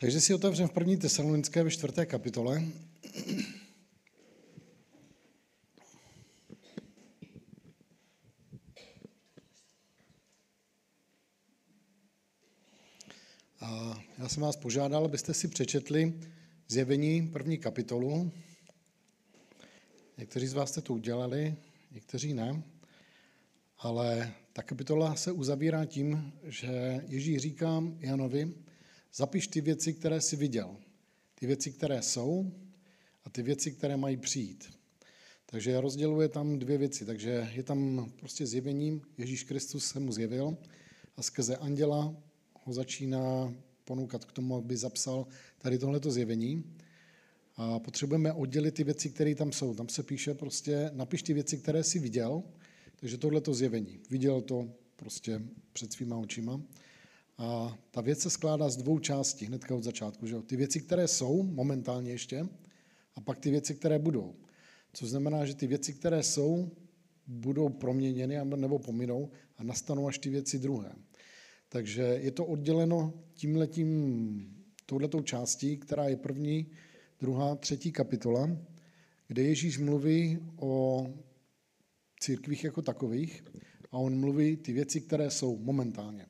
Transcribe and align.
Takže 0.00 0.20
si 0.20 0.34
otevřeme 0.34 0.68
v 0.68 0.72
první 0.72 0.96
tesalonické 0.96 1.62
ve 1.62 1.70
čtvrté 1.70 2.06
kapitole. 2.06 2.62
A 13.60 14.00
já 14.18 14.28
jsem 14.28 14.42
vás 14.42 14.56
požádal, 14.56 15.04
abyste 15.04 15.34
si 15.34 15.48
přečetli 15.48 16.20
zjevení 16.68 17.28
první 17.28 17.58
kapitolu. 17.58 18.32
Někteří 20.18 20.46
z 20.46 20.52
vás 20.52 20.70
jste 20.70 20.80
to 20.80 20.94
udělali, 20.94 21.56
někteří 21.90 22.34
ne. 22.34 22.62
Ale 23.78 24.32
ta 24.52 24.62
kapitola 24.62 25.16
se 25.16 25.32
uzavírá 25.32 25.84
tím, 25.84 26.32
že 26.44 27.04
Ježíš 27.08 27.38
říká 27.38 27.82
Janovi, 28.00 28.54
zapiš 29.14 29.46
ty 29.46 29.60
věci, 29.60 29.94
které 29.94 30.20
jsi 30.20 30.36
viděl. 30.36 30.76
Ty 31.34 31.46
věci, 31.46 31.72
které 31.72 32.02
jsou 32.02 32.52
a 33.24 33.30
ty 33.30 33.42
věci, 33.42 33.72
které 33.72 33.96
mají 33.96 34.16
přijít. 34.16 34.70
Takže 35.46 35.80
rozděluje 35.80 36.28
tam 36.28 36.58
dvě 36.58 36.78
věci. 36.78 37.04
Takže 37.04 37.50
je 37.54 37.62
tam 37.62 38.10
prostě 38.16 38.46
zjevením, 38.46 39.02
Ježíš 39.18 39.44
Kristus 39.44 39.84
se 39.84 40.00
mu 40.00 40.12
zjevil 40.12 40.56
a 41.16 41.22
skrze 41.22 41.56
anděla 41.56 42.16
ho 42.64 42.72
začíná 42.72 43.54
ponoukat 43.84 44.24
k 44.24 44.32
tomu, 44.32 44.56
aby 44.56 44.76
zapsal 44.76 45.26
tady 45.58 45.78
tohleto 45.78 46.10
zjevení. 46.10 46.64
A 47.56 47.78
potřebujeme 47.78 48.32
oddělit 48.32 48.74
ty 48.74 48.84
věci, 48.84 49.10
které 49.10 49.34
tam 49.34 49.52
jsou. 49.52 49.74
Tam 49.74 49.88
se 49.88 50.02
píše 50.02 50.34
prostě, 50.34 50.90
napiš 50.94 51.22
ty 51.22 51.34
věci, 51.34 51.58
které 51.58 51.84
jsi 51.84 51.98
viděl, 51.98 52.42
takže 52.96 53.18
tohleto 53.18 53.54
zjevení. 53.54 54.00
Viděl 54.10 54.40
to 54.40 54.68
prostě 54.96 55.42
před 55.72 55.92
svýma 55.92 56.16
očima. 56.16 56.60
A 57.38 57.78
ta 57.90 58.00
věc 58.00 58.20
se 58.20 58.30
skládá 58.30 58.68
z 58.68 58.76
dvou 58.76 58.98
částí, 58.98 59.46
hnedka 59.46 59.74
od 59.74 59.84
začátku. 59.84 60.26
Že? 60.26 60.42
Ty 60.42 60.56
věci, 60.56 60.80
které 60.80 61.08
jsou 61.08 61.42
momentálně 61.42 62.10
ještě, 62.10 62.48
a 63.14 63.20
pak 63.20 63.38
ty 63.38 63.50
věci, 63.50 63.74
které 63.74 63.98
budou. 63.98 64.34
Což 64.92 65.08
znamená, 65.08 65.44
že 65.44 65.54
ty 65.54 65.66
věci, 65.66 65.92
které 65.92 66.22
jsou, 66.22 66.70
budou 67.26 67.68
proměněny 67.68 68.38
nebo 68.56 68.78
pominou 68.78 69.30
a 69.56 69.62
nastanou 69.64 70.08
až 70.08 70.18
ty 70.18 70.30
věci 70.30 70.58
druhé. 70.58 70.92
Takže 71.68 72.02
je 72.02 72.30
to 72.30 72.44
odděleno 72.44 73.12
tímhletím, 73.34 74.54
touhletou 74.86 75.22
částí, 75.22 75.76
která 75.76 76.08
je 76.08 76.16
první, 76.16 76.66
druhá, 77.20 77.56
třetí 77.56 77.92
kapitola, 77.92 78.56
kde 79.26 79.42
Ježíš 79.42 79.78
mluví 79.78 80.38
o 80.56 81.06
církvích 82.20 82.64
jako 82.64 82.82
takových 82.82 83.44
a 83.90 83.98
on 83.98 84.20
mluví 84.20 84.56
ty 84.56 84.72
věci, 84.72 85.00
které 85.00 85.30
jsou 85.30 85.58
momentálně. 85.58 86.26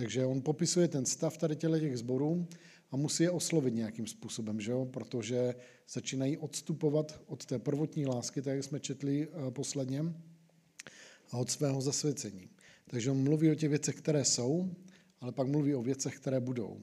Takže 0.00 0.26
on 0.26 0.40
popisuje 0.42 0.88
ten 0.88 1.06
stav 1.06 1.36
tady 1.36 1.56
těch 1.56 1.98
zborů 1.98 2.48
a 2.90 2.96
musí 2.96 3.22
je 3.22 3.30
oslovit 3.30 3.74
nějakým 3.74 4.06
způsobem, 4.06 4.60
že 4.60 4.72
jo? 4.72 4.84
protože 4.84 5.54
začínají 5.88 6.36
odstupovat 6.36 7.20
od 7.26 7.46
té 7.46 7.58
prvotní 7.58 8.06
lásky, 8.06 8.42
tak 8.42 8.54
jak 8.54 8.64
jsme 8.64 8.80
četli 8.80 9.28
eh, 9.28 9.50
posledně, 9.50 10.04
a 11.30 11.38
od 11.38 11.50
svého 11.50 11.80
zasvěcení. 11.80 12.48
Takže 12.90 13.10
on 13.10 13.22
mluví 13.22 13.50
o 13.50 13.54
těch 13.54 13.68
věcech, 13.68 13.94
které 13.94 14.24
jsou, 14.24 14.70
ale 15.20 15.32
pak 15.32 15.48
mluví 15.48 15.74
o 15.74 15.82
věcech, 15.82 16.16
které 16.16 16.40
budou. 16.40 16.80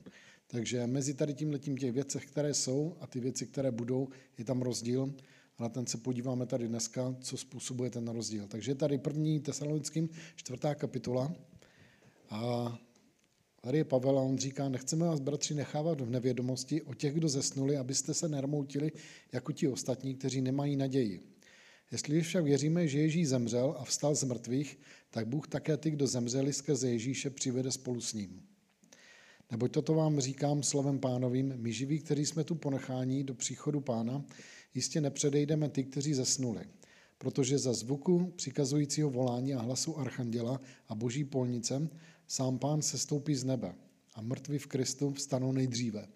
Takže 0.47 0.88
mezi 0.88 1.13
tady 1.13 1.33
tím 1.33 1.51
letím 1.51 1.77
těch 1.77 1.91
věcech, 1.91 2.25
které 2.25 2.53
jsou 2.53 2.97
a 2.99 3.07
ty 3.07 3.19
věci, 3.19 3.47
které 3.47 3.71
budou, 3.71 4.07
je 4.38 4.45
tam 4.45 4.61
rozdíl 4.61 5.13
a 5.57 5.63
na 5.63 5.69
ten 5.69 5.88
se 5.88 5.97
podíváme 5.97 6.45
tady 6.45 6.67
dneska, 6.67 7.15
co 7.21 7.38
způsobuje 7.38 7.89
ten 7.89 8.07
rozdíl. 8.07 8.47
Takže 8.47 8.75
tady 8.75 8.97
první 8.97 9.39
tesalonickým 9.39 10.09
čtvrtá 10.35 10.75
kapitola 10.75 11.33
a 12.29 12.77
tady 13.61 13.77
je 13.77 13.83
Pavel 13.83 14.19
a 14.19 14.22
on 14.22 14.38
říká, 14.38 14.69
nechceme 14.69 15.05
vás, 15.05 15.19
bratři, 15.19 15.53
nechávat 15.53 16.02
v 16.02 16.09
nevědomosti 16.09 16.81
o 16.81 16.94
těch, 16.94 17.13
kdo 17.13 17.30
zesnuli, 17.30 17.77
abyste 17.77 18.13
se 18.13 18.30
nermoutili 18.30 18.91
jako 19.31 19.52
ti 19.52 19.67
ostatní, 19.67 20.16
kteří 20.16 20.41
nemají 20.41 20.75
naději. 20.75 21.38
Jestli 21.91 22.22
však 22.22 22.44
věříme, 22.44 22.88
že 22.88 23.00
Ježíš 23.00 23.30
zemřel 23.30 23.75
a 23.79 23.84
vstal 23.84 24.16
z 24.16 24.23
mrtvých, 24.23 24.79
tak 25.09 25.28
Bůh 25.28 25.47
také 25.47 25.78
ty, 25.78 25.91
kdo 25.91 26.07
zemřeli 26.07 26.53
skrze 26.53 26.90
Ježíše, 26.90 27.29
přivede 27.29 27.72
spolu 27.72 28.01
s 28.01 28.13
ním. 28.13 28.41
Neboť 29.51 29.72
toto 29.72 29.94
vám 29.94 30.19
říkám 30.19 30.63
slovem 30.63 31.00
pánovým, 31.00 31.53
my 31.57 31.74
živí, 31.74 32.00
kteří 32.00 32.25
jsme 32.25 32.44
tu 32.44 32.56
ponechání 32.56 33.24
do 33.24 33.34
příchodu 33.34 33.81
pána, 33.81 34.25
jistě 34.74 35.01
nepředejdeme 35.01 35.69
ty, 35.69 35.84
kteří 35.84 36.13
zesnuli. 36.13 36.62
Protože 37.18 37.57
za 37.57 37.74
zvuku 37.74 38.34
přikazujícího 38.35 39.09
volání 39.09 39.53
a 39.53 39.62
hlasu 39.62 40.00
archanděla 40.00 40.62
a 40.88 40.95
boží 40.95 41.24
polnice 41.24 41.89
sám 42.27 42.59
pán 42.59 42.81
se 42.81 42.97
stoupí 42.97 43.35
z 43.35 43.43
nebe 43.43 43.75
a 44.15 44.21
mrtví 44.21 44.57
v 44.57 44.67
Kristu 44.67 45.13
vstanou 45.13 45.51
nejdříve. 45.51 46.07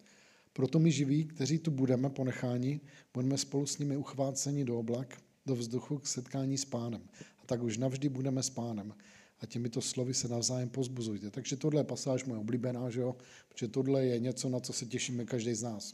Proto 0.54 0.80
my 0.80 0.92
živí, 0.92 1.26
kteří 1.26 1.60
tu 1.60 1.72
budeme 1.72 2.10
ponecháni, 2.10 2.80
budeme 3.14 3.38
spolu 3.38 3.66
s 3.66 3.78
nimi 3.78 3.98
uchváceni 3.98 4.66
do 4.66 4.80
oblak, 4.80 5.22
do 5.46 5.56
vzduchu 5.56 5.98
k 5.98 6.08
setkání 6.08 6.58
s 6.58 6.66
pánem. 6.66 7.02
A 7.40 7.46
tak 7.46 7.64
už 7.64 7.78
navždy 7.78 8.10
budeme 8.10 8.44
s 8.44 8.50
pánem. 8.50 8.94
A 9.40 9.46
těmito 9.46 9.82
slovy 9.82 10.14
se 10.14 10.28
navzájem 10.28 10.70
pozbuzujte. 10.70 11.32
Takže 11.32 11.56
tohle 11.56 11.80
je 11.80 11.84
pasáž 11.84 12.26
moje 12.26 12.40
oblíbená, 12.40 12.90
že 12.90 13.02
jo? 13.02 13.16
protože 13.48 13.68
tohle 13.68 14.06
je 14.06 14.20
něco, 14.20 14.50
na 14.50 14.60
co 14.60 14.74
se 14.74 14.86
těšíme 14.86 15.26
každý 15.26 15.54
z 15.54 15.64
nás. 15.64 15.94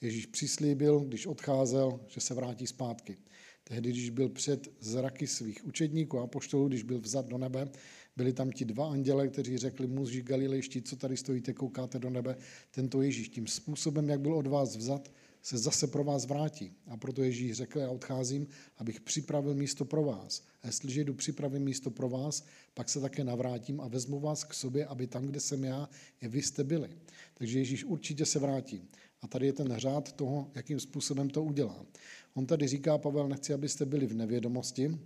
Ježíš 0.00 0.26
přislíbil, 0.26 1.00
když 1.00 1.26
odcházel, 1.26 2.00
že 2.08 2.20
se 2.20 2.34
vrátí 2.34 2.66
zpátky. 2.66 3.16
Tehdy, 3.64 3.90
když 3.90 4.10
byl 4.10 4.28
před 4.28 4.68
zraky 4.80 5.26
svých 5.26 5.66
učedníků 5.66 6.18
a 6.18 6.26
poštolů, 6.26 6.68
když 6.68 6.82
byl 6.82 7.00
vzat 7.00 7.26
do 7.26 7.38
nebe, 7.38 7.68
byli 8.18 8.32
tam 8.32 8.52
ti 8.52 8.64
dva 8.64 8.90
anděle, 8.90 9.28
kteří 9.28 9.58
řekli 9.58 9.86
muži 9.86 10.22
galilejští, 10.22 10.82
co 10.82 10.96
tady 10.96 11.16
stojíte, 11.16 11.52
koukáte 11.52 11.98
do 11.98 12.10
nebe. 12.10 12.36
Tento 12.70 13.02
Ježíš 13.02 13.28
tím 13.28 13.46
způsobem, 13.46 14.08
jak 14.08 14.20
byl 14.20 14.34
od 14.34 14.46
vás 14.46 14.76
vzat, 14.76 15.10
se 15.42 15.58
zase 15.58 15.86
pro 15.86 16.04
vás 16.04 16.26
vrátí. 16.26 16.72
A 16.86 16.96
proto 16.96 17.22
Ježíš 17.22 17.52
řekl, 17.52 17.78
já 17.78 17.90
odcházím, 17.90 18.46
abych 18.76 19.00
připravil 19.00 19.54
místo 19.54 19.84
pro 19.84 20.04
vás. 20.04 20.42
A 20.62 20.66
jestliže 20.66 21.04
jdu 21.04 21.14
připravit 21.14 21.60
místo 21.60 21.90
pro 21.90 22.08
vás, 22.08 22.44
pak 22.74 22.88
se 22.88 23.00
také 23.00 23.24
navrátím 23.24 23.80
a 23.80 23.88
vezmu 23.88 24.20
vás 24.20 24.44
k 24.44 24.54
sobě, 24.54 24.86
aby 24.86 25.06
tam, 25.06 25.26
kde 25.26 25.40
jsem 25.40 25.64
já, 25.64 25.88
je 26.22 26.28
vy 26.28 26.42
jste 26.42 26.64
byli. 26.64 26.88
Takže 27.34 27.58
Ježíš 27.58 27.84
určitě 27.84 28.26
se 28.26 28.38
vrátí. 28.38 28.82
A 29.22 29.28
tady 29.28 29.46
je 29.46 29.52
ten 29.52 29.74
řád 29.76 30.12
toho, 30.12 30.50
jakým 30.54 30.80
způsobem 30.80 31.30
to 31.30 31.42
udělá. 31.42 31.86
On 32.34 32.46
tady 32.46 32.68
říká, 32.68 32.98
Pavel, 32.98 33.28
nechci, 33.28 33.54
abyste 33.54 33.86
byli 33.86 34.06
v 34.06 34.14
nevědomosti, 34.14 34.98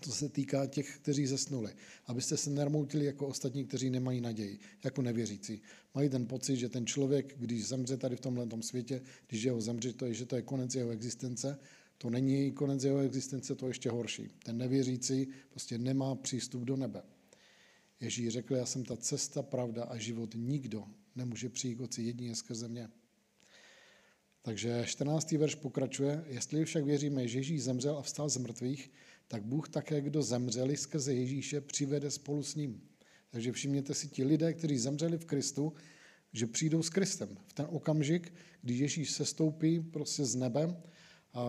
to 0.00 0.12
se 0.12 0.28
týká 0.28 0.66
těch, 0.66 0.96
kteří 0.96 1.26
zesnuli. 1.26 1.72
Abyste 2.06 2.36
se 2.36 2.50
nermoutili 2.50 3.04
jako 3.04 3.26
ostatní, 3.26 3.64
kteří 3.64 3.90
nemají 3.90 4.20
naději, 4.20 4.58
jako 4.84 5.02
nevěřící. 5.02 5.62
Mají 5.94 6.08
ten 6.08 6.26
pocit, 6.26 6.56
že 6.56 6.68
ten 6.68 6.86
člověk, 6.86 7.34
když 7.38 7.66
zemře 7.66 7.96
tady 7.96 8.16
v 8.16 8.20
tomhle 8.20 8.46
světě, 8.60 9.02
když 9.28 9.42
jeho 9.42 9.60
zemře, 9.60 9.92
to 9.92 10.06
je, 10.06 10.14
že 10.14 10.26
to 10.26 10.36
je 10.36 10.42
konec 10.42 10.74
jeho 10.74 10.90
existence, 10.90 11.58
to 11.98 12.10
není 12.10 12.52
konec 12.52 12.84
jeho 12.84 12.98
existence, 12.98 13.54
to 13.54 13.66
je 13.66 13.70
ještě 13.70 13.90
horší. 13.90 14.28
Ten 14.42 14.58
nevěřící 14.58 15.28
prostě 15.50 15.78
nemá 15.78 16.14
přístup 16.14 16.62
do 16.62 16.76
nebe. 16.76 17.02
Ježíš 18.00 18.28
řekl, 18.28 18.56
já 18.56 18.66
jsem 18.66 18.84
ta 18.84 18.96
cesta, 18.96 19.42
pravda 19.42 19.84
a 19.84 19.98
život. 19.98 20.30
Nikdo 20.34 20.84
nemůže 21.16 21.48
přijít 21.48 21.80
oci 21.80 22.02
jedině 22.02 22.34
skrze 22.34 22.68
mě. 22.68 22.88
Takže 24.42 24.82
14. 24.86 25.32
verš 25.32 25.54
pokračuje, 25.54 26.24
jestli 26.28 26.64
však 26.64 26.84
věříme, 26.84 27.28
že 27.28 27.38
Ježíš 27.38 27.62
zemřel 27.62 27.98
a 27.98 28.02
vstal 28.02 28.28
z 28.28 28.36
mrtvých, 28.36 28.90
tak 29.28 29.42
Bůh 29.42 29.68
také, 29.68 30.00
kdo 30.00 30.22
zemřeli 30.22 30.76
skrze 30.76 31.14
Ježíše, 31.14 31.60
přivede 31.60 32.10
spolu 32.10 32.42
s 32.42 32.54
ním. 32.54 32.80
Takže 33.30 33.52
všimněte 33.52 33.94
si, 33.94 34.08
ti 34.08 34.24
lidé, 34.24 34.52
kteří 34.52 34.78
zemřeli 34.78 35.18
v 35.18 35.24
Kristu, 35.24 35.72
že 36.32 36.46
přijdou 36.46 36.82
s 36.82 36.90
Kristem. 36.90 37.28
V 37.46 37.52
ten 37.52 37.66
okamžik, 37.70 38.32
když 38.62 38.78
Ježíš 38.78 39.10
sestoupí 39.10 39.80
prostě 39.80 40.24
z 40.24 40.34
nebe 40.34 40.76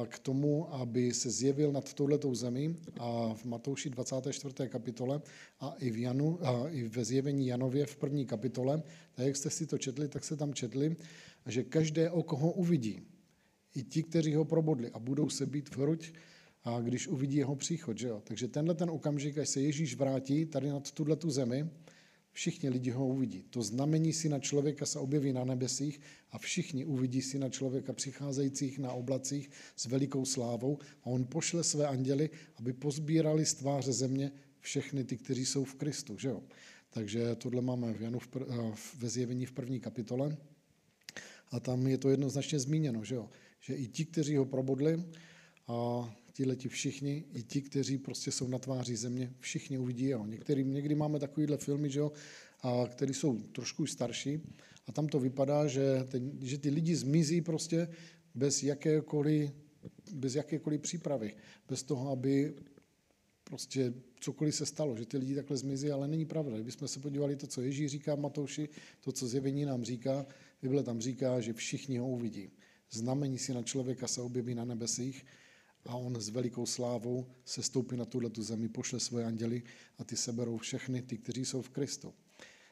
k 0.07 0.19
tomu, 0.19 0.73
aby 0.73 1.13
se 1.13 1.29
zjevil 1.29 1.71
nad 1.71 1.93
touhletou 1.93 2.35
zemí 2.35 2.75
a 2.99 3.33
v 3.33 3.45
Matouši 3.45 3.89
24. 3.89 4.69
kapitole 4.69 5.21
a 5.59 5.75
i, 5.79 5.91
v 5.91 5.97
Janu, 5.97 6.47
a 6.47 6.69
i 6.69 6.83
ve 6.83 7.05
zjevení 7.05 7.47
Janově 7.47 7.85
v 7.85 7.95
první 7.95 8.25
kapitole, 8.25 8.83
tak 9.15 9.25
jak 9.25 9.35
jste 9.35 9.49
si 9.49 9.65
to 9.65 9.77
četli, 9.77 10.07
tak 10.07 10.23
se 10.23 10.37
tam 10.37 10.53
četli, 10.53 10.95
že 11.45 11.63
každé 11.63 12.11
oko 12.11 12.35
ho 12.35 12.51
uvidí. 12.51 13.01
I 13.75 13.83
ti, 13.83 14.03
kteří 14.03 14.35
ho 14.35 14.45
probodli 14.45 14.89
a 14.89 14.99
budou 14.99 15.29
se 15.29 15.45
být 15.45 15.69
v 15.69 15.77
hruď 15.77 16.13
a 16.75 16.81
když 16.81 17.07
uvidí 17.07 17.37
jeho 17.37 17.55
příchod. 17.55 17.97
Že 17.97 18.07
jo? 18.07 18.21
Takže 18.23 18.47
tenhle 18.47 18.75
ten 18.75 18.89
okamžik, 18.89 19.37
až 19.37 19.49
se 19.49 19.61
Ježíš 19.61 19.95
vrátí 19.95 20.45
tady 20.45 20.69
nad 20.69 20.91
tuhle 20.91 21.15
tu 21.15 21.31
zemi, 21.31 21.69
všichni 22.31 22.69
lidi 22.69 22.91
ho 22.91 23.07
uvidí. 23.07 23.43
To 23.49 23.61
znamení 23.61 24.13
syna 24.13 24.39
člověka 24.39 24.85
se 24.85 24.99
objeví 24.99 25.33
na 25.33 25.43
nebesích 25.43 26.01
a 26.31 26.37
všichni 26.37 26.85
uvidí 26.85 27.21
syna 27.21 27.49
člověka 27.49 27.93
přicházejících 27.93 28.79
na 28.79 28.91
oblacích 28.91 29.49
s 29.75 29.85
velikou 29.85 30.25
slávou 30.25 30.77
a 31.03 31.05
on 31.05 31.25
pošle 31.25 31.63
své 31.63 31.87
anděly, 31.87 32.29
aby 32.55 32.73
pozbírali 32.73 33.45
z 33.45 33.53
tváře 33.53 33.93
země 33.93 34.31
všechny 34.59 35.03
ty, 35.03 35.17
kteří 35.17 35.45
jsou 35.45 35.63
v 35.63 35.75
Kristu. 35.75 36.17
Že 36.17 36.29
jo? 36.29 36.43
Takže 36.89 37.35
tohle 37.35 37.61
máme 37.61 37.93
v 37.93 38.01
Janu 38.01 38.19
v 38.19 38.27
pr- 38.27 38.75
ve 38.97 39.09
zjevení 39.09 39.45
v 39.45 39.51
první 39.51 39.79
kapitole 39.79 40.37
a 41.51 41.59
tam 41.59 41.87
je 41.87 41.97
to 41.97 42.09
jednoznačně 42.09 42.59
zmíněno, 42.59 43.03
že, 43.03 43.15
jo? 43.15 43.29
že 43.59 43.75
i 43.75 43.87
ti, 43.87 44.05
kteří 44.05 44.35
ho 44.35 44.45
probodli, 44.45 45.03
a 45.69 46.09
tihleti 46.39 46.69
všichni, 46.69 47.23
i 47.33 47.43
ti, 47.43 47.61
kteří 47.61 47.97
prostě 47.97 48.31
jsou 48.31 48.47
na 48.47 48.59
tváři 48.59 48.95
země, 48.95 49.33
všichni 49.39 49.77
uvidí 49.77 50.05
jeho. 50.05 50.25
Některý, 50.25 50.63
někdy 50.63 50.95
máme 50.95 51.19
takovýhle 51.19 51.57
filmy, 51.57 51.89
že 51.89 51.99
jo, 51.99 52.11
a, 52.61 52.87
který 52.87 53.13
jsou 53.13 53.39
trošku 53.51 53.85
starší, 53.85 54.39
A 54.87 54.91
tam 54.91 55.07
to 55.07 55.19
vypadá, 55.19 55.67
že, 55.67 56.07
ten, 56.07 56.31
že 56.41 56.57
ty 56.57 56.69
lidi 56.69 56.95
zmizí 56.95 57.41
prostě 57.41 57.87
bez 58.35 58.63
jakékoliv, 58.63 59.51
bez 60.13 60.35
jakékoliv 60.35 60.81
přípravy, 60.81 61.35
bez 61.67 61.83
toho, 61.83 62.11
aby 62.11 62.55
prostě 63.43 63.93
cokoliv 64.19 64.55
se 64.55 64.65
stalo, 64.65 64.95
že 64.95 65.05
ty 65.05 65.17
lidi 65.17 65.35
takhle 65.35 65.57
zmizí, 65.57 65.91
ale 65.91 66.07
není 66.07 66.25
pravda. 66.25 66.55
Kdybychom 66.55 66.87
se 66.87 66.99
podívali 66.99 67.35
to, 67.35 67.47
co 67.47 67.61
Ježíš 67.61 67.91
říká 67.91 68.15
Matouši, 68.15 68.69
to, 69.03 69.11
co 69.11 69.27
zjevení 69.27 69.65
nám 69.65 69.83
říká, 69.83 70.25
Bible 70.61 70.83
tam 70.83 71.01
říká, 71.01 71.41
že 71.43 71.53
všichni 71.53 71.97
ho 71.97 72.07
uvidí. 72.07 72.49
Znamení 72.91 73.37
si 73.37 73.53
na 73.53 73.63
člověka 73.63 74.07
se 74.07 74.21
objeví 74.21 74.55
na 74.55 74.65
nebesích 74.65 75.25
a 75.85 75.95
on 75.95 76.21
s 76.21 76.29
velikou 76.29 76.65
slávou 76.65 77.25
se 77.45 77.63
stoupí 77.63 77.97
na 77.97 78.05
tuhle 78.05 78.29
tu 78.29 78.43
zemi, 78.43 78.69
pošle 78.69 78.99
svoje 78.99 79.25
anděly 79.25 79.63
a 79.97 80.03
ty 80.03 80.17
seberou 80.17 80.57
všechny 80.57 81.01
ty, 81.01 81.17
kteří 81.17 81.45
jsou 81.45 81.61
v 81.61 81.69
Kristu. 81.69 82.13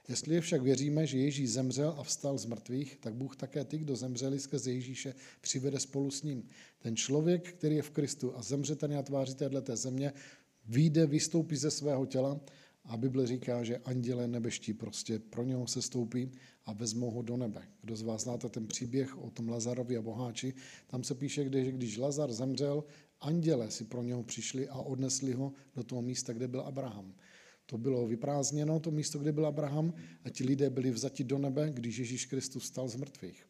Jestli 0.09 0.41
však 0.41 0.61
věříme, 0.61 1.07
že 1.07 1.17
Ježíš 1.17 1.51
zemřel 1.51 1.95
a 1.97 2.03
vstal 2.03 2.37
z 2.37 2.45
mrtvých, 2.45 2.97
tak 2.99 3.13
Bůh 3.13 3.35
také 3.35 3.65
ty, 3.65 3.77
kdo 3.77 3.95
zemřeli 3.95 4.39
skrze 4.39 4.71
Ježíše, 4.71 5.13
přivede 5.41 5.79
spolu 5.79 6.11
s 6.11 6.23
ním. 6.23 6.49
Ten 6.79 6.95
člověk, 6.95 7.53
který 7.53 7.75
je 7.75 7.81
v 7.81 7.89
Kristu 7.89 8.37
a 8.37 8.41
zemře 8.41 8.75
ten 8.75 8.91
na 8.91 9.01
tváři 9.01 9.35
této 9.35 9.75
země, 9.75 10.13
vyjde, 10.65 11.05
vystoupí 11.05 11.55
ze 11.55 11.71
svého 11.71 12.05
těla 12.05 12.39
a 12.87 12.97
Bible 12.97 13.27
říká, 13.27 13.63
že 13.63 13.77
anděle 13.77 14.27
nebeští 14.27 14.73
prostě 14.73 15.19
pro 15.19 15.43
něho 15.43 15.67
se 15.67 15.81
stoupí 15.81 16.31
a 16.65 16.73
vezmou 16.73 17.11
ho 17.11 17.21
do 17.21 17.37
nebe. 17.37 17.67
Kdo 17.81 17.95
z 17.95 18.01
vás 18.01 18.23
znáte 18.23 18.49
ten 18.49 18.67
příběh 18.67 19.17
o 19.17 19.29
tom 19.29 19.49
Lazarovi 19.49 19.97
a 19.97 20.01
boháči, 20.01 20.53
tam 20.87 21.03
se 21.03 21.15
píše, 21.15 21.43
že 21.43 21.71
když 21.71 21.97
Lazar 21.97 22.33
zemřel, 22.33 22.83
anděle 23.21 23.71
si 23.71 23.83
pro 23.83 24.03
něho 24.03 24.23
přišli 24.23 24.67
a 24.69 24.75
odnesli 24.75 25.33
ho 25.33 25.53
do 25.75 25.83
toho 25.83 26.01
místa, 26.01 26.33
kde 26.33 26.47
byl 26.47 26.61
Abraham. 26.61 27.13
To 27.65 27.77
bylo 27.77 28.07
vyprázdněno, 28.07 28.79
to 28.79 28.91
místo, 28.91 29.19
kde 29.19 29.31
byl 29.31 29.45
Abraham, 29.45 29.93
a 30.23 30.29
ti 30.29 30.43
lidé 30.43 30.69
byli 30.69 30.91
vzati 30.91 31.23
do 31.23 31.37
nebe, 31.37 31.69
když 31.73 31.97
Ježíš 31.97 32.25
Kristus 32.25 32.65
stal 32.65 32.87
z 32.87 32.95
mrtvých. 32.95 33.47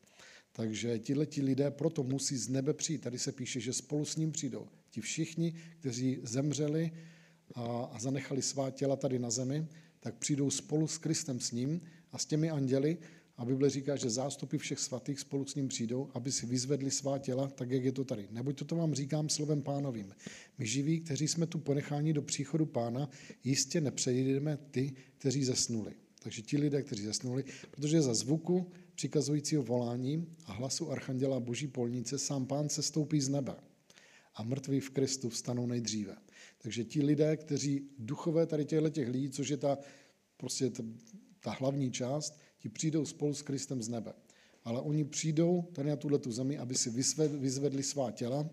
Takže 0.51 0.99
tihleti 0.99 1.41
lidé 1.41 1.71
proto 1.71 2.03
musí 2.03 2.37
z 2.37 2.49
nebe 2.49 2.73
přijít. 2.73 3.01
Tady 3.01 3.19
se 3.19 3.31
píše, 3.31 3.59
že 3.59 3.73
spolu 3.73 4.05
s 4.05 4.15
ním 4.15 4.31
přijdou. 4.31 4.67
Ti 4.89 5.01
všichni, 5.01 5.53
kteří 5.79 6.19
zemřeli 6.23 6.91
a, 7.55 7.89
a 7.93 7.99
zanechali 7.99 8.41
svá 8.41 8.71
těla 8.71 8.95
tady 8.95 9.19
na 9.19 9.29
zemi, 9.29 9.67
tak 9.99 10.15
přijdou 10.15 10.49
spolu 10.49 10.87
s 10.87 10.97
Kristem 10.97 11.39
s 11.39 11.51
ním 11.51 11.81
a 12.11 12.17
s 12.17 12.25
těmi 12.25 12.49
anděli 12.49 12.97
a 13.37 13.45
Bible 13.45 13.69
říká, 13.69 13.95
že 13.95 14.09
zástupy 14.09 14.57
všech 14.57 14.79
svatých 14.79 15.19
spolu 15.19 15.45
s 15.45 15.55
ním 15.55 15.67
přijdou, 15.67 16.09
aby 16.13 16.31
si 16.31 16.45
vyzvedli 16.45 16.91
svá 16.91 17.17
těla, 17.17 17.47
tak 17.47 17.71
jak 17.71 17.83
je 17.83 17.91
to 17.91 18.03
tady. 18.03 18.27
Neboť 18.31 18.57
toto 18.57 18.75
vám 18.75 18.93
říkám 18.93 19.29
slovem 19.29 19.61
pánovým. 19.61 20.15
My 20.57 20.65
živí, 20.65 20.99
kteří 20.99 21.27
jsme 21.27 21.47
tu 21.47 21.59
ponecháni 21.59 22.13
do 22.13 22.21
příchodu 22.21 22.65
pána, 22.65 23.09
jistě 23.43 23.81
nepřejdeme 23.81 24.57
ty, 24.71 24.93
kteří 25.17 25.43
zesnuli. 25.43 25.93
Takže 26.19 26.41
ti 26.41 26.57
lidé, 26.57 26.83
kteří 26.83 27.03
zesnuli, 27.03 27.43
protože 27.71 28.01
za 28.01 28.13
zvuku 28.13 28.71
přikazujícího 28.95 29.63
volání 29.63 30.27
a 30.45 30.53
hlasu 30.53 30.91
archanděla 30.91 31.39
boží 31.39 31.67
polnice 31.67 32.17
sám 32.17 32.45
pán 32.45 32.69
se 32.69 32.81
stoupí 32.81 33.21
z 33.21 33.29
nebe 33.29 33.55
a 34.35 34.43
mrtví 34.43 34.79
v 34.79 34.89
Kristu 34.89 35.29
vstanou 35.29 35.67
nejdříve. 35.67 36.15
Takže 36.57 36.83
ti 36.83 37.03
lidé, 37.03 37.37
kteří 37.37 37.89
duchové 37.99 38.45
tady 38.45 38.65
těchto 38.65 38.89
těch 38.89 39.09
lidí, 39.09 39.29
což 39.29 39.49
je 39.49 39.57
ta, 39.57 39.77
prostě 40.37 40.69
ta, 40.69 40.83
ta 41.39 41.51
hlavní 41.51 41.91
část, 41.91 42.39
ti 42.59 42.69
přijdou 42.69 43.05
spolu 43.05 43.33
s 43.33 43.41
Kristem 43.41 43.83
z 43.83 43.89
nebe. 43.89 44.13
Ale 44.63 44.81
oni 44.81 45.05
přijdou 45.05 45.61
tady 45.73 45.89
na 45.89 45.95
tuhle 45.95 46.19
tu 46.19 46.31
zemi, 46.31 46.57
aby 46.57 46.75
si 46.75 46.89
vyzvedli 47.27 47.83
svá 47.83 48.11
těla. 48.11 48.49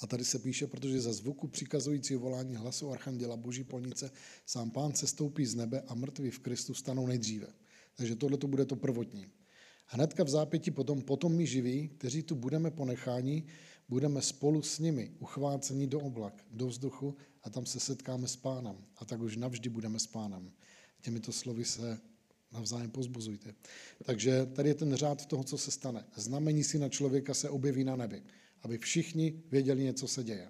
A 0.00 0.06
tady 0.06 0.24
se 0.24 0.38
píše, 0.38 0.66
protože 0.66 1.00
za 1.00 1.12
zvuku 1.12 1.48
přikazujícího 1.48 2.20
volání 2.20 2.56
hlasu 2.56 2.90
Archanděla 2.90 3.36
Boží 3.36 3.64
polnice 3.64 4.10
sám 4.46 4.70
pán 4.70 4.94
se 4.94 5.06
stoupí 5.06 5.46
z 5.46 5.54
nebe 5.54 5.82
a 5.86 5.94
mrtví 5.94 6.30
v 6.30 6.38
Kristu 6.38 6.74
stanou 6.74 7.06
nejdříve. 7.06 7.46
Takže 7.96 8.16
tohle 8.16 8.38
to 8.38 8.46
bude 8.46 8.64
to 8.64 8.76
prvotní. 8.76 9.26
Hnedka 9.86 10.24
v 10.24 10.28
zápěti 10.28 10.70
potom, 10.70 11.02
potom 11.02 11.36
my 11.36 11.46
živí, 11.46 11.88
kteří 11.88 12.22
tu 12.22 12.34
budeme 12.34 12.70
ponecháni, 12.70 13.44
budeme 13.90 14.22
spolu 14.22 14.62
s 14.62 14.78
nimi 14.78 15.10
uchváceni 15.18 15.86
do 15.86 16.00
oblak, 16.00 16.44
do 16.50 16.66
vzduchu 16.66 17.16
a 17.42 17.50
tam 17.50 17.66
se 17.66 17.80
setkáme 17.80 18.28
s 18.28 18.36
pánem. 18.36 18.76
A 18.96 19.04
tak 19.04 19.20
už 19.20 19.36
navždy 19.36 19.68
budeme 19.68 19.98
s 19.98 20.06
pánem. 20.06 20.52
Těmito 21.00 21.32
slovy 21.32 21.64
se 21.64 21.98
navzájem 22.52 22.90
pozbuzujte. 22.90 23.54
Takže 24.04 24.46
tady 24.46 24.68
je 24.68 24.74
ten 24.74 24.94
řád 24.94 25.26
toho, 25.26 25.44
co 25.44 25.58
se 25.58 25.70
stane. 25.70 26.04
Znamení 26.16 26.64
si 26.64 26.78
na 26.78 26.88
člověka 26.88 27.34
se 27.34 27.50
objeví 27.50 27.84
na 27.84 27.96
nebi, 27.96 28.22
aby 28.62 28.78
všichni 28.78 29.42
věděli 29.50 29.84
něco 29.84 30.08
se 30.08 30.24
děje. 30.24 30.48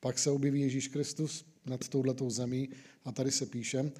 Pak 0.00 0.18
se 0.18 0.30
objeví 0.30 0.60
Ježíš 0.60 0.88
Kristus 0.88 1.44
nad 1.66 1.88
touhletou 1.88 2.30
zemí 2.30 2.68
a 3.04 3.12
tady 3.12 3.30
se 3.30 3.46
píše, 3.46 3.92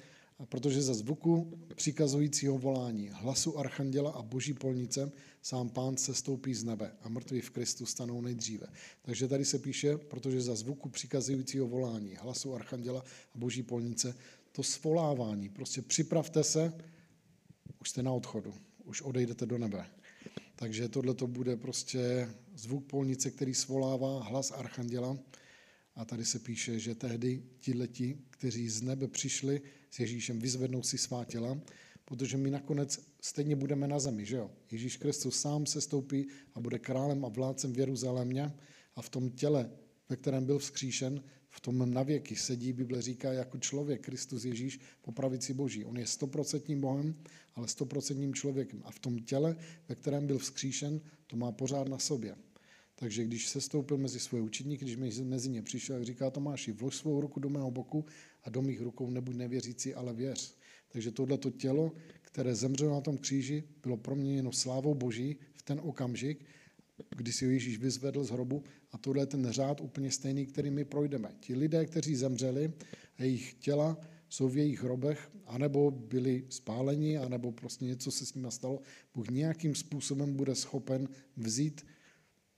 protože 0.45 0.81
za 0.81 0.93
zvuku 0.93 1.59
přikazujícího 1.75 2.57
volání, 2.57 3.09
hlasu 3.13 3.59
archanděla 3.59 4.11
a 4.11 4.21
boží 4.21 4.53
polnice, 4.53 5.11
sám 5.41 5.69
pán 5.69 5.97
se 5.97 6.13
stoupí 6.13 6.53
z 6.53 6.63
nebe 6.63 6.91
a 7.01 7.09
mrtví 7.09 7.41
v 7.41 7.49
Kristu 7.49 7.85
stanou 7.85 8.21
nejdříve. 8.21 8.67
Takže 9.01 9.27
tady 9.27 9.45
se 9.45 9.59
píše, 9.59 9.97
protože 9.97 10.41
za 10.41 10.55
zvuku 10.55 10.89
přikazujícího 10.89 11.67
volání, 11.67 12.15
hlasu 12.15 12.55
archanděla 12.55 13.03
a 13.35 13.37
boží 13.37 13.63
polnice, 13.63 14.15
to 14.51 14.63
svolávání, 14.63 15.49
prostě 15.49 15.81
připravte 15.81 16.43
se, 16.43 16.73
už 17.81 17.89
jste 17.89 18.03
na 18.03 18.11
odchodu, 18.11 18.53
už 18.83 19.01
odejdete 19.01 19.45
do 19.45 19.57
nebe. 19.57 19.85
Takže 20.55 20.89
tohle 20.89 21.13
to 21.13 21.27
bude 21.27 21.57
prostě 21.57 22.29
zvuk 22.55 22.85
polnice, 22.85 23.31
který 23.31 23.53
svolává 23.53 24.23
hlas 24.23 24.51
archanděla. 24.51 25.17
A 25.95 26.05
tady 26.05 26.25
se 26.25 26.39
píše, 26.39 26.79
že 26.79 26.95
tehdy 26.95 27.43
ti 27.59 27.73
leti, 27.73 28.17
kteří 28.29 28.69
z 28.69 28.81
nebe 28.81 29.07
přišli 29.07 29.61
s 29.91 29.99
Ježíšem, 29.99 30.39
vyzvednou 30.39 30.83
si 30.83 30.97
svá 30.97 31.25
těla, 31.25 31.61
protože 32.05 32.37
my 32.37 32.51
nakonec 32.51 32.99
stejně 33.21 33.55
budeme 33.55 33.87
na 33.87 33.99
zemi, 33.99 34.25
že 34.25 34.35
jo? 34.35 34.51
Ježíš 34.71 34.97
Kristus 34.97 35.39
sám 35.39 35.65
se 35.65 35.81
stoupí 35.81 36.27
a 36.53 36.59
bude 36.59 36.79
králem 36.79 37.25
a 37.25 37.27
vládcem 37.29 37.73
v 37.73 37.79
Jeruzalémě 37.79 38.53
a 38.95 39.01
v 39.01 39.09
tom 39.09 39.29
těle, 39.29 39.71
ve 40.09 40.15
kterém 40.15 40.45
byl 40.45 40.59
vzkříšen, 40.59 41.23
v 41.49 41.59
tom 41.59 41.93
navěky 41.93 42.35
sedí, 42.35 42.73
Bible 42.73 43.01
říká, 43.01 43.33
jako 43.33 43.57
člověk, 43.57 44.01
Kristus 44.01 44.45
Ježíš 44.45 44.79
po 45.01 45.11
pravici 45.11 45.53
Boží. 45.53 45.85
On 45.85 45.97
je 45.97 46.07
stoprocentním 46.07 46.81
Bohem, 46.81 47.15
ale 47.55 47.67
stoprocentním 47.67 48.33
člověkem. 48.33 48.81
A 48.85 48.91
v 48.91 48.99
tom 48.99 49.19
těle, 49.19 49.55
ve 49.89 49.95
kterém 49.95 50.27
byl 50.27 50.39
vzkříšen, 50.39 51.01
to 51.27 51.35
má 51.35 51.51
pořád 51.51 51.87
na 51.87 51.99
sobě. 51.99 52.35
Takže 52.95 53.23
když 53.23 53.49
se 53.49 53.61
stoupil 53.61 53.97
mezi 53.97 54.19
svoje 54.19 54.43
učedníky, 54.43 54.85
když 54.85 54.97
mezi 55.23 55.49
ně 55.49 55.61
přišel, 55.61 55.95
jak 55.95 56.05
říká 56.05 56.29
Tomáši, 56.29 56.71
vlož 56.71 56.95
svou 56.95 57.21
ruku 57.21 57.39
do 57.39 57.49
mého 57.49 57.71
boku 57.71 58.05
a 58.43 58.49
do 58.49 58.61
mých 58.61 58.81
rukou 58.81 59.09
nebuď 59.09 59.35
nevěřící, 59.35 59.93
ale 59.93 60.13
věř. 60.13 60.55
Takže 60.87 61.11
tohleto 61.11 61.49
tělo, 61.49 61.91
které 62.21 62.55
zemřelo 62.55 62.93
na 62.93 63.01
tom 63.01 63.17
kříži, 63.17 63.63
bylo 63.83 63.97
proměněno 63.97 64.51
slávou 64.51 64.93
Boží 64.93 65.37
v 65.53 65.61
ten 65.61 65.79
okamžik, 65.83 66.45
kdy 67.09 67.33
si 67.33 67.45
Ježíš 67.45 67.77
vyzvedl 67.77 68.23
z 68.23 68.29
hrobu 68.29 68.63
a 68.91 68.97
tohle 68.97 69.21
je 69.21 69.25
ten 69.25 69.51
řád 69.51 69.81
úplně 69.81 70.11
stejný, 70.11 70.45
který 70.45 70.69
my 70.69 70.85
projdeme. 70.85 71.31
Ti 71.39 71.55
lidé, 71.55 71.85
kteří 71.85 72.15
zemřeli 72.15 72.73
jejich 73.19 73.53
těla 73.53 73.97
jsou 74.29 74.49
v 74.49 74.57
jejich 74.57 74.83
hrobech, 74.83 75.31
anebo 75.45 75.91
byli 75.91 76.45
spáleni, 76.49 77.17
anebo 77.17 77.51
prostě 77.51 77.85
něco 77.85 78.11
se 78.11 78.25
s 78.25 78.33
nimi 78.33 78.47
stalo, 78.51 78.81
Bůh 79.15 79.29
nějakým 79.29 79.75
způsobem 79.75 80.35
bude 80.35 80.55
schopen 80.55 81.09
vzít 81.37 81.85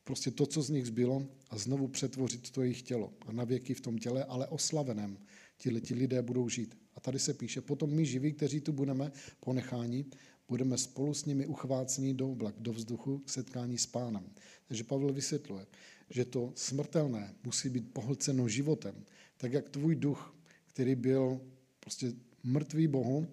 prostě 0.07 0.31
to, 0.31 0.45
co 0.45 0.61
z 0.61 0.69
nich 0.69 0.85
zbylo 0.85 1.27
a 1.49 1.57
znovu 1.57 1.87
přetvořit 1.87 2.51
to 2.51 2.61
jejich 2.61 2.81
tělo. 2.81 3.13
A 3.27 3.31
na 3.31 3.43
věky 3.43 3.73
v 3.73 3.81
tom 3.81 3.97
těle, 3.97 4.23
ale 4.23 4.47
oslaveném. 4.47 5.17
Tihle 5.57 5.81
ti 5.81 5.93
lidé 5.93 6.21
budou 6.21 6.49
žít. 6.49 6.77
A 6.95 6.99
tady 6.99 7.19
se 7.19 7.33
píše, 7.33 7.61
potom 7.61 7.89
my 7.89 8.05
živí, 8.05 8.33
kteří 8.33 8.61
tu 8.61 8.71
budeme 8.71 9.11
ponecháni, 9.39 10.05
budeme 10.47 10.77
spolu 10.77 11.13
s 11.13 11.25
nimi 11.25 11.45
uchvácení 11.45 12.13
do 12.13 12.31
oblak, 12.31 12.55
do 12.59 12.73
vzduchu 12.73 13.19
k 13.19 13.29
setkání 13.29 13.77
s 13.77 13.85
pánem. 13.85 14.23
Takže 14.67 14.83
Pavel 14.83 15.13
vysvětluje, 15.13 15.65
že 16.09 16.25
to 16.25 16.51
smrtelné 16.55 17.35
musí 17.43 17.69
být 17.69 17.93
pohlceno 17.93 18.47
životem, 18.47 18.95
tak 19.37 19.53
jak 19.53 19.69
tvůj 19.69 19.95
duch, 19.95 20.35
který 20.67 20.95
byl 20.95 21.41
prostě 21.79 22.13
mrtvý 22.43 22.87
Bohu, 22.87 23.27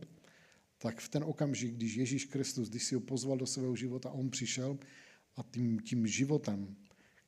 tak 0.78 1.00
v 1.00 1.08
ten 1.08 1.24
okamžik, 1.24 1.74
když 1.74 1.94
Ježíš 1.94 2.24
Kristus, 2.24 2.68
když 2.68 2.84
si 2.84 2.94
ho 2.94 3.00
pozval 3.00 3.38
do 3.38 3.46
svého 3.46 3.76
života, 3.76 4.10
on 4.10 4.30
přišel 4.30 4.78
a 5.36 5.44
tím, 5.50 5.80
tím 5.80 6.06
životem, 6.06 6.76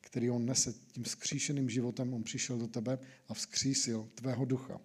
který 0.00 0.30
on 0.30 0.46
nese, 0.46 0.74
tím 0.92 1.04
skříšeným 1.04 1.70
životem, 1.70 2.14
on 2.14 2.22
přišel 2.22 2.58
do 2.58 2.66
tebe 2.66 2.98
a 3.28 3.34
vzkřísil 3.34 4.08
tvého 4.14 4.44
ducha. 4.44 4.80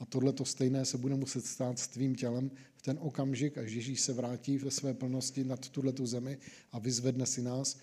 A 0.00 0.04
tohle 0.06 0.32
to 0.32 0.44
stejné 0.44 0.84
se 0.84 0.98
bude 0.98 1.14
muset 1.14 1.46
stát 1.46 1.78
s 1.78 1.88
tvým 1.88 2.14
tělem 2.14 2.50
v 2.74 2.82
ten 2.82 2.98
okamžik, 3.00 3.58
až 3.58 3.72
Ježíš 3.72 4.00
se 4.00 4.12
vrátí 4.12 4.58
ve 4.58 4.70
své 4.70 4.94
plnosti 4.94 5.44
nad 5.44 5.68
tuhle 5.68 5.92
zemi 6.04 6.38
a 6.72 6.78
vyzvedne 6.78 7.26
si 7.26 7.42
nás. 7.42 7.78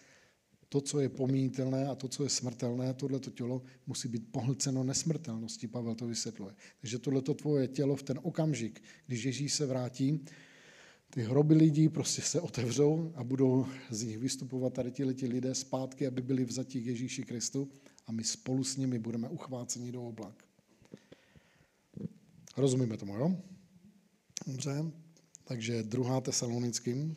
To, 0.70 0.82
co 0.82 1.00
je 1.00 1.10
pomínitelné 1.10 1.88
a 1.88 1.96
to, 1.96 2.08
co 2.08 2.24
je 2.24 2.30
smrtelné, 2.30 2.94
tohleto 2.94 3.32
tělo 3.32 3.64
musí 3.88 4.08
být 4.08 4.32
pohlceno 4.32 4.84
nesmrtelností, 4.84 5.68
Pavel 5.68 5.96
to 5.96 6.08
vysvětluje. 6.08 6.56
Takže 6.82 7.00
tohleto 7.00 7.34
tvoje 7.34 7.68
tělo 7.68 7.96
v 7.96 8.04
ten 8.04 8.20
okamžik, 8.24 8.84
když 9.08 9.24
Ježíš 9.24 9.54
se 9.54 9.66
vrátí, 9.66 10.26
ty 11.16 11.22
hroby 11.24 11.54
lidí 11.56 11.90
prostě 11.90 12.22
se 12.22 12.42
otevřou 12.42 13.14
a 13.16 13.24
budou 13.24 13.68
z 13.90 14.04
nich 14.04 14.18
vystupovat 14.18 14.74
tady 14.74 14.92
ti 14.92 15.28
lidé 15.28 15.56
zpátky, 15.56 16.08
aby 16.08 16.22
byli 16.22 16.46
vzatí 16.46 16.82
k 16.82 16.86
Ježíši 16.86 17.24
Kristu 17.24 17.70
a 18.08 18.12
my 18.12 18.24
spolu 18.24 18.64
s 18.64 18.78
nimi 18.78 19.00
budeme 19.00 19.30
uchváceni 19.30 19.92
do 19.92 20.04
oblak. 20.04 20.44
Rozumíme 22.58 22.98
tomu, 22.98 23.16
jo? 23.16 23.38
Dobře. 24.48 24.92
Takže 25.44 25.84
druhá 25.84 26.22
tesalonickým. 26.22 27.16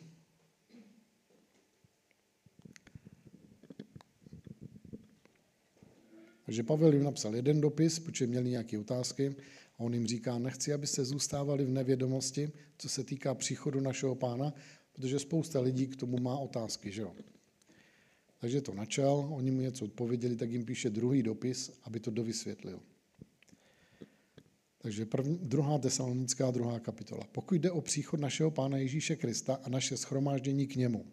Takže 6.45 6.63
Pavel 6.63 6.93
jim 6.93 7.03
napsal 7.03 7.35
jeden 7.35 7.61
dopis, 7.61 7.99
protože 7.99 8.27
měli 8.27 8.49
nějaké 8.49 8.79
otázky 8.79 9.35
on 9.79 9.93
jim 9.93 10.07
říká, 10.07 10.39
nechci, 10.39 10.73
abyste 10.73 11.05
zůstávali 11.05 11.65
v 11.65 11.69
nevědomosti, 11.69 12.51
co 12.77 12.89
se 12.89 13.03
týká 13.03 13.35
příchodu 13.35 13.79
našeho 13.79 14.15
pána, 14.15 14.53
protože 14.93 15.19
spousta 15.19 15.59
lidí 15.59 15.87
k 15.87 15.95
tomu 15.95 16.17
má 16.19 16.37
otázky, 16.37 16.91
že 16.91 17.01
jo. 17.01 17.13
Takže 18.39 18.61
to 18.61 18.73
načal, 18.73 19.29
oni 19.31 19.51
mu 19.51 19.61
něco 19.61 19.85
odpověděli, 19.85 20.35
tak 20.35 20.51
jim 20.51 20.65
píše 20.65 20.89
druhý 20.89 21.23
dopis, 21.23 21.71
aby 21.83 21.99
to 21.99 22.11
dovysvětlil. 22.11 22.79
Takže 24.81 25.05
první, 25.05 25.39
druhá 25.41 25.77
tesalonická, 25.77 26.51
druhá 26.51 26.79
kapitola. 26.79 27.23
Pokud 27.31 27.55
jde 27.55 27.71
o 27.71 27.81
příchod 27.81 28.19
našeho 28.19 28.51
Pána 28.51 28.77
Ježíše 28.77 29.15
Krista 29.15 29.59
a 29.63 29.69
naše 29.69 29.97
schromáždění 29.97 30.67
k 30.67 30.75
němu, 30.75 31.05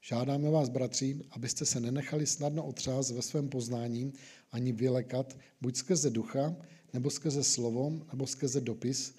žádáme 0.00 0.50
vás, 0.50 0.68
bratři, 0.68 1.20
abyste 1.30 1.66
se 1.66 1.80
nenechali 1.80 2.26
snadno 2.26 2.66
otřást 2.66 3.10
ve 3.10 3.22
svém 3.22 3.48
poznání 3.48 4.12
ani 4.52 4.72
vylekat, 4.72 5.38
buď 5.60 5.76
skrze 5.76 6.10
ducha, 6.10 6.56
nebo 6.92 7.10
skrze 7.10 7.44
slovo, 7.44 8.06
nebo 8.12 8.26
skrze 8.26 8.60
dopis, 8.60 9.14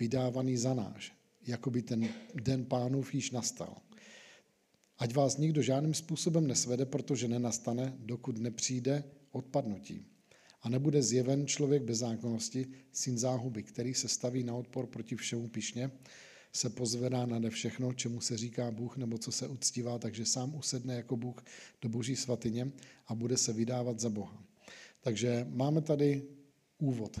vydávaný 0.00 0.56
za 0.56 0.74
náš, 0.74 1.12
jako 1.46 1.70
by 1.70 1.82
ten 1.82 2.08
den 2.34 2.64
pánův 2.64 3.14
již 3.14 3.30
nastal. 3.30 3.76
Ať 4.98 5.14
vás 5.14 5.36
nikdo 5.36 5.62
žádným 5.62 5.94
způsobem 5.94 6.46
nesvede, 6.46 6.86
protože 6.86 7.28
nenastane, 7.28 7.94
dokud 7.98 8.38
nepřijde 8.38 9.04
odpadnutí. 9.30 10.06
A 10.62 10.68
nebude 10.68 11.02
zjeven 11.02 11.46
člověk 11.46 11.82
bez 11.82 11.98
zákonnosti, 11.98 12.66
syn 12.92 13.18
záhuby, 13.18 13.62
který 13.62 13.94
se 13.94 14.08
staví 14.08 14.44
na 14.44 14.54
odpor 14.54 14.86
proti 14.86 15.16
všemu 15.16 15.48
pišně, 15.48 15.90
se 16.52 16.70
pozvedá 16.70 17.26
nade 17.26 17.50
všechno, 17.50 17.92
čemu 17.92 18.20
se 18.20 18.36
říká 18.36 18.70
Bůh 18.70 18.96
nebo 18.96 19.18
co 19.18 19.32
se 19.32 19.48
uctívá, 19.48 19.98
takže 19.98 20.26
sám 20.26 20.54
usedne 20.54 20.94
jako 20.94 21.16
Bůh 21.16 21.44
do 21.82 21.88
boží 21.88 22.16
svatyně 22.16 22.72
a 23.06 23.14
bude 23.14 23.36
se 23.36 23.52
vydávat 23.52 24.00
za 24.00 24.08
Boha. 24.08 24.44
Takže 25.00 25.46
máme 25.50 25.80
tady 25.80 26.22
úvod 26.78 27.20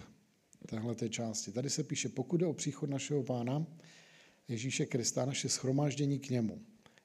téhle 0.66 0.94
části. 1.08 1.52
Tady 1.52 1.70
se 1.70 1.84
píše, 1.84 2.08
pokud 2.08 2.40
je 2.40 2.46
o 2.46 2.52
příchod 2.52 2.90
našeho 2.90 3.22
pána 3.22 3.66
Ježíše 4.48 4.86
Krista, 4.86 5.24
naše 5.24 5.48
schromáždění 5.48 6.18
k 6.18 6.30
němu. 6.30 6.60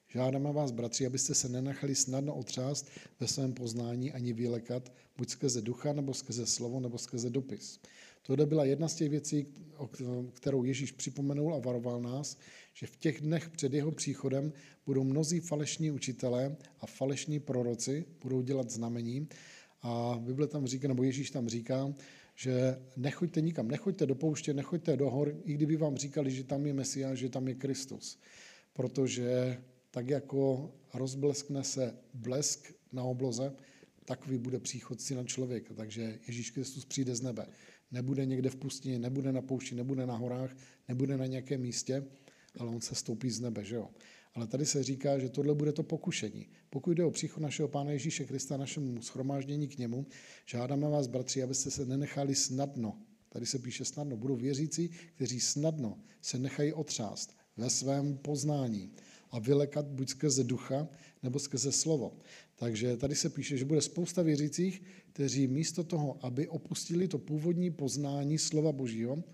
Žádáme 0.08 0.52
vás, 0.52 0.70
bratři, 0.70 1.06
abyste 1.06 1.34
se 1.34 1.48
nenechali 1.48 1.94
snadno 1.94 2.34
otřást 2.34 2.90
ve 3.20 3.28
svém 3.28 3.52
poznání 3.52 4.12
ani 4.12 4.32
vylekat, 4.32 4.92
buď 5.16 5.28
skrze 5.28 5.60
ducha, 5.60 5.92
nebo 5.92 6.14
skrze 6.14 6.46
slovo, 6.46 6.80
nebo 6.80 6.98
skrze 6.98 7.30
dopis. 7.30 7.80
Tohle 8.22 8.46
byla 8.46 8.64
jedna 8.64 8.88
z 8.88 8.94
těch 8.94 9.10
věcí, 9.10 9.46
kterou 10.32 10.64
Ježíš 10.64 10.92
připomenul 10.92 11.54
a 11.54 11.58
varoval 11.58 12.02
nás, 12.02 12.36
že 12.74 12.86
v 12.86 12.96
těch 12.96 13.20
dnech 13.20 13.50
před 13.50 13.72
jeho 13.72 13.92
příchodem 13.92 14.52
budou 14.86 15.04
mnozí 15.04 15.40
falešní 15.40 15.90
učitelé 15.90 16.56
a 16.80 16.86
falešní 16.86 17.40
proroci, 17.40 18.04
budou 18.22 18.42
dělat 18.42 18.70
znamení. 18.70 19.28
A 19.82 20.20
Bible 20.20 20.46
tam 20.46 20.66
říká, 20.66 20.88
nebo 20.88 21.02
Ježíš 21.02 21.30
tam 21.30 21.48
říká, 21.48 21.94
že 22.34 22.78
nechoďte 22.96 23.40
nikam, 23.40 23.68
nechoďte 23.68 24.06
do 24.06 24.14
pouště, 24.14 24.54
nechoďte 24.54 24.96
do 24.96 25.10
hor, 25.10 25.34
i 25.44 25.54
kdyby 25.54 25.76
vám 25.76 25.96
říkali, 25.96 26.30
že 26.30 26.44
tam 26.44 26.66
je 26.66 26.72
Mesiáš, 26.72 27.18
že 27.18 27.28
tam 27.28 27.48
je 27.48 27.54
Kristus. 27.54 28.18
Protože 28.72 29.58
tak 29.90 30.08
jako 30.08 30.72
rozbleskne 30.94 31.64
se 31.64 31.96
blesk 32.14 32.72
na 32.92 33.02
obloze, 33.02 33.52
takový 34.04 34.38
bude 34.38 34.58
příchod 34.58 35.00
syna 35.00 35.24
člověka. 35.24 35.74
Takže 35.74 36.18
Ježíš 36.26 36.50
Kristus 36.50 36.84
přijde 36.84 37.14
z 37.14 37.20
nebe. 37.22 37.46
Nebude 37.90 38.26
někde 38.26 38.50
v 38.50 38.56
pustině, 38.56 38.98
nebude 38.98 39.32
na 39.32 39.42
poušti, 39.42 39.74
nebude 39.74 40.06
na 40.06 40.16
horách, 40.16 40.56
nebude 40.88 41.16
na 41.16 41.26
nějakém 41.26 41.60
místě, 41.60 42.04
ale 42.58 42.70
on 42.70 42.80
se 42.80 42.94
stoupí 42.94 43.30
z 43.30 43.40
nebe, 43.40 43.64
že 43.64 43.76
jo. 43.76 43.88
Ale 44.34 44.46
tady 44.46 44.66
se 44.66 44.82
říká, 44.82 45.18
že 45.18 45.28
tohle 45.28 45.54
bude 45.54 45.72
to 45.72 45.82
pokušení. 45.82 46.46
Pokud 46.70 46.90
jde 46.90 47.04
o 47.04 47.10
příchod 47.10 47.42
našeho 47.42 47.68
Pána 47.68 47.90
Ježíše 47.90 48.24
Krista, 48.24 48.56
našemu 48.56 49.02
schromáždění 49.02 49.68
k 49.68 49.78
němu, 49.78 50.06
žádáme 50.46 50.88
vás, 50.88 51.06
bratři, 51.06 51.42
abyste 51.42 51.70
se 51.70 51.86
nenechali 51.86 52.34
snadno, 52.34 52.98
tady 53.28 53.46
se 53.46 53.58
píše 53.58 53.84
snadno, 53.84 54.16
budou 54.16 54.36
věřící, 54.36 54.90
kteří 55.14 55.40
snadno 55.40 55.98
se 56.20 56.38
nechají 56.38 56.72
otřást 56.72 57.36
ve 57.56 57.70
svém 57.70 58.16
poznání 58.16 58.90
a 59.30 59.38
vylekat 59.38 59.86
buď 59.86 60.08
skrze 60.08 60.44
ducha, 60.44 60.88
nebo 61.22 61.38
skrze 61.38 61.72
slovo. 61.72 62.16
Takže 62.56 62.96
tady 62.96 63.14
se 63.14 63.28
píše, 63.28 63.56
že 63.56 63.64
bude 63.64 63.80
spousta 63.80 64.22
věřících, 64.22 64.82
kteří 65.12 65.46
místo 65.46 65.84
toho, 65.84 66.18
aby 66.26 66.48
opustili 66.48 67.08
to 67.08 67.18
původní 67.18 67.70
poznání 67.70 68.38
slova 68.38 68.72
Božího, 68.72 69.24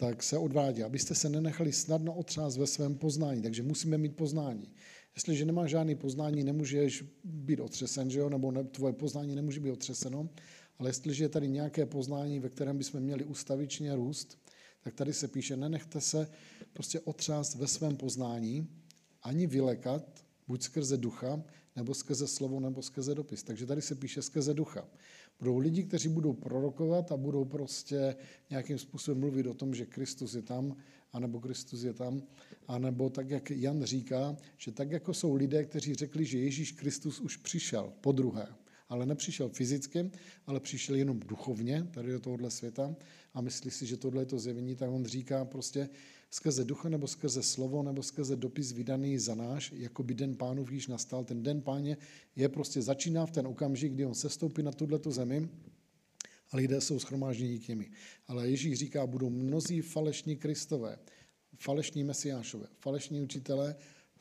tak 0.00 0.22
se 0.22 0.38
odvádí, 0.38 0.82
abyste 0.82 1.14
se 1.14 1.28
nenechali 1.28 1.72
snadno 1.72 2.14
otřást 2.14 2.56
ve 2.56 2.66
svém 2.66 2.94
poznání. 2.94 3.42
Takže 3.42 3.62
musíme 3.62 3.98
mít 3.98 4.16
poznání. 4.16 4.70
Jestliže 5.14 5.44
nemáš 5.44 5.70
žádný 5.70 5.94
poznání, 5.94 6.44
nemůžeš 6.44 7.04
být 7.24 7.60
otřesen, 7.60 8.10
že 8.10 8.18
jo? 8.18 8.28
nebo 8.28 8.50
ne, 8.50 8.64
tvoje 8.64 8.92
poznání 8.92 9.34
nemůže 9.34 9.60
být 9.60 9.70
otřeseno, 9.70 10.28
ale 10.78 10.88
jestliže 10.88 11.24
je 11.24 11.28
tady 11.28 11.48
nějaké 11.48 11.86
poznání, 11.86 12.40
ve 12.40 12.48
kterém 12.48 12.78
bychom 12.78 13.00
měli 13.00 13.24
ustavičně 13.24 13.94
růst, 13.94 14.38
tak 14.80 14.94
tady 14.94 15.12
se 15.12 15.28
píše, 15.28 15.56
nenechte 15.56 16.00
se 16.00 16.28
prostě 16.72 17.00
otřást 17.00 17.54
ve 17.54 17.66
svém 17.66 17.96
poznání, 17.96 18.68
ani 19.22 19.46
vylekat, 19.46 20.24
buď 20.48 20.62
skrze 20.62 20.96
ducha, 20.96 21.42
nebo 21.76 21.94
skrze 21.94 22.26
slovo, 22.26 22.60
nebo 22.60 22.82
skrze 22.82 23.14
dopis. 23.14 23.42
Takže 23.42 23.66
tady 23.66 23.82
se 23.82 23.94
píše 23.94 24.22
skrze 24.22 24.54
ducha. 24.54 24.88
Budou 25.38 25.58
lidi, 25.58 25.82
kteří 25.82 26.08
budou 26.08 26.32
prorokovat 26.32 27.12
a 27.12 27.16
budou 27.16 27.44
prostě 27.44 28.16
nějakým 28.50 28.78
způsobem 28.78 29.20
mluvit 29.20 29.46
o 29.46 29.54
tom, 29.54 29.74
že 29.74 29.86
Kristus 29.86 30.34
je 30.34 30.42
tam, 30.42 30.76
anebo 31.12 31.40
Kristus 31.40 31.82
je 31.82 31.92
tam, 31.92 32.22
anebo 32.68 33.10
tak, 33.10 33.30
jak 33.30 33.50
Jan 33.50 33.84
říká, 33.84 34.36
že 34.56 34.72
tak, 34.72 34.90
jako 34.90 35.14
jsou 35.14 35.34
lidé, 35.34 35.64
kteří 35.64 35.94
řekli, 35.94 36.24
že 36.24 36.38
Ježíš 36.38 36.72
Kristus 36.72 37.20
už 37.20 37.36
přišel 37.36 37.92
po 38.00 38.12
druhé, 38.12 38.46
ale 38.88 39.06
nepřišel 39.06 39.48
fyzicky, 39.48 40.10
ale 40.46 40.60
přišel 40.60 40.94
jenom 40.94 41.20
duchovně 41.20 41.86
tady 41.90 42.12
do 42.12 42.20
tohohle 42.20 42.50
světa 42.50 42.94
a 43.34 43.40
myslí 43.40 43.70
si, 43.70 43.86
že 43.86 43.96
tohle 43.96 44.22
je 44.22 44.26
to 44.26 44.38
zjevení, 44.38 44.74
tak 44.76 44.90
on 44.90 45.04
říká 45.04 45.44
prostě 45.44 45.88
skrze 46.30 46.64
ducha 46.64 46.88
nebo 46.88 47.06
skrze 47.06 47.42
slovo 47.42 47.82
nebo 47.82 48.02
skrze 48.02 48.36
dopis 48.36 48.72
vydaný 48.72 49.18
za 49.18 49.34
náš, 49.34 49.72
jako 49.76 50.02
by 50.02 50.14
den 50.14 50.36
pánu 50.36 50.66
již 50.70 50.86
nastal. 50.86 51.24
Ten 51.24 51.42
den 51.42 51.62
páně 51.62 51.96
je 52.36 52.48
prostě 52.48 52.82
začíná 52.82 53.26
v 53.26 53.30
ten 53.30 53.46
okamžik, 53.46 53.92
kdy 53.92 54.06
on 54.06 54.14
sestoupí 54.14 54.62
na 54.62 54.72
tuto 54.72 55.10
zemi 55.10 55.48
a 56.50 56.56
lidé 56.56 56.80
jsou 56.80 56.98
schromáždění 56.98 57.58
k. 57.58 57.90
Ale 58.26 58.50
Ježíš 58.50 58.78
říká, 58.78 59.06
budou 59.06 59.30
mnozí 59.30 59.80
falešní 59.80 60.36
kristové, 60.36 60.98
falešní 61.56 62.04
mesiášové, 62.04 62.66
falešní 62.78 63.20
učitelé, 63.20 63.76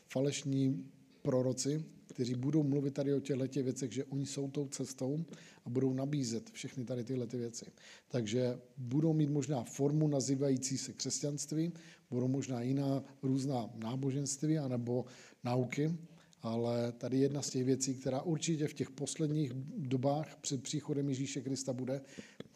falešní 0.07 0.91
proroci, 1.27 1.83
kteří 2.07 2.35
budou 2.35 2.63
mluvit 2.63 2.93
tady 2.93 3.13
o 3.13 3.19
těchto 3.19 3.47
těch 3.47 3.63
věcech, 3.63 3.91
že 3.91 4.03
oni 4.03 4.25
jsou 4.25 4.49
tou 4.49 4.67
cestou 4.67 5.25
a 5.65 5.69
budou 5.69 5.93
nabízet 5.93 6.49
všechny 6.49 6.85
tady 6.85 7.03
tyhle 7.03 7.27
ty 7.27 7.37
věci. 7.37 7.65
Takže 8.07 8.59
budou 8.77 9.13
mít 9.13 9.29
možná 9.29 9.63
formu 9.63 10.07
nazývající 10.07 10.77
se 10.77 10.93
křesťanství, 10.93 11.73
budou 12.09 12.27
možná 12.27 12.61
jiná 12.61 13.03
různá 13.23 13.69
náboženství 13.75 14.57
anebo 14.57 15.05
nauky, 15.43 15.95
ale 16.41 16.91
tady 16.91 17.17
jedna 17.17 17.41
z 17.41 17.49
těch 17.49 17.63
věcí, 17.65 17.95
která 17.95 18.21
určitě 18.21 18.67
v 18.67 18.73
těch 18.73 18.91
posledních 18.91 19.51
dobách 19.77 20.37
před 20.41 20.63
příchodem 20.63 21.09
Ježíše 21.09 21.41
Krista 21.41 21.73
bude 21.73 22.01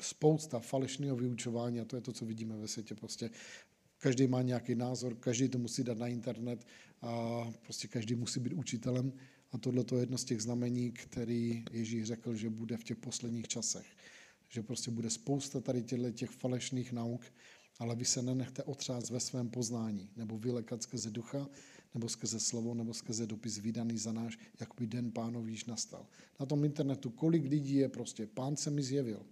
spousta 0.02 0.60
falešného 0.60 1.16
vyučování 1.16 1.80
a 1.80 1.86
to 1.86 1.96
je 1.96 2.02
to, 2.02 2.12
co 2.14 2.26
vidíme 2.26 2.58
ve 2.58 2.68
světě. 2.68 2.96
Prostě 2.96 3.30
každý 3.98 4.28
má 4.28 4.42
nějaký 4.42 4.76
názor, 4.76 5.16
každý 5.16 5.50
to 5.50 5.58
musí 5.58 5.84
dát 5.84 5.98
na 5.98 6.08
internet 6.08 6.66
a 7.02 7.46
prostě 7.62 7.88
každý 7.88 8.16
musí 8.16 8.40
být 8.40 8.54
učitelem 8.54 9.14
a 9.52 9.58
tohle 9.58 9.86
je 9.92 10.00
jedno 10.00 10.18
z 10.18 10.24
těch 10.24 10.42
znamení, 10.42 10.92
který 10.92 11.66
Ježíš 11.72 12.04
řekl, 12.04 12.36
že 12.36 12.50
bude 12.50 12.78
v 12.78 12.84
těch 12.84 12.98
posledních 12.98 13.48
časech. 13.48 13.86
Že 14.50 14.64
prostě 14.64 14.92
bude 14.92 15.10
spousta 15.10 15.62
tady 15.62 15.84
těchto 15.84 16.12
těch 16.12 16.30
falešných 16.30 16.92
nauk, 16.92 17.22
ale 17.80 17.96
vy 17.96 18.06
se 18.06 18.22
nenechte 18.22 18.64
otřást 18.64 19.10
ve 19.10 19.20
svém 19.20 19.50
poznání, 19.50 20.10
nebo 20.16 20.38
vylekat 20.38 20.84
skrze 20.84 21.10
ducha, 21.10 21.50
nebo 21.94 22.10
skrze 22.10 22.40
slovo, 22.40 22.74
nebo 22.74 22.94
skrze 22.94 23.28
dopis 23.28 23.58
vydaný 23.58 23.98
za 23.98 24.12
náš, 24.12 24.38
jak 24.60 24.70
by 24.80 24.88
den 24.88 25.12
pánov 25.12 25.48
již 25.48 25.66
nastal. 25.66 26.06
Na 26.40 26.46
tom 26.46 26.66
internetu, 26.66 27.10
kolik 27.10 27.46
lidí 27.46 27.76
je 27.76 27.90
prostě, 27.90 28.28
pán 28.28 28.56
se 28.56 28.70
mi 28.70 28.84
zjevil. 28.84 29.26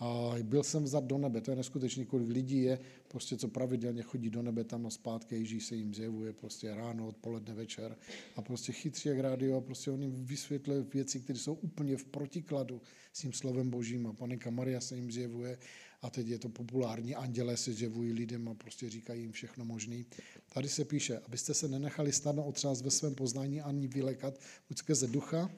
A 0.00 0.34
byl 0.42 0.62
jsem 0.62 0.84
vzat 0.84 1.04
do 1.04 1.18
nebe, 1.18 1.40
to 1.40 1.50
je 1.50 1.56
neskutečný, 1.56 2.06
kolik 2.06 2.28
lidí 2.28 2.62
je, 2.62 2.78
prostě 3.08 3.36
co 3.36 3.48
pravidelně 3.48 4.02
chodí 4.02 4.30
do 4.30 4.42
nebe 4.42 4.64
tam 4.64 4.86
a 4.86 4.90
zpátky, 4.90 5.34
Ježíš 5.34 5.66
se 5.66 5.76
jim 5.76 5.94
zjevuje 5.94 6.32
prostě 6.32 6.74
ráno, 6.74 7.08
odpoledne, 7.08 7.54
večer. 7.54 7.96
A 8.36 8.42
prostě 8.42 8.72
chytří 8.72 9.08
jak 9.08 9.18
rádio 9.18 9.56
a 9.56 9.60
prostě 9.60 9.90
on 9.90 10.02
jim 10.02 10.24
vysvětluje 10.24 10.82
věci, 10.82 11.20
které 11.20 11.38
jsou 11.38 11.54
úplně 11.54 11.96
v 11.96 12.04
protikladu 12.04 12.80
s 13.12 13.20
tím 13.20 13.32
slovem 13.32 13.70
božím. 13.70 14.06
A 14.06 14.12
panika 14.12 14.50
Maria 14.50 14.80
se 14.80 14.96
jim 14.96 15.10
zjevuje 15.10 15.58
a 16.02 16.10
teď 16.10 16.26
je 16.26 16.38
to 16.38 16.48
populární, 16.48 17.14
andělé 17.14 17.56
se 17.56 17.72
zjevují 17.72 18.12
lidem 18.12 18.48
a 18.48 18.54
prostě 18.54 18.90
říkají 18.90 19.22
jim 19.22 19.32
všechno 19.32 19.64
možné. 19.64 20.04
Tady 20.52 20.68
se 20.68 20.84
píše, 20.84 21.18
abyste 21.18 21.54
se 21.54 21.68
nenechali 21.68 22.12
snadno 22.12 22.44
otřást 22.44 22.82
ve 22.82 22.90
svém 22.90 23.14
poznání 23.14 23.60
ani 23.60 23.88
vylekat, 23.88 24.40
buď 24.68 24.78
skrze 24.78 25.06
ducha, 25.06 25.50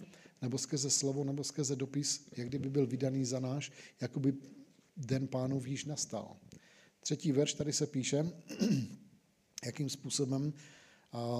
nebo 0.42 0.58
skrze 0.58 0.90
slovo, 0.90 1.24
nebo 1.24 1.44
skrze 1.44 1.76
dopis, 1.76 2.28
jak 2.36 2.48
kdyby 2.48 2.70
byl 2.70 2.86
vydaný 2.86 3.24
za 3.24 3.40
náš, 3.40 3.72
jako 4.00 4.20
by 4.20 4.34
den 4.96 5.28
pánův 5.28 5.66
již 5.66 5.84
nastal. 5.84 6.36
Třetí 7.00 7.32
verš 7.32 7.54
tady 7.54 7.72
se 7.72 7.86
píše, 7.86 8.32
jakým 9.64 9.90
způsobem 9.90 10.52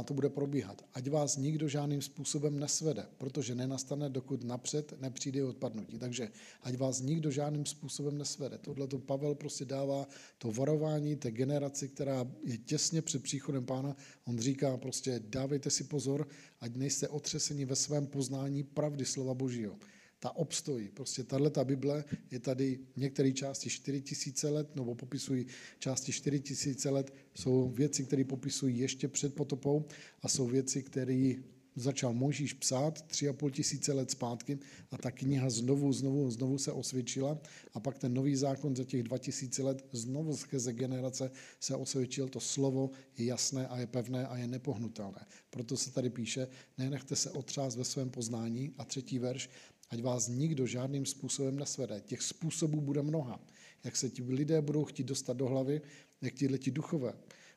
to 0.05 0.15
bude 0.15 0.29
probíhat. 0.29 0.85
Ať 0.95 1.09
vás 1.09 1.37
nikdo 1.37 1.69
žádným 1.69 2.03
způsobem 2.03 2.59
nesvede, 2.59 3.07
protože 3.19 3.55
nenastane, 3.55 4.11
dokud 4.11 4.45
napřed 4.45 5.01
nepřijde 5.01 5.45
odpadnutí. 5.45 5.99
Takže 5.99 6.29
ať 6.63 6.77
vás 6.77 7.01
nikdo 7.01 7.31
žádným 7.31 7.67
způsobem 7.67 8.19
nesvede. 8.19 8.59
Tohle 8.59 8.87
to 8.87 8.99
Pavel 8.99 9.35
prostě 9.35 9.65
dává 9.65 10.09
to 10.39 10.53
varování 10.53 11.17
té 11.17 11.31
generaci, 11.31 11.89
která 11.89 12.31
je 12.45 12.59
těsně 12.59 13.03
před 13.03 13.23
příchodem 13.23 13.67
pána. 13.67 13.97
On 14.25 14.39
říká 14.39 14.77
prostě 14.77 15.21
dávejte 15.25 15.71
si 15.71 15.85
pozor, 15.85 16.29
ať 16.61 16.77
nejste 16.77 17.09
otřeseni 17.09 17.65
ve 17.65 17.77
svém 17.77 18.07
poznání 18.07 18.63
pravdy 18.63 19.05
slova 19.05 19.35
božího 19.35 19.77
ta 20.23 20.37
obstojí. 20.37 20.89
Prostě 20.89 21.25
tahle 21.25 21.51
Bible 21.65 22.05
je 22.31 22.41
tady 22.41 22.79
v 22.95 22.97
některé 22.97 23.33
části 23.33 23.71
4 23.71 24.01
tisíce 24.01 24.49
let, 24.49 24.77
nebo 24.77 24.95
popisují 24.95 25.47
části 25.79 26.13
4 26.13 26.41
tisíce 26.41 26.91
let, 26.91 27.15
jsou 27.35 27.69
věci, 27.69 28.05
které 28.05 28.25
popisují 28.25 28.79
ještě 28.79 29.09
před 29.09 29.35
potopou 29.35 29.85
a 30.23 30.29
jsou 30.29 30.47
věci, 30.47 30.83
které 30.83 31.35
začal 31.77 32.13
Mojžíš 32.13 32.53
psát 32.53 33.03
tři 33.03 33.29
a 33.29 33.33
půl 33.33 33.51
tisíce 33.51 33.93
let 33.93 34.11
zpátky 34.11 34.59
a 34.91 34.99
ta 34.99 35.11
kniha 35.11 35.51
znovu, 35.51 35.93
znovu, 35.93 36.31
znovu 36.31 36.59
se 36.59 36.73
osvědčila 36.73 37.39
a 37.75 37.81
pak 37.81 37.99
ten 37.99 38.15
nový 38.15 38.37
zákon 38.37 38.77
za 38.77 38.85
těch 38.85 39.03
dva 39.03 39.19
tisíce 39.19 39.63
let 39.63 39.85
znovu 39.93 40.37
skrze 40.37 40.73
generace 40.73 41.31
se 41.61 41.75
osvědčil. 41.75 42.29
To 42.29 42.41
slovo 42.41 42.91
je 43.19 43.25
jasné 43.25 43.67
a 43.67 43.79
je 43.79 43.87
pevné 43.87 44.27
a 44.27 44.37
je 44.37 44.47
nepohnutelné. 44.47 45.27
Proto 45.51 45.77
se 45.77 45.91
tady 45.91 46.11
píše, 46.11 46.49
nenechte 46.79 47.17
se 47.17 47.31
otřást 47.31 47.77
ve 47.77 47.85
svém 47.85 48.11
poznání 48.11 48.75
a 48.79 48.85
třetí 48.85 49.19
verš, 49.19 49.51
ať 49.93 50.03
vás 50.03 50.29
nikdo 50.29 50.67
žádným 50.67 51.07
způsobem 51.07 51.59
nesvede. 51.59 52.01
Těch 52.01 52.23
způsobů 52.23 52.81
bude 52.81 53.03
mnoha. 53.03 53.41
Jak 53.85 53.97
se 53.97 54.11
ti 54.11 54.23
lidé 54.23 54.63
budou 54.63 54.85
chtít 54.85 55.05
dostat 55.05 55.37
do 55.37 55.47
hlavy, 55.47 55.81
jak 56.23 56.35
ti 56.35 56.49
leti 56.49 56.71
duchové 56.71 57.15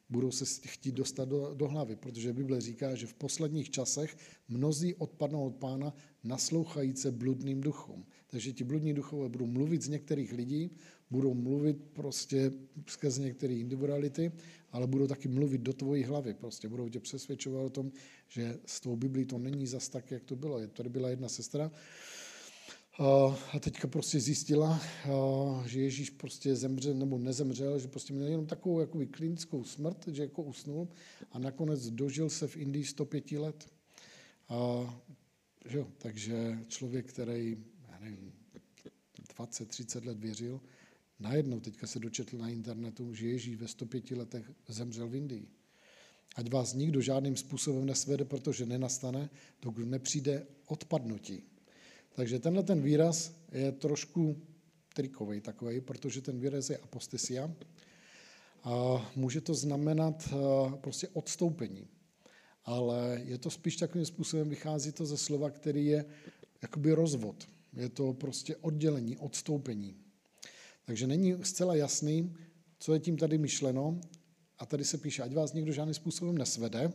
budou 0.10 0.32
se 0.32 0.46
chtít 0.68 0.96
dostat 0.96 1.30
do, 1.30 1.54
do 1.54 1.68
hlavy, 1.68 1.96
protože 1.96 2.34
Bible 2.34 2.62
říká, 2.62 2.96
že 2.96 3.08
v 3.08 3.13
posledních 3.13 3.70
časech 3.70 4.18
mnozí 4.50 4.94
odpadnou 4.94 5.48
od 5.48 5.56
pána 5.56 5.96
naslouchajíce 6.24 7.12
bludným 7.12 7.62
duchům. 7.62 8.06
Takže 8.27 8.54
ti 8.54 8.63
bludní 8.63 8.94
duchové 8.94 9.30
budou 9.30 9.46
mluvit 9.46 9.82
z 9.82 9.88
některých 9.88 10.34
lidí, 10.34 10.72
budou 11.12 11.34
mluvit 11.34 11.77
prostě 11.94 12.51
skrze 12.88 13.22
některé 13.22 13.54
individuality, 13.54 14.32
ale 14.72 14.88
budou 14.88 15.08
taky 15.08 15.27
mluvit 15.27 15.62
do 15.62 15.74
tvojí 15.74 16.04
hlavy. 16.04 16.34
Prostě 16.34 16.70
budou 16.70 16.89
tě 16.89 17.00
přesvědčovat 17.00 17.65
o 17.65 17.70
tom, 17.70 17.92
že 18.27 18.60
s 18.65 18.80
tou 18.80 18.96
Biblí 18.96 19.25
to 19.25 19.38
není 19.38 19.68
zas 19.68 19.89
tak, 19.89 20.12
jak 20.12 20.24
to 20.24 20.36
bylo. 20.36 20.68
Tady 20.68 20.89
byla 20.89 21.10
jedna 21.10 21.30
sestra, 21.30 21.72
a 23.54 23.60
teďka 23.60 23.88
prostě 23.88 24.20
zjistila, 24.20 24.82
že 25.66 25.82
Ježíš 25.82 26.10
prostě 26.10 26.56
zemřel 26.56 26.94
nebo 26.94 27.18
nezemřel, 27.18 27.80
že 27.80 27.88
prostě 27.88 28.14
měl 28.14 28.28
jenom 28.28 28.46
takovou 28.46 28.80
jakoby 28.80 29.08
klinickou 29.08 29.64
smrt, 29.64 30.08
že 30.08 30.22
jako 30.22 30.44
usnul 30.44 30.88
a 31.32 31.40
nakonec 31.40 31.90
dožil 31.90 32.30
se 32.30 32.48
v 32.48 32.58
Indii 32.58 32.86
105 32.86 33.32
let. 33.32 33.74
A, 34.50 35.02
že 35.66 35.78
jo, 35.78 35.88
takže 35.98 36.60
člověk, 36.68 37.06
který, 37.10 37.58
nevím, 38.02 38.34
20-30 39.38 40.08
let 40.08 40.20
věřil, 40.20 40.62
najednou 41.20 41.60
teďka 41.60 41.88
se 41.88 42.00
dočetl 42.00 42.38
na 42.38 42.50
internetu, 42.50 43.14
že 43.14 43.28
Ježíš 43.28 43.56
ve 43.56 43.68
105 43.68 44.12
letech 44.12 44.52
zemřel 44.68 45.08
v 45.08 45.16
Indii. 45.16 45.48
Ať 46.36 46.52
vás 46.52 46.74
nikdo 46.74 47.02
žádným 47.02 47.36
způsobem 47.36 47.86
nesvede, 47.86 48.25
protože 48.25 48.66
nenastane, 48.66 49.30
dokud 49.62 49.86
nepřijde 49.86 50.48
odpadnutí. 50.66 51.44
Takže 52.15 52.39
tenhle 52.39 52.63
ten 52.63 52.81
výraz 52.81 53.36
je 53.51 53.72
trošku 53.72 54.36
trikový 54.93 55.41
takový, 55.41 55.81
protože 55.81 56.22
ten 56.22 56.39
výraz 56.39 56.69
je 56.69 56.77
apostesia 56.77 57.51
a 58.63 59.05
může 59.15 59.41
to 59.41 59.53
znamenat 59.53 60.29
eh, 60.31 60.36
prostě 60.77 61.07
odstoupení. 61.07 61.88
Ale 62.65 63.22
je 63.25 63.38
to 63.38 63.50
spíš 63.50 63.75
takovým 63.75 64.05
způsobem, 64.05 64.50
vychází 64.50 64.91
to 64.91 65.05
ze 65.05 65.17
slova, 65.17 65.50
který 65.50 65.86
je 65.86 66.05
jakoby 66.61 66.92
rozvod. 66.92 67.50
Je 67.74 67.90
to 67.90 68.13
prostě 68.13 68.55
oddělení, 68.55 69.18
odstoupení. 69.18 69.96
Takže 70.85 71.07
není 71.07 71.37
zcela 71.42 71.75
jasný, 71.75 72.35
co 72.79 72.94
je 72.94 73.00
tím 73.00 73.18
tady 73.18 73.37
myšleno. 73.37 74.00
A 74.59 74.66
tady 74.66 74.85
se 74.85 74.98
píše, 74.98 75.24
ať 75.24 75.33
vás 75.33 75.53
nikdo 75.53 75.72
žádným 75.72 75.94
způsobem 75.94 76.37
nesvede, 76.37 76.92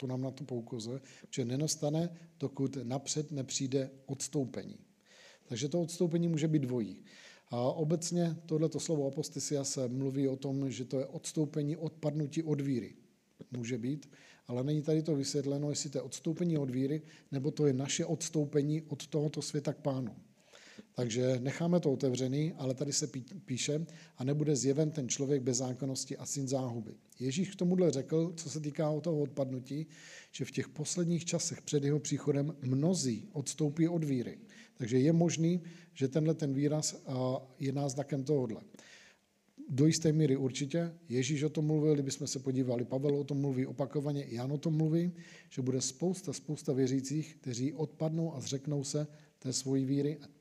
to 0.00 0.06
nám 0.06 0.22
na 0.22 0.30
to 0.30 0.44
poukazuje, 0.44 1.00
že 1.30 1.44
nenastane, 1.44 2.08
dokud 2.40 2.76
napřed 2.82 3.32
nepřijde 3.32 3.90
odstoupení. 4.06 4.78
Takže 5.48 5.68
to 5.68 5.80
odstoupení 5.80 6.28
může 6.28 6.48
být 6.48 6.62
dvojí. 6.62 6.96
A 7.50 7.60
obecně 7.60 8.36
tohleto 8.46 8.80
slovo 8.80 9.06
apostesia 9.06 9.64
se 9.64 9.88
mluví 9.88 10.28
o 10.28 10.36
tom, 10.36 10.70
že 10.70 10.84
to 10.84 10.98
je 10.98 11.06
odstoupení, 11.06 11.76
odpadnutí 11.76 12.42
od 12.42 12.60
víry. 12.60 12.94
Může 13.52 13.78
být, 13.78 14.10
ale 14.46 14.64
není 14.64 14.82
tady 14.82 15.02
to 15.02 15.16
vysvětleno, 15.16 15.70
jestli 15.70 15.90
to 15.90 15.98
je 15.98 16.02
odstoupení 16.02 16.58
od 16.58 16.70
víry, 16.70 17.02
nebo 17.32 17.50
to 17.50 17.66
je 17.66 17.72
naše 17.72 18.04
odstoupení 18.04 18.82
od 18.82 19.06
tohoto 19.06 19.42
světa 19.42 19.72
k 19.72 19.78
pánu. 19.78 20.16
Takže 20.94 21.38
necháme 21.38 21.80
to 21.80 21.92
otevřený, 21.92 22.52
ale 22.52 22.74
tady 22.74 22.92
se 22.92 23.06
píše, 23.44 23.86
a 24.16 24.24
nebude 24.24 24.56
zjeven 24.56 24.90
ten 24.90 25.08
člověk 25.08 25.42
bez 25.42 25.56
zákonnosti 25.56 26.16
a 26.16 26.26
syn 26.26 26.48
záhuby. 26.48 26.94
Ježíš 27.20 27.50
k 27.50 27.56
tomuhle 27.56 27.90
řekl, 27.90 28.32
co 28.36 28.50
se 28.50 28.60
týká 28.60 28.90
o 28.90 29.00
toho 29.00 29.20
odpadnutí, 29.20 29.86
že 30.32 30.44
v 30.44 30.50
těch 30.50 30.68
posledních 30.68 31.24
časech 31.24 31.62
před 31.62 31.84
jeho 31.84 31.98
příchodem 32.00 32.56
mnozí 32.62 33.28
odstoupí 33.32 33.88
od 33.88 34.04
víry. 34.04 34.38
Takže 34.76 34.98
je 34.98 35.12
možný, 35.12 35.62
že 35.94 36.08
tenhle 36.08 36.34
ten 36.34 36.54
výraz 36.54 37.02
je 37.58 37.72
náznakem 37.72 38.24
tohohle. 38.24 38.60
Do 39.68 39.86
jisté 39.86 40.12
míry 40.12 40.36
určitě. 40.36 40.92
Ježíš 41.08 41.42
o 41.42 41.48
tom 41.48 41.66
mluvil, 41.66 41.94
kdybychom 41.94 42.26
se 42.26 42.38
podívali, 42.38 42.84
Pavel 42.84 43.16
o 43.16 43.24
tom 43.24 43.40
mluví 43.40 43.66
opakovaně, 43.66 44.26
Jan 44.28 44.52
o 44.52 44.58
tom 44.58 44.76
mluví, 44.76 45.12
že 45.50 45.62
bude 45.62 45.80
spousta, 45.80 46.32
spousta 46.32 46.72
věřících, 46.72 47.36
kteří 47.40 47.72
odpadnou 47.72 48.34
a 48.34 48.40
zřeknou 48.40 48.84
se 48.84 49.06
té 49.38 49.52
svojí 49.52 49.84
víry 49.84 50.18
a 50.22 50.39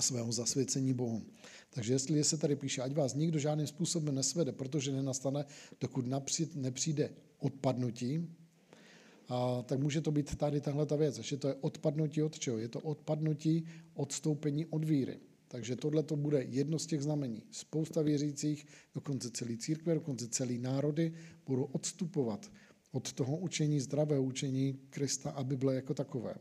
svého 0.00 0.32
zasvěcení 0.32 0.92
Bohu. 0.92 1.22
Takže 1.70 1.92
jestli 1.92 2.24
se 2.24 2.36
tady 2.36 2.56
píše, 2.56 2.82
ať 2.82 2.92
vás 2.92 3.14
nikdo 3.14 3.38
žádným 3.38 3.66
způsobem 3.66 4.14
nesvede, 4.14 4.52
protože 4.52 4.92
nenastane, 4.92 5.44
dokud 5.80 6.06
napřít, 6.06 6.56
nepřijde 6.56 7.10
odpadnutí, 7.38 8.28
a, 9.28 9.62
tak 9.62 9.80
může 9.80 10.00
to 10.00 10.10
být 10.10 10.36
tady 10.36 10.60
tahle 10.60 10.86
ta 10.86 10.96
věc, 10.96 11.18
že 11.18 11.36
to 11.36 11.48
je 11.48 11.54
odpadnutí 11.54 12.22
od 12.22 12.38
čeho? 12.38 12.58
Je 12.58 12.68
to 12.68 12.80
odpadnutí, 12.80 13.64
odstoupení 13.94 14.66
od 14.66 14.84
víry. 14.84 15.18
Takže 15.48 15.76
tohle 15.76 16.02
to 16.02 16.16
bude 16.16 16.42
jedno 16.42 16.78
z 16.78 16.86
těch 16.86 17.02
znamení. 17.02 17.42
Spousta 17.50 18.02
věřících, 18.02 18.66
dokonce 18.94 19.30
celý 19.30 19.58
církve, 19.58 19.94
dokonce 19.94 20.28
celý 20.28 20.58
národy 20.58 21.12
budou 21.46 21.64
odstupovat 21.64 22.50
od 22.92 23.12
toho 23.12 23.36
učení, 23.36 23.80
zdravého 23.80 24.22
učení 24.22 24.78
Krista 24.90 25.30
a 25.30 25.44
Bible 25.44 25.74
jako 25.74 25.94
takové 25.94 26.34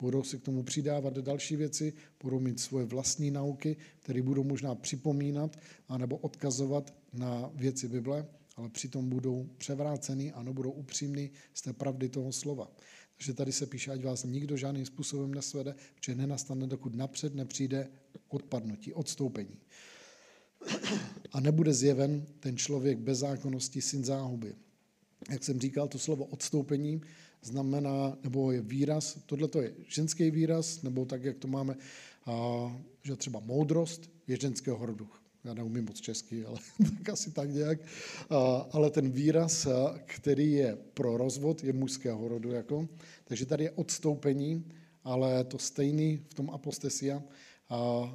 budou 0.00 0.22
si 0.22 0.38
k 0.38 0.42
tomu 0.42 0.62
přidávat 0.62 1.18
další 1.18 1.56
věci, 1.56 1.92
budou 2.22 2.40
mít 2.40 2.60
svoje 2.60 2.86
vlastní 2.86 3.30
nauky, 3.30 3.76
které 4.00 4.22
budou 4.22 4.44
možná 4.44 4.74
připomínat 4.74 5.56
anebo 5.88 6.16
odkazovat 6.16 6.94
na 7.12 7.50
věci 7.54 7.88
Bible, 7.88 8.26
ale 8.56 8.68
přitom 8.68 9.08
budou 9.08 9.48
převráceny 9.58 10.32
a 10.32 10.42
nebudou 10.42 10.70
upřímný 10.70 11.30
z 11.54 11.62
té 11.62 11.72
pravdy 11.72 12.08
toho 12.08 12.32
slova. 12.32 12.70
Takže 13.16 13.34
tady 13.34 13.52
se 13.52 13.66
píše, 13.66 13.90
ať 13.90 14.04
vás 14.04 14.24
nikdo 14.24 14.56
žádným 14.56 14.86
způsobem 14.86 15.34
nesvede, 15.34 15.74
že 16.04 16.14
nenastane, 16.14 16.66
dokud 16.66 16.94
napřed 16.94 17.34
nepřijde 17.34 17.88
odpadnutí, 18.28 18.92
odstoupení. 18.92 19.56
A 21.32 21.40
nebude 21.40 21.74
zjeven 21.74 22.26
ten 22.40 22.56
člověk 22.56 22.98
bez 22.98 23.18
zákonnosti, 23.18 23.82
syn 23.82 24.04
záhuby. 24.04 24.54
Jak 25.30 25.44
jsem 25.44 25.60
říkal, 25.60 25.88
to 25.88 25.98
slovo 25.98 26.24
odstoupení 26.24 27.00
znamená, 27.44 28.18
nebo 28.22 28.52
je 28.52 28.60
výraz, 28.60 29.18
tohle 29.26 29.48
to 29.48 29.62
je 29.62 29.74
ženský 29.88 30.30
výraz, 30.30 30.82
nebo 30.82 31.04
tak, 31.04 31.24
jak 31.24 31.38
to 31.38 31.48
máme, 31.48 31.76
a, 32.26 32.76
že 33.02 33.16
třeba 33.16 33.40
moudrost 33.40 34.10
je 34.26 34.36
ženského 34.40 34.86
rodu. 34.86 35.08
Já 35.44 35.54
neumím 35.54 35.84
moc 35.84 36.00
česky, 36.00 36.44
ale 36.44 36.58
tak 36.98 37.08
asi 37.08 37.30
tak 37.30 37.50
nějak. 37.50 37.78
A, 38.30 38.68
ale 38.72 38.90
ten 38.90 39.10
výraz, 39.10 39.66
který 40.04 40.52
je 40.52 40.76
pro 40.94 41.16
rozvod, 41.16 41.64
je 41.64 41.72
mužského 41.72 42.28
rodu. 42.28 42.50
Jako. 42.50 42.88
Takže 43.24 43.46
tady 43.46 43.64
je 43.64 43.70
odstoupení, 43.70 44.64
ale 45.04 45.44
to 45.44 45.58
stejný 45.58 46.24
v 46.28 46.34
tom 46.34 46.50
apostesia 46.50 47.22
a 47.68 48.10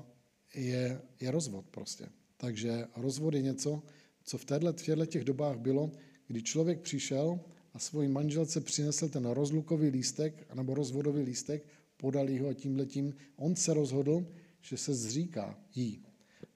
je, 0.56 1.02
je 1.20 1.32
rozvod 1.32 1.66
prostě. 1.72 2.10
Takže 2.38 2.88
rozvod 2.96 3.34
je 3.34 3.42
něco, 3.42 3.84
co 4.24 4.38
v 4.38 4.46
těchto 4.46 5.06
těch 5.06 5.24
dobách 5.24 5.58
bylo, 5.58 5.92
kdy 6.28 6.44
člověk 6.44 6.80
přišel 6.80 7.40
a 7.74 7.80
svojí 7.80 8.08
manželce 8.08 8.62
přinesl 8.62 9.10
ten 9.10 9.26
rozlukový 9.26 9.90
lístek 9.90 10.54
nebo 10.54 10.74
rozvodový 10.74 11.22
lístek, 11.24 11.66
podal 11.98 12.28
ho 12.42 12.48
a 12.48 12.54
tímhletím 12.54 13.14
on 13.36 13.56
se 13.56 13.74
rozhodl, 13.74 14.28
že 14.62 14.78
se 14.78 14.94
zříká 14.94 15.60
jí. 15.76 16.06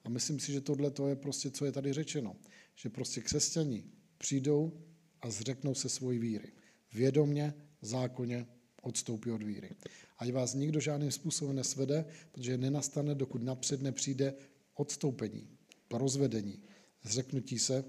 A 0.04 0.08
myslím 0.08 0.40
si, 0.40 0.52
že 0.52 0.60
tohle 0.60 0.90
to 0.90 1.08
je 1.08 1.16
prostě, 1.16 1.50
co 1.50 1.64
je 1.64 1.72
tady 1.72 1.92
řečeno. 1.92 2.36
Že 2.74 2.88
prostě 2.88 3.20
křesťani 3.20 3.84
přijdou 4.18 4.72
a 5.20 5.30
zřeknou 5.30 5.74
se 5.74 5.88
svojí 5.88 6.18
víry. 6.18 6.52
Vědomně, 6.92 7.54
zákonně 7.82 8.46
odstoupí 8.82 9.30
od 9.30 9.42
víry. 9.42 9.70
Ať 10.18 10.32
vás 10.32 10.54
nikdo 10.54 10.80
žádným 10.80 11.10
způsobem 11.10 11.56
nesvede, 11.56 12.04
protože 12.32 12.58
nenastane, 12.58 13.14
dokud 13.14 13.42
napřed 13.42 13.82
nepřijde 13.82 14.34
odstoupení, 14.74 15.48
rozvedení, 15.90 16.62
zřeknutí 17.02 17.58
se, 17.58 17.84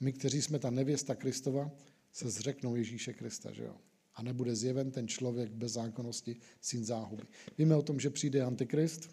my, 0.00 0.12
kteří 0.12 0.42
jsme 0.42 0.58
ta 0.58 0.70
nevěsta 0.70 1.14
Kristova, 1.14 1.70
se 2.14 2.30
zřeknou 2.30 2.76
Ježíše 2.76 3.12
Krista, 3.12 3.52
že 3.52 3.64
jo? 3.64 3.76
A 4.14 4.22
nebude 4.22 4.56
zjeven 4.56 4.90
ten 4.90 5.08
člověk 5.08 5.50
bez 5.50 5.72
zákonnosti, 5.72 6.36
syn 6.60 6.84
záhuby. 6.84 7.22
Víme 7.58 7.76
o 7.76 7.82
tom, 7.82 8.00
že 8.00 8.10
přijde 8.10 8.42
Antikrist. 8.42 9.10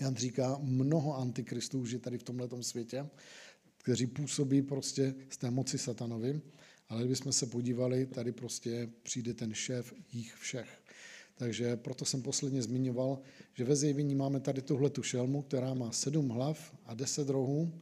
Jan 0.00 0.16
říká, 0.16 0.58
mnoho 0.60 1.16
antikristů 1.16 1.80
už 1.80 1.90
je 1.90 1.98
tady 1.98 2.18
v 2.18 2.22
tomhle 2.22 2.48
světě, 2.60 3.08
kteří 3.78 4.06
působí 4.06 4.62
prostě 4.62 5.14
z 5.30 5.36
té 5.36 5.50
moci 5.50 5.78
satanovi. 5.78 6.40
Ale 6.88 7.00
kdybychom 7.00 7.32
se 7.32 7.46
podívali, 7.46 8.06
tady 8.06 8.32
prostě 8.32 8.88
přijde 9.02 9.34
ten 9.34 9.54
šéf 9.54 9.94
jich 10.12 10.34
všech. 10.34 10.82
Takže 11.34 11.76
proto 11.76 12.04
jsem 12.04 12.22
posledně 12.22 12.62
zmiňoval, 12.62 13.18
že 13.54 13.64
ve 13.64 13.76
zjevení 13.76 14.14
máme 14.14 14.40
tady 14.40 14.62
tuhle 14.62 14.90
tu 14.90 15.02
šelmu, 15.02 15.42
která 15.42 15.74
má 15.74 15.92
sedm 15.92 16.28
hlav 16.28 16.74
a 16.84 16.94
deset 16.94 17.28
rohů 17.28 17.80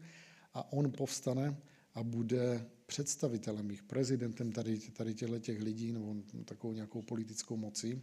a 0.55 0.73
on 0.73 0.93
povstane 0.93 1.57
a 1.95 2.03
bude 2.03 2.67
představitelem 2.91 3.71
jich, 3.71 3.83
prezidentem 3.83 4.53
tady, 4.53 4.79
tady 4.79 5.15
těchto 5.15 5.39
těch 5.39 5.63
lidí 5.63 5.93
nebo 5.93 6.15
takovou 6.45 6.73
nějakou 6.73 7.03
politickou 7.03 7.57
mocí. 7.57 8.03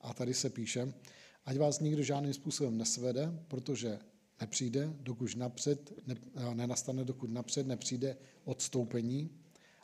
A 0.00 0.14
tady 0.14 0.34
se 0.34 0.50
píše, 0.50 0.94
ať 1.44 1.56
vás 1.56 1.80
nikdo 1.80 2.02
žádným 2.02 2.34
způsobem 2.34 2.78
nesvede, 2.78 3.32
protože 3.48 3.98
nepřijde, 4.40 4.96
dokud 5.00 5.36
napřed, 5.36 5.92
ne, 6.06 6.14
nenastane, 6.54 7.04
dokud 7.04 7.30
napřed 7.30 7.66
nepřijde 7.66 8.16
odstoupení 8.44 9.30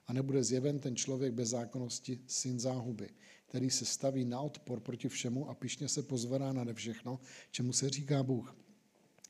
a 0.06 0.12
nebude 0.12 0.44
zjeven 0.44 0.78
ten 0.78 0.96
člověk 0.96 1.32
bez 1.32 1.48
zákonnosti, 1.48 2.20
syn 2.26 2.60
záhuby, 2.60 3.08
který 3.46 3.70
se 3.70 3.84
staví 3.84 4.24
na 4.24 4.40
odpor 4.40 4.80
proti 4.80 5.08
všemu 5.08 5.50
a 5.50 5.54
pišně 5.54 5.88
se 5.88 6.02
pozvedá 6.02 6.52
na 6.52 6.64
všechno, 6.72 7.20
čemu 7.50 7.72
se 7.72 7.90
říká 7.90 8.22
Bůh, 8.22 8.56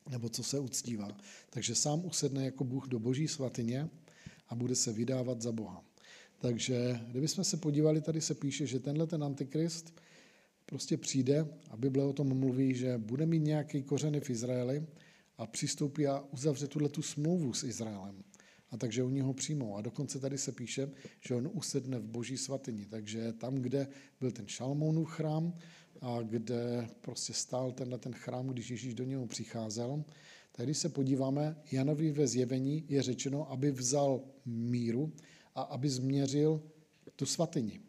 nebo 0.09 0.29
co 0.29 0.43
se 0.43 0.59
uctívá. 0.59 1.17
Takže 1.49 1.75
sám 1.75 2.05
usedne 2.05 2.45
jako 2.45 2.63
Bůh 2.63 2.87
do 2.87 2.99
boží 2.99 3.27
svatyně 3.27 3.89
a 4.49 4.55
bude 4.55 4.75
se 4.75 4.93
vydávat 4.93 5.41
za 5.41 5.51
Boha. 5.51 5.83
Takže 6.39 6.99
kdybychom 7.07 7.43
se 7.43 7.57
podívali, 7.57 8.01
tady 8.01 8.21
se 8.21 8.35
píše, 8.35 8.67
že 8.67 8.79
tenhle 8.79 9.07
ten 9.07 9.23
antikrist 9.23 9.93
prostě 10.65 10.97
přijde 10.97 11.47
a 11.69 11.77
Bible 11.77 12.03
o 12.03 12.13
tom 12.13 12.39
mluví, 12.39 12.75
že 12.75 12.97
bude 12.97 13.25
mít 13.25 13.39
nějaký 13.39 13.83
kořeny 13.83 14.19
v 14.19 14.29
Izraeli 14.29 14.85
a 15.37 15.47
přistoupí 15.47 16.07
a 16.07 16.23
uzavře 16.31 16.67
tuhle 16.67 16.89
tu 16.89 17.01
smlouvu 17.01 17.53
s 17.53 17.63
Izraelem. 17.63 18.23
A 18.71 18.77
takže 18.77 19.03
oni 19.03 19.19
ho 19.19 19.33
přijmou. 19.33 19.75
A 19.75 19.81
dokonce 19.81 20.19
tady 20.19 20.37
se 20.37 20.51
píše, 20.51 20.89
že 21.27 21.35
on 21.35 21.49
usedne 21.53 21.99
v 21.99 22.07
boží 22.07 22.37
svatyni. 22.37 22.85
Takže 22.85 23.33
tam, 23.33 23.55
kde 23.55 23.87
byl 24.19 24.31
ten 24.31 24.47
Šalmounův 24.47 25.09
chrám 25.09 25.53
a 26.01 26.21
kde 26.21 26.87
prostě 27.01 27.33
stál 27.33 27.71
tenhle 27.71 27.97
ten 27.97 28.13
chrám, 28.13 28.47
když 28.47 28.69
Ježíš 28.69 28.93
do 28.93 29.03
něho 29.03 29.27
přicházel, 29.27 30.03
tak 30.59 30.65
když 30.65 30.77
se 30.77 30.89
podíváme, 30.89 31.55
Janovi 31.71 32.11
ve 32.11 32.27
zjevení 32.27 32.83
je 32.89 33.01
řečeno, 33.01 33.51
aby 33.51 33.71
vzal 33.71 34.21
míru 34.45 35.11
a 35.55 35.61
aby 35.61 35.89
změřil 35.89 36.61
tu 37.15 37.25
svatyni 37.25 37.79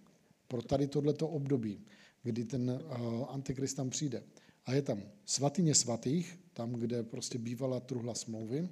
pro 0.48 0.62
tady 0.62 0.86
tohleto 0.86 1.28
období, 1.28 1.80
kdy 2.22 2.44
ten 2.44 2.70
uh, 2.70 3.24
antikrist 3.28 3.76
tam 3.76 3.90
přijde. 3.90 4.22
A 4.66 4.74
je 4.74 4.82
tam 4.82 5.02
svatyně 5.24 5.74
svatých, 5.74 6.38
tam, 6.52 6.72
kde 6.72 7.02
prostě 7.02 7.38
bývala 7.38 7.80
truhla 7.80 8.14
smlouvy, 8.14 8.68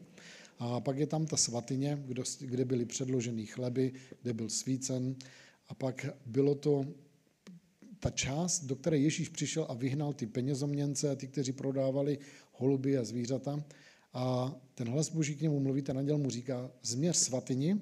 a 0.59 0.81
pak 0.81 0.99
je 0.99 1.07
tam 1.07 1.27
ta 1.27 1.37
svatyně, 1.37 2.05
kde 2.41 2.65
byly 2.65 2.85
předložený 2.85 3.47
chleby, 3.47 3.93
kde 4.23 4.33
byl 4.33 4.49
svícen. 4.49 5.17
A 5.69 5.75
pak 5.75 6.07
bylo 6.27 6.55
to 6.55 6.87
ta 8.01 8.11
část, 8.11 8.65
do 8.65 8.77
které 8.77 8.99
Ježíš 8.99 9.29
přišel 9.29 9.67
a 9.69 9.75
vyhnal 9.75 10.13
ty 10.13 10.27
penězoměnce 10.27 11.11
a 11.11 11.15
ty, 11.15 11.27
kteří 11.29 11.53
prodávali 11.53 12.19
holuby 12.53 12.99
a 12.99 13.05
zvířata. 13.05 13.65
A 14.13 14.55
ten 14.75 14.89
hlas 14.89 15.09
Boží 15.09 15.37
k 15.37 15.41
němu 15.41 15.61
mluví, 15.61 15.83
ten 15.83 15.99
anděl 15.99 16.19
mu 16.19 16.31
říká, 16.31 16.71
změř 16.83 17.17
svatyni, 17.17 17.81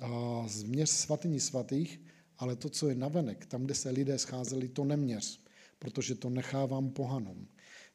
a 0.00 0.44
změř 0.48 0.90
svatyni 0.90 1.40
svatých, 1.40 2.00
ale 2.38 2.56
to, 2.56 2.68
co 2.68 2.88
je 2.88 2.94
navenek, 2.94 3.46
tam, 3.46 3.64
kde 3.64 3.74
se 3.74 3.90
lidé 3.90 4.18
scházeli, 4.18 4.68
to 4.68 4.84
neměř, 4.84 5.40
protože 5.78 6.14
to 6.14 6.30
nechávám 6.30 6.90
pohanům. 6.90 7.48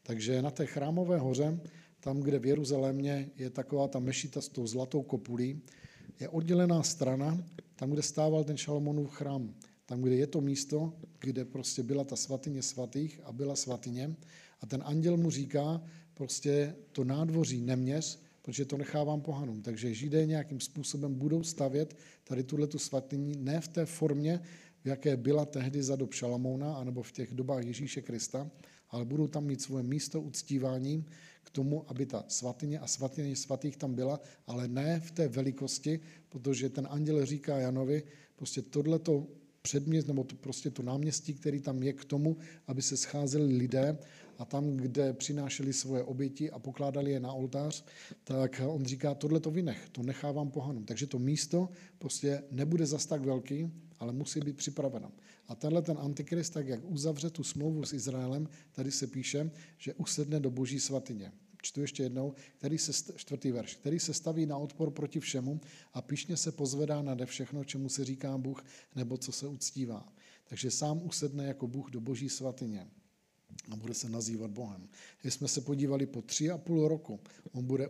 Takže 0.03 0.41
na 0.41 0.51
té 0.51 0.65
chrámové 0.65 1.17
hoře 1.19 1.59
tam, 1.99 2.19
kde 2.19 2.39
v 2.39 2.45
Jeruzalémě 2.45 3.29
je 3.35 3.49
taková 3.49 3.87
ta 3.87 3.99
mešita 3.99 4.41
s 4.41 4.47
tou 4.47 4.67
zlatou 4.67 5.01
kopulí, 5.03 5.61
je 6.19 6.29
oddělená 6.29 6.83
strana, 6.83 7.43
tam, 7.75 7.91
kde 7.91 8.01
stával 8.01 8.43
ten 8.43 8.57
Šalomonův 8.57 9.11
chrám, 9.11 9.55
tam, 9.85 10.01
kde 10.01 10.15
je 10.15 10.27
to 10.27 10.41
místo, 10.41 10.93
kde 11.19 11.45
prostě 11.45 11.83
byla 11.83 12.03
ta 12.03 12.15
svatyně 12.15 12.61
svatých 12.63 13.19
a 13.23 13.31
byla 13.31 13.55
svatyně. 13.55 14.15
A 14.61 14.65
ten 14.65 14.83
anděl 14.85 15.17
mu 15.17 15.29
říká, 15.29 15.81
prostě 16.13 16.75
to 16.91 17.03
nádvoří 17.03 17.61
neměř, 17.61 18.19
protože 18.41 18.65
to 18.65 18.77
nechávám 18.77 19.21
pohanům. 19.21 19.61
Takže 19.61 19.93
Židé 19.93 20.25
nějakým 20.25 20.59
způsobem 20.59 21.15
budou 21.15 21.43
stavět 21.43 21.97
tady 22.23 22.43
tuhle 22.43 22.67
tu 22.67 22.79
svatyni 22.79 23.35
ne 23.35 23.61
v 23.61 23.67
té 23.67 23.85
formě, 23.85 24.39
v 24.83 24.87
jaké 24.87 25.17
byla 25.17 25.45
tehdy 25.45 25.83
za 25.83 25.95
dob 25.95 26.13
Šalamouna, 26.13 26.75
anebo 26.75 27.03
v 27.03 27.11
těch 27.11 27.33
dobách 27.33 27.65
Ježíše 27.65 28.01
Krista, 28.01 28.51
ale 28.89 29.05
budou 29.05 29.27
tam 29.27 29.45
mít 29.45 29.61
svoje 29.61 29.83
místo 29.83 30.21
uctívání 30.21 31.05
k 31.43 31.49
tomu, 31.49 31.89
aby 31.89 32.05
ta 32.05 32.25
svatyně 32.27 32.79
a 32.79 32.87
svatyně 32.87 33.35
svatých 33.35 33.77
tam 33.77 33.95
byla, 33.95 34.19
ale 34.47 34.67
ne 34.67 34.99
v 34.99 35.11
té 35.11 35.27
velikosti, 35.27 35.99
protože 36.29 36.69
ten 36.69 36.87
anděl 36.89 37.25
říká 37.25 37.57
Janovi, 37.57 38.03
prostě 38.35 38.61
tohleto 38.61 39.27
předměst, 39.61 40.07
nebo 40.07 40.23
to, 40.23 40.35
prostě 40.35 40.69
to 40.69 40.83
náměstí, 40.83 41.33
který 41.33 41.61
tam 41.61 41.83
je 41.83 41.93
k 41.93 42.05
tomu, 42.05 42.37
aby 42.67 42.81
se 42.81 42.97
scházeli 42.97 43.53
lidé 43.53 43.97
a 44.43 44.45
tam, 44.45 44.77
kde 44.77 45.13
přinášeli 45.13 45.73
svoje 45.73 46.03
oběti 46.03 46.51
a 46.51 46.59
pokládali 46.59 47.11
je 47.11 47.19
na 47.19 47.33
oltář, 47.33 47.85
tak 48.23 48.61
on 48.67 48.85
říká, 48.85 49.15
tohle 49.15 49.39
to 49.39 49.51
vynech, 49.51 49.89
to 49.91 50.03
nechávám 50.03 50.51
pohanům. 50.51 50.85
Takže 50.85 51.07
to 51.07 51.19
místo 51.19 51.69
prostě 51.99 52.43
nebude 52.51 52.85
zas 52.85 53.05
tak 53.05 53.21
velký, 53.21 53.71
ale 53.99 54.13
musí 54.13 54.39
být 54.39 54.57
připravena. 54.57 55.11
A 55.47 55.55
tenhle 55.55 55.81
ten 55.81 55.97
antikrist, 55.99 56.53
tak 56.53 56.67
jak 56.67 56.79
uzavře 56.83 57.29
tu 57.29 57.43
smlouvu 57.43 57.85
s 57.85 57.93
Izraelem, 57.93 58.49
tady 58.71 58.91
se 58.91 59.07
píše, 59.07 59.51
že 59.77 59.93
usedne 59.93 60.39
do 60.39 60.51
boží 60.51 60.79
svatyně. 60.79 61.31
Čtu 61.61 61.81
ještě 61.81 62.03
jednou, 62.03 62.33
který 62.57 62.77
se, 62.77 63.13
čtvrtý 63.15 63.51
verš, 63.51 63.75
který 63.75 63.99
se 63.99 64.13
staví 64.13 64.45
na 64.45 64.57
odpor 64.57 64.91
proti 64.91 65.19
všemu 65.19 65.61
a 65.93 66.01
pišně 66.01 66.37
se 66.37 66.51
pozvedá 66.51 67.01
nade 67.01 67.25
všechno, 67.25 67.63
čemu 67.63 67.89
se 67.89 68.05
říká 68.05 68.37
Bůh, 68.37 68.65
nebo 68.95 69.17
co 69.17 69.31
se 69.31 69.47
uctívá. 69.47 70.13
Takže 70.45 70.71
sám 70.71 71.01
usedne 71.03 71.45
jako 71.45 71.67
Bůh 71.67 71.91
do 71.91 72.01
boží 72.01 72.29
svatyně 72.29 72.87
a 73.71 73.75
bude 73.75 73.93
se 73.93 74.09
nazývat 74.09 74.51
Bohem. 74.51 74.87
Když 75.21 75.33
jsme 75.33 75.47
se 75.47 75.61
podívali 75.61 76.05
po 76.05 76.21
tři 76.21 76.51
a 76.51 76.57
půl 76.57 76.87
roku, 76.87 77.19
on 77.51 77.65
bude 77.65 77.87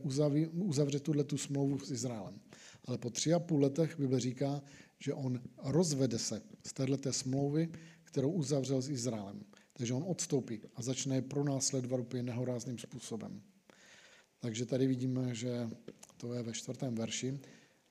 uzavřet 0.54 1.04
tuhle 1.04 1.24
tu 1.24 1.38
smlouvu 1.38 1.80
s 1.80 1.92
Izraelem. 1.92 2.40
Ale 2.86 2.98
po 2.98 3.10
tři 3.10 3.34
a 3.34 3.40
půl 3.40 3.62
letech 3.62 4.00
Bible 4.00 4.20
říká, 4.20 4.62
že 5.00 5.14
on 5.14 5.42
rozvede 5.58 6.20
se 6.20 6.42
z 6.68 6.74
této 6.74 7.14
smlouvy, 7.14 7.70
kterou 8.04 8.32
uzavřel 8.32 8.82
s 8.82 8.90
Izraelem. 8.90 9.44
Takže 9.74 9.94
on 9.94 10.04
odstoupí 10.08 10.62
a 10.76 10.82
začne 10.82 11.16
je 11.16 11.22
pronásledovat 11.22 12.00
úplně 12.00 12.24
nehorázným 12.24 12.78
způsobem. 12.78 13.42
Takže 14.40 14.66
tady 14.66 14.88
vidíme, 14.88 15.36
že 15.36 15.70
to 16.18 16.34
je 16.34 16.44
ve 16.44 16.54
čtvrtém 16.54 16.96
verši. 16.96 17.40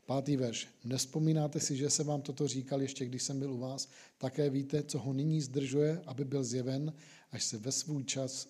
Pátý 0.06 0.36
verš. 0.36 0.68
Nespomínáte 0.84 1.60
si, 1.60 1.76
že 1.76 1.90
se 1.90 2.04
vám 2.04 2.22
toto 2.22 2.48
říkal 2.48 2.82
ještě, 2.82 3.06
když 3.06 3.22
jsem 3.22 3.38
byl 3.38 3.52
u 3.52 3.58
vás? 3.58 3.88
Také 4.18 4.50
víte, 4.50 4.82
co 4.82 4.98
ho 4.98 5.12
nyní 5.12 5.40
zdržuje, 5.40 6.02
aby 6.06 6.24
byl 6.24 6.44
zjeven, 6.44 6.92
až 7.30 7.44
se 7.44 7.58
ve 7.58 7.72
svůj 7.72 8.04
čas 8.04 8.48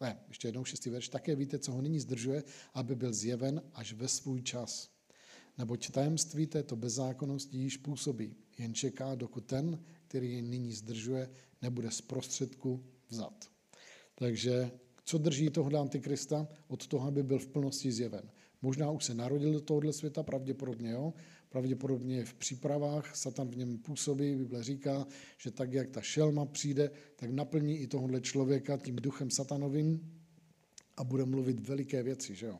ne, 0.00 0.20
ještě 0.28 0.48
jednou 0.48 0.64
šestý 0.64 0.90
verš. 0.90 1.08
Také 1.08 1.34
víte, 1.34 1.58
co 1.58 1.72
ho 1.72 1.82
nyní 1.82 2.00
zdržuje, 2.00 2.44
aby 2.74 2.94
byl 2.94 3.12
zjeven 3.12 3.62
až 3.74 3.92
ve 3.92 4.08
svůj 4.08 4.42
čas. 4.42 4.90
Neboť 5.58 5.90
tajemství 5.90 6.46
této 6.46 6.76
bezzákonnosti 6.76 7.56
již 7.56 7.76
působí, 7.76 8.36
jen 8.58 8.74
čeká, 8.74 9.14
dokud 9.14 9.44
ten, 9.44 9.84
který 10.08 10.32
jej 10.32 10.42
nyní 10.42 10.72
zdržuje, 10.72 11.30
nebude 11.62 11.90
z 11.90 12.00
prostředku 12.00 12.84
vzat. 13.08 13.50
Takže 14.14 14.70
co 15.04 15.18
drží 15.18 15.50
tohle 15.50 15.80
antikrista 15.80 16.48
od 16.68 16.86
toho, 16.86 17.08
aby 17.08 17.22
byl 17.22 17.38
v 17.38 17.46
plnosti 17.46 17.92
zjeven? 17.92 18.30
Možná 18.62 18.90
už 18.90 19.04
se 19.04 19.14
narodil 19.14 19.52
do 19.52 19.60
tohohle 19.60 19.92
světa, 19.92 20.22
pravděpodobně 20.22 20.90
jo, 20.90 21.14
pravděpodobně 21.48 22.16
je 22.16 22.24
v 22.24 22.34
přípravách, 22.34 23.16
Satan 23.16 23.48
v 23.48 23.56
něm 23.56 23.78
působí, 23.78 24.34
Bible 24.34 24.62
říká, 24.62 25.06
že 25.38 25.50
tak, 25.50 25.72
jak 25.72 25.90
ta 25.90 26.00
šelma 26.00 26.46
přijde, 26.46 26.90
tak 27.16 27.30
naplní 27.30 27.78
i 27.78 27.86
tohohle 27.86 28.20
člověka 28.20 28.76
tím 28.76 28.96
duchem 28.96 29.30
satanovým 29.30 30.18
a 30.96 31.04
bude 31.04 31.24
mluvit 31.24 31.68
veliké 31.68 32.02
věci, 32.02 32.34
že 32.34 32.46
jo. 32.46 32.58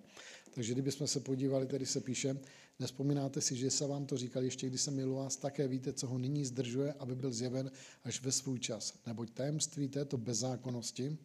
Takže 0.51 0.73
kdybychom 0.73 1.07
se 1.07 1.21
podívali, 1.21 1.67
tady 1.67 1.87
se 1.87 2.01
píše, 2.01 2.37
nespomínáte 2.79 3.41
si, 3.41 3.57
že 3.57 3.71
se 3.71 3.87
vám 3.87 4.07
to 4.07 4.17
říkal 4.17 4.43
ještě, 4.43 4.67
když 4.67 4.81
jsem 4.81 4.95
milu 4.95 5.15
vás, 5.15 5.37
také 5.37 5.69
víte, 5.69 5.93
co 5.93 6.07
ho 6.07 6.19
nyní 6.19 6.45
zdržuje, 6.45 6.93
aby 6.93 7.15
byl 7.15 7.33
zjeven 7.33 7.71
až 8.05 8.23
ve 8.23 8.33
svůj 8.33 8.59
čas. 8.59 8.95
Neboť 9.07 9.31
tajemství 9.31 9.89
této 9.89 10.19
bezzákonnosti 10.19 11.19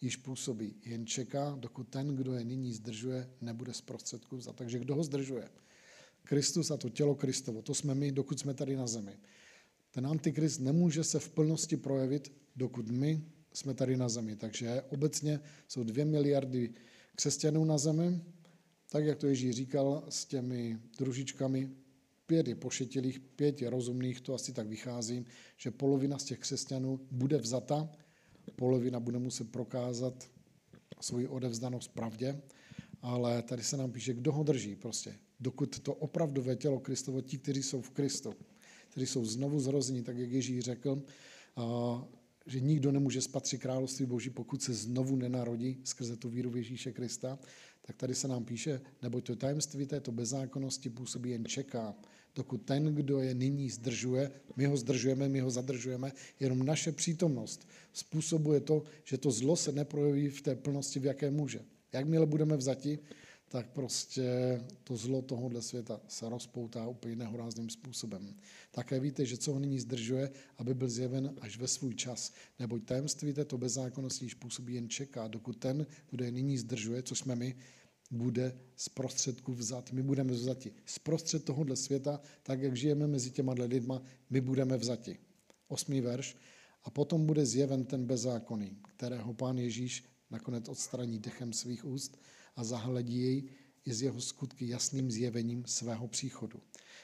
již 0.00 0.16
působí, 0.16 0.74
jen 0.84 1.06
čeká, 1.06 1.56
dokud 1.60 1.88
ten, 1.88 2.16
kdo 2.16 2.34
je 2.34 2.44
nyní 2.44 2.72
zdržuje, 2.72 3.30
nebude 3.40 3.74
z 3.74 3.80
prostředku 3.80 4.36
vzat. 4.36 4.56
Takže 4.56 4.78
kdo 4.78 4.94
ho 4.94 5.04
zdržuje? 5.04 5.48
Kristus 6.24 6.70
a 6.70 6.76
to 6.76 6.88
tělo 6.88 7.14
Kristovo, 7.14 7.62
to 7.62 7.74
jsme 7.74 7.94
my, 7.94 8.12
dokud 8.12 8.40
jsme 8.40 8.54
tady 8.54 8.76
na 8.76 8.86
zemi. 8.86 9.18
Ten 9.90 10.06
antikrist 10.06 10.60
nemůže 10.60 11.04
se 11.04 11.18
v 11.18 11.30
plnosti 11.30 11.76
projevit, 11.76 12.32
dokud 12.56 12.90
my 12.90 13.24
jsme 13.52 13.74
tady 13.74 13.96
na 13.96 14.08
zemi. 14.08 14.36
Takže 14.36 14.82
obecně 14.88 15.40
jsou 15.68 15.84
dvě 15.84 16.04
miliardy 16.04 16.74
křesťanů 17.14 17.64
na 17.64 17.78
zemi, 17.78 18.20
tak 18.90 19.04
jak 19.04 19.18
to 19.18 19.26
Ježíš 19.26 19.54
říkal 19.54 20.04
s 20.08 20.24
těmi 20.24 20.78
družičkami, 20.98 21.70
pět 22.26 22.48
je 22.48 22.54
pošetilých, 22.54 23.20
pět 23.20 23.62
je 23.62 23.70
rozumných, 23.70 24.20
to 24.20 24.34
asi 24.34 24.52
tak 24.52 24.66
vychází, 24.66 25.26
že 25.56 25.70
polovina 25.70 26.18
z 26.18 26.24
těch 26.24 26.38
křesťanů 26.38 27.00
bude 27.10 27.38
vzata, 27.38 27.90
polovina 28.58 29.00
bude 29.00 29.18
muset 29.18 29.50
prokázat 29.50 30.30
svoji 31.00 31.28
odevzdanost 31.28 31.94
pravdě, 31.94 32.40
ale 33.02 33.42
tady 33.42 33.62
se 33.62 33.76
nám 33.76 33.92
píše, 33.92 34.14
kdo 34.14 34.32
ho 34.32 34.42
drží 34.42 34.76
prostě. 34.76 35.14
Dokud 35.40 35.78
to 35.80 35.94
opravdové 35.94 36.56
tělo 36.56 36.80
Kristovo, 36.80 37.20
ti, 37.20 37.38
kteří 37.38 37.62
jsou 37.62 37.80
v 37.80 37.90
Kristu, 37.90 38.34
kteří 38.88 39.06
jsou 39.06 39.24
znovu 39.24 39.60
zrození, 39.60 40.02
tak 40.02 40.18
jak 40.18 40.30
Ježíš 40.30 40.60
řekl, 40.60 41.02
že 42.46 42.60
nikdo 42.60 42.92
nemůže 42.92 43.20
spatřit 43.20 43.58
království 43.58 44.06
Boží, 44.06 44.30
pokud 44.30 44.62
se 44.62 44.74
znovu 44.74 45.16
nenarodí 45.16 45.80
skrze 45.84 46.16
tu 46.16 46.28
víru 46.28 46.50
v 46.50 46.56
Ježíše 46.56 46.92
Krista, 46.92 47.38
tak 47.82 47.96
tady 47.96 48.14
se 48.14 48.28
nám 48.28 48.44
píše, 48.44 48.80
nebo 49.02 49.20
to 49.20 49.36
tajemství 49.36 49.86
této 49.86 50.12
bezzákonnosti 50.12 50.90
působí 50.90 51.30
jen 51.30 51.44
čeká, 51.44 51.94
dokud 52.34 52.62
ten, 52.62 52.94
kdo 52.94 53.20
je 53.20 53.34
nyní 53.34 53.70
zdržuje, 53.70 54.30
my 54.56 54.66
ho 54.66 54.76
zdržujeme, 54.76 55.28
my 55.28 55.40
ho 55.40 55.50
zadržujeme, 55.50 56.12
jenom 56.40 56.66
naše 56.66 56.92
přítomnost 56.92 57.68
způsobuje 57.92 58.60
to, 58.60 58.82
že 59.04 59.18
to 59.18 59.30
zlo 59.30 59.56
se 59.56 59.72
neprojeví 59.72 60.28
v 60.28 60.42
té 60.42 60.56
plnosti, 60.56 61.00
v 61.00 61.04
jaké 61.04 61.30
může. 61.30 61.60
Jakmile 61.92 62.26
budeme 62.26 62.56
vzati, 62.56 62.98
tak 63.48 63.70
prostě 63.70 64.60
to 64.84 64.96
zlo 64.96 65.22
tohohle 65.22 65.62
světa 65.62 66.00
se 66.08 66.28
rozpoutá 66.28 66.88
úplně 66.88 67.16
nehorázným 67.16 67.70
způsobem. 67.70 68.34
Také 68.70 69.00
víte, 69.00 69.26
že 69.26 69.36
co 69.36 69.52
ho 69.52 69.58
nyní 69.58 69.80
zdržuje, 69.80 70.30
aby 70.58 70.74
byl 70.74 70.88
zjeven 70.88 71.34
až 71.40 71.58
ve 71.58 71.68
svůj 71.68 71.94
čas. 71.94 72.32
Neboť 72.58 72.84
tajemství 72.84 73.32
této 73.32 73.58
bezzákonnosti 73.58 74.24
již 74.24 74.34
působí 74.34 74.74
jen 74.74 74.88
čeká, 74.88 75.28
dokud 75.28 75.56
ten, 75.56 75.86
kdo 76.10 76.24
je 76.24 76.30
nyní 76.30 76.58
zdržuje, 76.58 77.02
což 77.02 77.18
jsme 77.18 77.36
my, 77.36 77.56
bude 78.10 78.58
z 78.76 78.88
prostředku 78.88 79.52
vzat. 79.52 79.92
My 79.92 80.02
budeme 80.02 80.32
vzati. 80.32 80.72
Z 80.84 80.98
prostřed 80.98 81.44
tohohle 81.44 81.76
světa, 81.76 82.20
tak 82.42 82.60
jak 82.60 82.76
žijeme 82.76 83.06
mezi 83.06 83.30
těma 83.30 83.52
lidma, 83.52 84.02
my 84.30 84.40
budeme 84.40 84.76
vzati. 84.76 85.18
Osmý 85.68 86.00
verš. 86.00 86.36
A 86.84 86.90
potom 86.90 87.26
bude 87.26 87.46
zjeven 87.46 87.84
ten 87.84 88.06
bezzákonný, 88.06 88.78
kterého 88.88 89.34
pán 89.34 89.58
Ježíš 89.58 90.04
nakonec 90.30 90.68
odstraní 90.68 91.18
dechem 91.18 91.52
svých 91.52 91.84
úst 91.84 92.20
a 92.56 92.64
zahledí 92.64 93.22
jej 93.22 93.48
i 93.84 93.94
z 93.94 94.02
jeho 94.02 94.20
skutky 94.20 94.68
jasným 94.68 95.10
zjevením 95.10 95.64
svého 95.66 96.08
příchodu. 96.08 96.60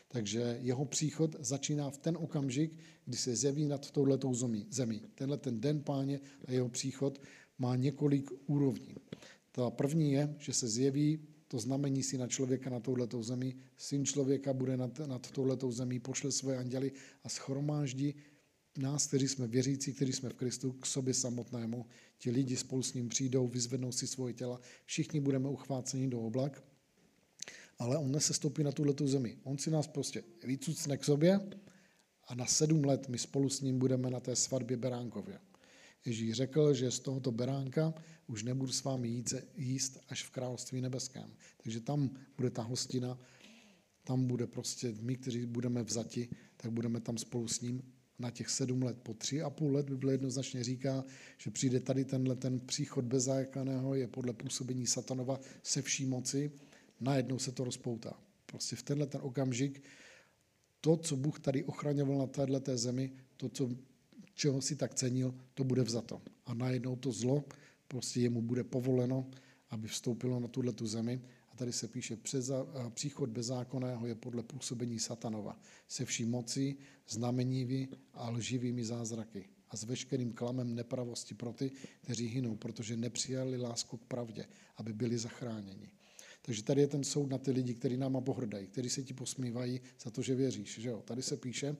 Takže 0.09 0.59
jeho 0.61 0.85
příchod 0.85 1.37
začíná 1.39 1.91
v 1.91 1.99
ten 1.99 2.17
okamžik, 2.17 2.79
kdy 3.05 3.17
se 3.17 3.37
zjeví 3.37 3.65
nad 3.65 3.91
touhletou 3.91 4.35
zemí. 4.71 5.03
Tenhle 5.15 5.39
ten 5.39 5.61
den 5.61 5.83
páně 5.83 6.21
a 6.49 6.53
jeho 6.53 6.69
příchod 6.69 7.21
má 7.59 7.77
několik 7.77 8.31
úrovní. 8.47 8.95
Ta 9.57 9.71
první 9.71 10.13
je, 10.13 10.35
že 10.39 10.53
se 10.53 10.69
zjeví 10.69 11.19
to 11.49 11.59
znamení 11.59 12.03
syna 12.03 12.27
člověka 12.27 12.71
na 12.71 12.81
touhletou 12.81 13.23
zemi. 13.23 13.55
Syn 13.77 14.05
člověka 14.05 14.53
bude 14.53 14.77
nad, 14.77 14.99
nad 14.99 15.31
touhletou 15.31 15.73
zemí, 15.73 16.01
pošle 16.01 16.33
svoje 16.33 16.59
anděly 16.59 16.93
a 17.25 17.29
schromáždí 17.29 18.15
nás, 18.79 19.07
kteří 19.07 19.29
jsme 19.29 19.47
věřící, 19.47 19.93
kteří 19.93 20.13
jsme 20.13 20.29
v 20.29 20.35
Kristu, 20.35 20.73
k 20.73 20.87
sobě 20.87 21.15
samotnému. 21.15 21.87
Ti 22.19 22.31
lidi 22.31 22.57
spolu 22.57 22.83
s 22.83 22.95
ním 22.95 23.09
přijdou, 23.09 23.49
vyzvednou 23.49 23.93
si 23.93 24.07
svoje 24.07 24.35
těla, 24.35 24.61
všichni 24.85 25.21
budeme 25.21 25.49
uchváceni 25.49 26.09
do 26.09 26.21
oblak, 26.21 26.65
ale 27.79 27.99
on 27.99 28.13
nesestoupí 28.13 28.63
na 28.63 28.73
tuhletu 28.73 29.07
zemi. 29.07 29.39
On 29.43 29.59
si 29.59 29.71
nás 29.71 29.87
prostě 29.87 30.23
vycucne 30.45 30.97
k 30.97 31.05
sobě 31.05 31.41
a 32.29 32.35
na 32.35 32.47
sedm 32.47 32.85
let 32.85 33.09
my 33.09 33.19
spolu 33.19 33.49
s 33.49 33.61
ním 33.61 33.79
budeme 33.79 34.11
na 34.11 34.21
té 34.21 34.37
svatbě 34.37 34.77
Beránkově. 34.77 35.39
Ježíš 36.05 36.33
řekl, 36.33 36.75
že 36.75 36.91
z 36.91 37.01
tohoto 37.01 37.33
beránka 37.33 37.95
už 38.27 38.43
nebudu 38.43 38.73
s 38.73 38.85
vámi 38.85 39.09
jít, 39.09 39.35
jíst 39.57 39.99
až 40.09 40.25
v 40.25 40.31
království 40.31 40.81
nebeském. 40.81 41.31
Takže 41.63 41.81
tam 41.81 42.11
bude 42.37 42.51
ta 42.51 42.63
hostina, 42.63 43.19
tam 44.05 44.27
bude 44.27 44.47
prostě 44.47 44.95
my, 45.01 45.17
kteří 45.17 45.47
budeme 45.47 45.83
vzati, 45.83 46.29
tak 46.57 46.71
budeme 46.73 47.01
tam 47.01 47.19
spolu 47.19 47.49
s 47.49 47.61
ním 47.61 47.83
na 48.19 48.31
těch 48.31 48.51
sedm 48.51 48.83
let. 48.83 48.97
Po 49.03 49.15
tři 49.15 49.43
a 49.43 49.51
půl 49.51 49.73
let 49.73 49.91
Bible 49.91 50.13
jednoznačně 50.13 50.65
říká, 50.65 51.05
že 51.39 51.51
přijde 51.51 51.81
tady 51.81 52.05
tenhle 52.05 52.37
ten 52.37 52.61
příchod 52.61 53.05
bezzákonného, 53.05 53.95
je 53.95 54.09
podle 54.09 54.33
působení 54.33 54.87
satanova 54.87 55.41
se 55.63 55.83
vší 55.83 56.07
moci, 56.07 56.53
najednou 57.01 57.39
se 57.39 57.53
to 57.53 57.65
rozpoutá. 57.65 58.21
Prostě 58.47 58.77
v 58.77 58.83
tenhle 58.83 59.07
ten 59.07 59.21
okamžik 59.25 59.83
to, 60.81 60.97
co 60.97 61.17
Bůh 61.17 61.41
tady 61.41 61.65
ochraňoval 61.65 62.19
na 62.19 62.27
této 62.27 62.79
zemi, 62.79 63.13
to, 63.37 63.49
co, 63.49 63.71
čeho 64.35 64.63
si 64.63 64.77
tak 64.77 64.95
cenil, 64.95 65.35
to 65.55 65.65
bude 65.65 65.83
vzato. 65.83 66.23
A 66.47 66.55
najednou 66.55 66.97
to 66.97 67.13
zlo, 67.13 67.45
prostě 67.89 68.21
jemu 68.21 68.43
bude 68.43 68.65
povoleno, 68.65 69.31
aby 69.71 69.89
vstoupilo 69.89 70.41
na 70.41 70.49
tuhle 70.49 70.73
tu 70.73 70.87
zemi 70.87 71.21
a 71.53 71.57
tady 71.57 71.73
se 71.73 71.89
píše, 71.89 72.19
příchod 72.91 73.31
bezzákonného 73.31 74.07
je 74.07 74.15
podle 74.15 74.43
působení 74.43 74.99
satanova, 74.99 75.61
se 75.89 76.05
vší 76.05 76.25
mocí, 76.25 76.77
znameními 77.09 77.89
a 78.13 78.31
lživými 78.31 78.85
zázraky 78.85 79.49
a 79.71 79.77
s 79.77 79.85
veškerým 79.85 80.33
klamem 80.33 80.75
nepravosti 80.75 81.35
pro 81.35 81.53
ty, 81.53 81.71
kteří 82.01 82.27
hynou, 82.27 82.57
protože 82.57 82.97
nepřijali 82.97 83.57
lásku 83.57 83.97
k 83.97 84.05
pravdě, 84.05 84.47
aby 84.77 84.93
byli 84.93 85.19
zachráněni. 85.19 85.91
Takže 86.43 86.63
tady 86.63 86.81
je 86.81 86.87
ten 86.87 87.05
soud 87.05 87.31
na 87.31 87.39
ty 87.39 87.51
lidi, 87.51 87.75
kteří 87.75 87.97
náma 87.97 88.21
pohrdají, 88.21 88.67
kteří 88.67 88.91
se 88.91 89.03
ti 89.03 89.15
posmívají 89.15 89.81
za 90.01 90.11
to, 90.11 90.23
že 90.23 90.35
věříš. 90.35 90.79
Že 90.81 90.89
jo? 90.89 91.03
Tady 91.05 91.23
se 91.23 91.37
píše, 91.37 91.77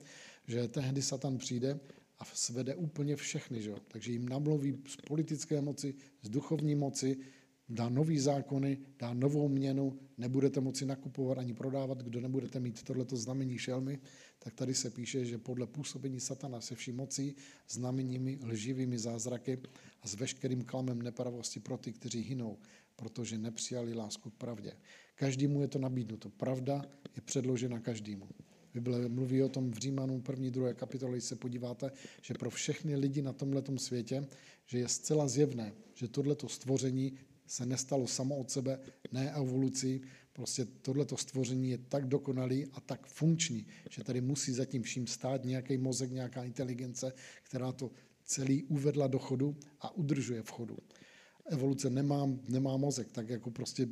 že 0.47 0.67
tehdy 0.67 1.01
Satan 1.01 1.37
přijde 1.37 1.79
a 2.19 2.25
svede 2.25 2.75
úplně 2.75 3.15
všechny. 3.15 3.61
Že? 3.61 3.75
Takže 3.87 4.11
jim 4.11 4.29
namluví 4.29 4.77
z 4.87 4.95
politické 4.95 5.61
moci, 5.61 5.95
z 6.21 6.29
duchovní 6.29 6.75
moci, 6.75 7.17
dá 7.69 7.89
nový 7.89 8.19
zákony, 8.19 8.77
dá 8.99 9.13
novou 9.13 9.47
měnu, 9.47 9.99
nebudete 10.17 10.61
moci 10.61 10.85
nakupovat 10.85 11.37
ani 11.37 11.53
prodávat, 11.53 12.03
kdo 12.03 12.21
nebudete 12.21 12.59
mít 12.59 12.83
tohleto 12.83 13.17
znamení 13.17 13.57
šelmy, 13.57 13.99
tak 14.39 14.53
tady 14.53 14.75
se 14.75 14.89
píše, 14.89 15.25
že 15.25 15.37
podle 15.37 15.67
působení 15.67 16.19
satana 16.19 16.61
se 16.61 16.75
vší 16.75 16.91
mocí, 16.91 17.35
znameními, 17.69 18.39
lživými 18.43 18.99
zázraky 18.99 19.57
a 20.01 20.07
s 20.07 20.15
veškerým 20.15 20.63
klamem 20.63 21.01
nepravosti 21.01 21.59
pro 21.59 21.77
ty, 21.77 21.93
kteří 21.93 22.21
hynou, 22.21 22.57
protože 22.95 23.37
nepřijali 23.37 23.93
lásku 23.93 24.29
k 24.29 24.35
pravdě. 24.35 24.73
Každému 25.15 25.61
je 25.61 25.67
to 25.67 25.79
nabídnuto. 25.79 26.29
Pravda 26.29 26.85
je 27.15 27.21
předložena 27.21 27.79
každému. 27.79 28.29
Bible 28.75 29.09
mluví 29.09 29.43
o 29.43 29.49
tom 29.49 29.71
v 29.71 29.77
Římanům 29.77 30.21
první, 30.21 30.51
druhé 30.51 30.73
kapitole, 30.73 31.11
když 31.11 31.23
se 31.23 31.35
podíváte, 31.35 31.91
že 32.21 32.33
pro 32.33 32.49
všechny 32.49 32.95
lidi 32.95 33.21
na 33.21 33.33
tomhle 33.33 33.63
světě, 33.77 34.27
že 34.65 34.79
je 34.79 34.87
zcela 34.87 35.27
zjevné, 35.27 35.73
že 35.93 36.07
tohleto 36.07 36.49
stvoření 36.49 37.13
se 37.47 37.65
nestalo 37.65 38.07
samo 38.07 38.37
od 38.37 38.51
sebe, 38.51 38.79
ne 39.11 39.31
evolucí. 39.31 40.01
Prostě 40.33 40.65
tohleto 40.65 41.17
stvoření 41.17 41.69
je 41.69 41.77
tak 41.77 42.07
dokonalý 42.07 42.65
a 42.73 42.81
tak 42.81 43.07
funkční, 43.07 43.65
že 43.89 44.03
tady 44.03 44.21
musí 44.21 44.53
zatím 44.53 44.83
vším 44.83 45.07
stát 45.07 45.45
nějaký 45.45 45.77
mozek, 45.77 46.11
nějaká 46.11 46.43
inteligence, 46.43 47.13
která 47.43 47.71
to 47.71 47.91
celý 48.23 48.63
uvedla 48.63 49.07
do 49.07 49.19
chodu 49.19 49.55
a 49.81 49.95
udržuje 49.95 50.43
v 50.43 50.51
chodu. 50.51 50.77
Evoluce 51.45 51.89
nemá, 51.89 52.29
nemá 52.49 52.77
mozek, 52.77 53.11
tak 53.11 53.29
jako 53.29 53.51
prostě, 53.51 53.87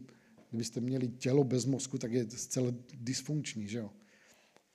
kdybyste 0.50 0.82
měli 0.82 1.08
tělo 1.08 1.44
bez 1.44 1.66
mozku, 1.66 1.98
tak 1.98 2.12
je 2.12 2.30
zcela 2.30 2.74
dysfunkční, 2.94 3.68
že 3.68 3.78
jo? 3.78 3.90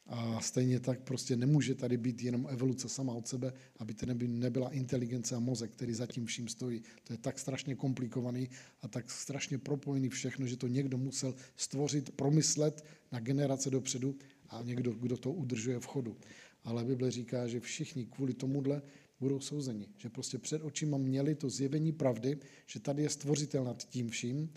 A 0.08 0.40
stejně 0.40 0.80
tak 0.80 1.00
prostě 1.00 1.36
nemůže 1.36 1.74
tady 1.74 1.96
být 1.96 2.22
jenom 2.22 2.46
evoluce 2.50 2.88
sama 2.88 3.12
od 3.12 3.28
sebe, 3.28 3.52
aby 3.76 3.94
to 3.94 4.06
nebyla 4.26 4.70
inteligence 4.70 5.34
a 5.34 5.38
mozek, 5.38 5.70
který 5.70 5.94
zatím 5.94 6.26
vším 6.26 6.48
stojí. 6.48 6.82
To 7.04 7.12
je 7.12 7.18
tak 7.18 7.38
strašně 7.38 7.74
komplikovaný 7.74 8.48
a 8.82 8.88
tak 8.88 9.10
strašně 9.10 9.58
propojený 9.58 10.08
všechno, 10.08 10.46
že 10.46 10.56
to 10.56 10.66
někdo 10.66 10.98
musel 10.98 11.34
stvořit, 11.56 12.10
promyslet 12.10 12.84
na 13.12 13.20
generace 13.20 13.70
dopředu 13.70 14.16
a 14.48 14.62
někdo, 14.62 14.92
kdo 14.92 15.16
to 15.16 15.32
udržuje 15.32 15.80
v 15.80 15.86
chodu. 15.86 16.16
Ale 16.64 16.84
Bible 16.84 17.10
říká, 17.10 17.46
že 17.46 17.60
všichni 17.60 18.06
kvůli 18.06 18.34
tomuhle 18.34 18.82
budou 19.20 19.40
souzeni. 19.40 19.88
Že 19.96 20.08
prostě 20.08 20.38
před 20.38 20.62
očima 20.62 20.98
měli 20.98 21.34
to 21.34 21.50
zjevení 21.50 21.92
pravdy, 21.92 22.38
že 22.66 22.80
tady 22.80 23.02
je 23.02 23.10
stvořitel 23.10 23.64
nad 23.64 23.84
tím 23.88 24.08
vším 24.08 24.52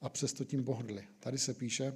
a 0.00 0.08
přesto 0.08 0.44
tím 0.44 0.64
pohrdli. 0.64 1.04
Tady 1.20 1.38
se 1.38 1.54
píše, 1.54 1.92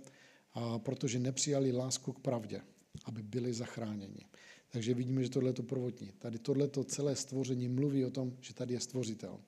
a 0.54 0.78
protože 0.78 1.18
nepřijali 1.18 1.72
lásku 1.72 2.12
k 2.12 2.20
pravdě, 2.20 2.60
aby 3.04 3.22
byli 3.22 3.54
zachráněni. 3.54 4.26
Takže 4.70 4.94
vidíme, 4.94 5.22
že 5.22 5.30
tohle 5.30 5.48
je 5.48 5.54
to 5.54 5.62
prvotní. 5.62 6.12
Tady 6.18 6.38
tohle 6.38 6.70
celé 6.84 7.16
stvoření 7.16 7.68
mluví 7.68 8.04
o 8.04 8.10
tom, 8.10 8.36
že 8.40 8.54
tady 8.54 8.74
je 8.74 8.80
stvořitel. 8.80 9.40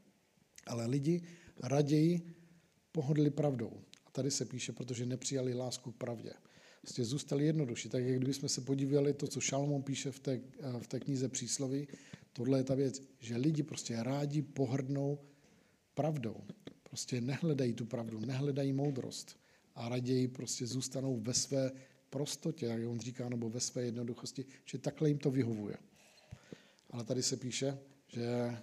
Ale 0.66 0.86
lidi 0.86 1.22
raději 1.62 2.34
pohodli 2.92 3.30
pravdou. 3.30 3.72
A 4.06 4.10
tady 4.10 4.30
se 4.30 4.44
píše, 4.44 4.72
protože 4.72 5.06
nepřijali 5.06 5.54
lásku 5.54 5.92
k 5.92 5.96
pravdě. 5.96 6.32
Prostě 6.80 7.04
zůstali 7.04 7.46
jednodušší. 7.46 7.88
Tak 7.88 8.04
jak 8.04 8.16
kdybychom 8.16 8.48
se 8.48 8.60
podívali 8.60 9.12
to, 9.12 9.26
co 9.26 9.40
Šalmon 9.40 9.82
píše 9.82 10.10
v 10.10 10.18
té, 10.18 10.40
v 10.78 10.86
té 10.86 11.00
knize 11.00 11.28
přísloví, 11.28 11.88
tohle 12.32 12.58
je 12.58 12.64
ta 12.64 12.74
věc, 12.74 13.02
že 13.18 13.36
lidi 13.36 13.62
prostě 13.62 14.02
rádi 14.02 14.42
pohrdnou 14.42 15.18
pravdou. 15.94 16.36
Prostě 16.82 17.20
nehledají 17.20 17.74
tu 17.74 17.86
pravdu, 17.86 18.20
nehledají 18.20 18.72
moudrost 18.72 19.45
a 19.76 19.88
raději 19.88 20.28
prostě 20.28 20.66
zůstanou 20.66 21.20
ve 21.20 21.34
své 21.34 21.72
prostotě, 22.10 22.66
jak 22.66 22.88
on 22.88 23.00
říká, 23.00 23.28
nebo 23.28 23.50
ve 23.50 23.60
své 23.60 23.82
jednoduchosti, 23.82 24.44
že 24.64 24.78
takhle 24.78 25.08
jim 25.08 25.18
to 25.18 25.30
vyhovuje. 25.30 25.76
Ale 26.90 27.04
tady 27.04 27.22
se 27.22 27.36
píše, 27.36 27.78
že 28.08 28.56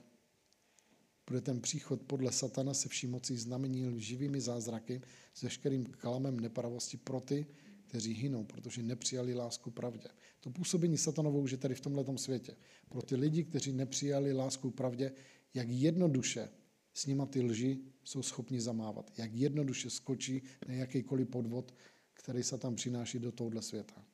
bude 1.28 1.41
ten 1.41 1.62
příchod 1.62 2.04
podle 2.04 2.32
satana 2.32 2.73
se 2.73 2.89
vším 2.89 3.12
mocí 3.12 3.38
znamení 3.38 4.02
živými 4.02 4.41
zázraky 4.41 5.02
s 5.34 5.41
veškerým 5.41 5.86
kalamem 5.86 6.39
nepravosti 6.39 6.97
pro 6.97 7.21
ty, 7.21 7.45
kteří 7.88 8.13
hynou, 8.13 8.43
protože 8.43 8.84
nepřijali 8.84 9.34
lásku 9.34 9.71
pravdě. 9.71 10.08
To 10.39 10.49
působení 10.49 10.97
satanovou 10.97 11.41
už 11.41 11.52
je 11.52 11.58
tady 11.58 11.76
v 11.76 11.82
tomhle 11.82 12.17
světě. 12.17 12.56
Pro 12.89 13.02
ty 13.02 13.15
lidi, 13.15 13.43
kteří 13.43 13.73
nepřijali 13.73 14.34
lásku 14.34 14.71
pravdě, 14.71 15.12
jak 15.54 15.69
jednoduše 15.69 16.49
s 16.93 17.06
nima 17.06 17.26
ty 17.26 17.41
lži 17.41 17.80
jsou 18.03 18.23
schopni 18.23 18.61
zamávat. 18.61 19.11
Jak 19.17 19.33
jednoduše 19.33 19.89
skočí 19.89 20.41
na 20.67 20.73
jakýkoliv 20.73 21.27
podvod, 21.27 21.73
který 22.13 22.43
se 22.43 22.57
tam 22.57 22.75
přináší 22.75 23.19
do 23.19 23.31
tohohle 23.31 23.61
světa. 23.61 24.05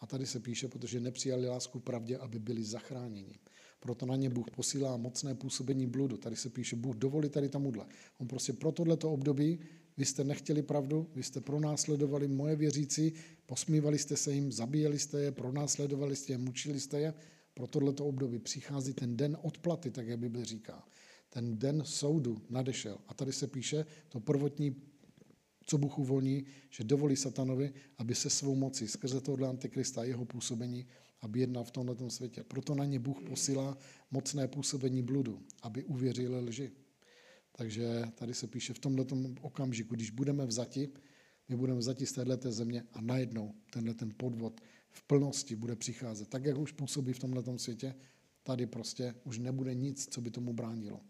A 0.00 0.06
tady 0.06 0.26
se 0.26 0.40
píše, 0.40 0.68
protože 0.68 1.00
nepřijali 1.00 1.48
lásku 1.48 1.80
pravdě, 1.80 2.18
aby 2.18 2.38
byli 2.38 2.64
zachráněni. 2.64 3.38
Proto 3.80 4.06
na 4.06 4.16
ně 4.16 4.30
Bůh 4.30 4.50
posílá 4.50 4.96
mocné 4.96 5.34
působení 5.34 5.86
bludu. 5.86 6.16
Tady 6.16 6.36
se 6.36 6.50
píše, 6.50 6.76
Bůh 6.76 6.96
dovolí 6.96 7.28
tady 7.28 7.48
tamuhle. 7.48 7.86
On 8.18 8.28
prostě 8.28 8.52
pro 8.52 8.72
tohleto 8.72 9.12
období, 9.12 9.58
vy 9.96 10.04
jste 10.04 10.24
nechtěli 10.24 10.62
pravdu, 10.62 11.10
vy 11.14 11.22
jste 11.22 11.40
pronásledovali 11.40 12.28
moje 12.28 12.56
věřící, 12.56 13.12
posmívali 13.46 13.98
jste 13.98 14.16
se 14.16 14.32
jim, 14.32 14.52
zabíjeli 14.52 14.98
jste 14.98 15.20
je, 15.20 15.32
pronásledovali 15.32 16.16
jste 16.16 16.32
je, 16.32 16.38
mučili 16.38 16.80
jste 16.80 17.00
je. 17.00 17.14
Pro 17.54 17.66
tohleto 17.66 18.06
období 18.06 18.38
přichází 18.38 18.92
ten 18.94 19.16
den 19.16 19.36
odplaty, 19.42 19.90
tak 19.90 20.06
jak 20.06 20.18
Bible 20.18 20.44
říká. 20.44 20.84
Ten 21.34 21.58
den 21.58 21.82
soudu 21.84 22.42
nadešel. 22.50 22.98
A 23.08 23.14
tady 23.14 23.32
se 23.32 23.46
píše, 23.46 23.86
to 24.08 24.20
prvotní 24.20 24.76
co 25.66 25.78
Bůh 25.78 25.98
uvolní, 25.98 26.44
že 26.70 26.84
dovolí 26.84 27.16
satanovi, 27.16 27.72
aby 27.98 28.14
se 28.14 28.30
svou 28.30 28.54
mocí 28.54 28.88
skrze 28.88 29.20
tohle 29.20 29.48
antikrista 29.48 30.00
a 30.00 30.04
jeho 30.04 30.24
působení, 30.24 30.86
aby 31.20 31.40
jednal 31.40 31.64
v 31.64 31.70
tomto 31.70 32.10
světě. 32.10 32.44
Proto 32.44 32.74
na 32.74 32.84
ně 32.84 32.98
Bůh 32.98 33.20
posílá 33.28 33.78
mocné 34.10 34.48
působení 34.48 35.02
bludu, 35.02 35.42
aby 35.62 35.84
uvěřili 35.84 36.40
lži. 36.40 36.72
Takže 37.56 38.04
tady 38.14 38.34
se 38.34 38.46
píše 38.46 38.74
v 38.74 38.78
tomto 38.78 39.16
okamžiku, 39.40 39.94
když 39.94 40.10
budeme 40.10 40.46
vzati, 40.46 40.88
my 41.48 41.56
budeme 41.56 41.78
vzati 41.78 42.06
z 42.06 42.12
této 42.12 42.52
země 42.52 42.82
a 42.92 43.00
najednou 43.00 43.54
tenhle 43.72 43.94
ten 43.94 44.14
podvod 44.16 44.60
v 44.90 45.02
plnosti 45.02 45.56
bude 45.56 45.76
přicházet. 45.76 46.28
Tak, 46.28 46.44
jak 46.44 46.58
už 46.58 46.72
působí 46.72 47.12
v 47.12 47.18
tomto 47.18 47.58
světě, 47.58 47.94
tady 48.42 48.66
prostě 48.66 49.14
už 49.24 49.38
nebude 49.38 49.74
nic, 49.74 50.06
co 50.10 50.20
by 50.20 50.30
tomu 50.30 50.52
bránilo. 50.52 51.00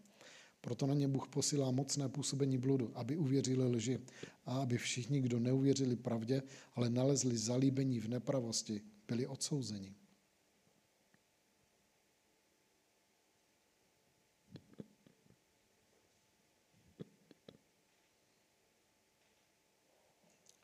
Proto 0.65 0.87
na 0.87 0.93
ně 0.93 1.07
Bůh 1.07 1.27
posílá 1.27 1.71
mocné 1.71 2.09
působení 2.09 2.57
bludu, 2.57 2.91
aby 2.95 3.17
uvěřili 3.17 3.63
lži 3.63 3.99
a 4.45 4.61
aby 4.61 4.77
všichni, 4.77 5.21
kdo 5.21 5.39
neuvěřili 5.39 5.95
pravdě, 5.95 6.43
ale 6.75 6.89
nalezli 6.89 7.37
zalíbení 7.37 7.99
v 7.99 8.07
nepravosti, 8.07 8.81
byli 9.07 9.27
odsouzeni. 9.27 9.93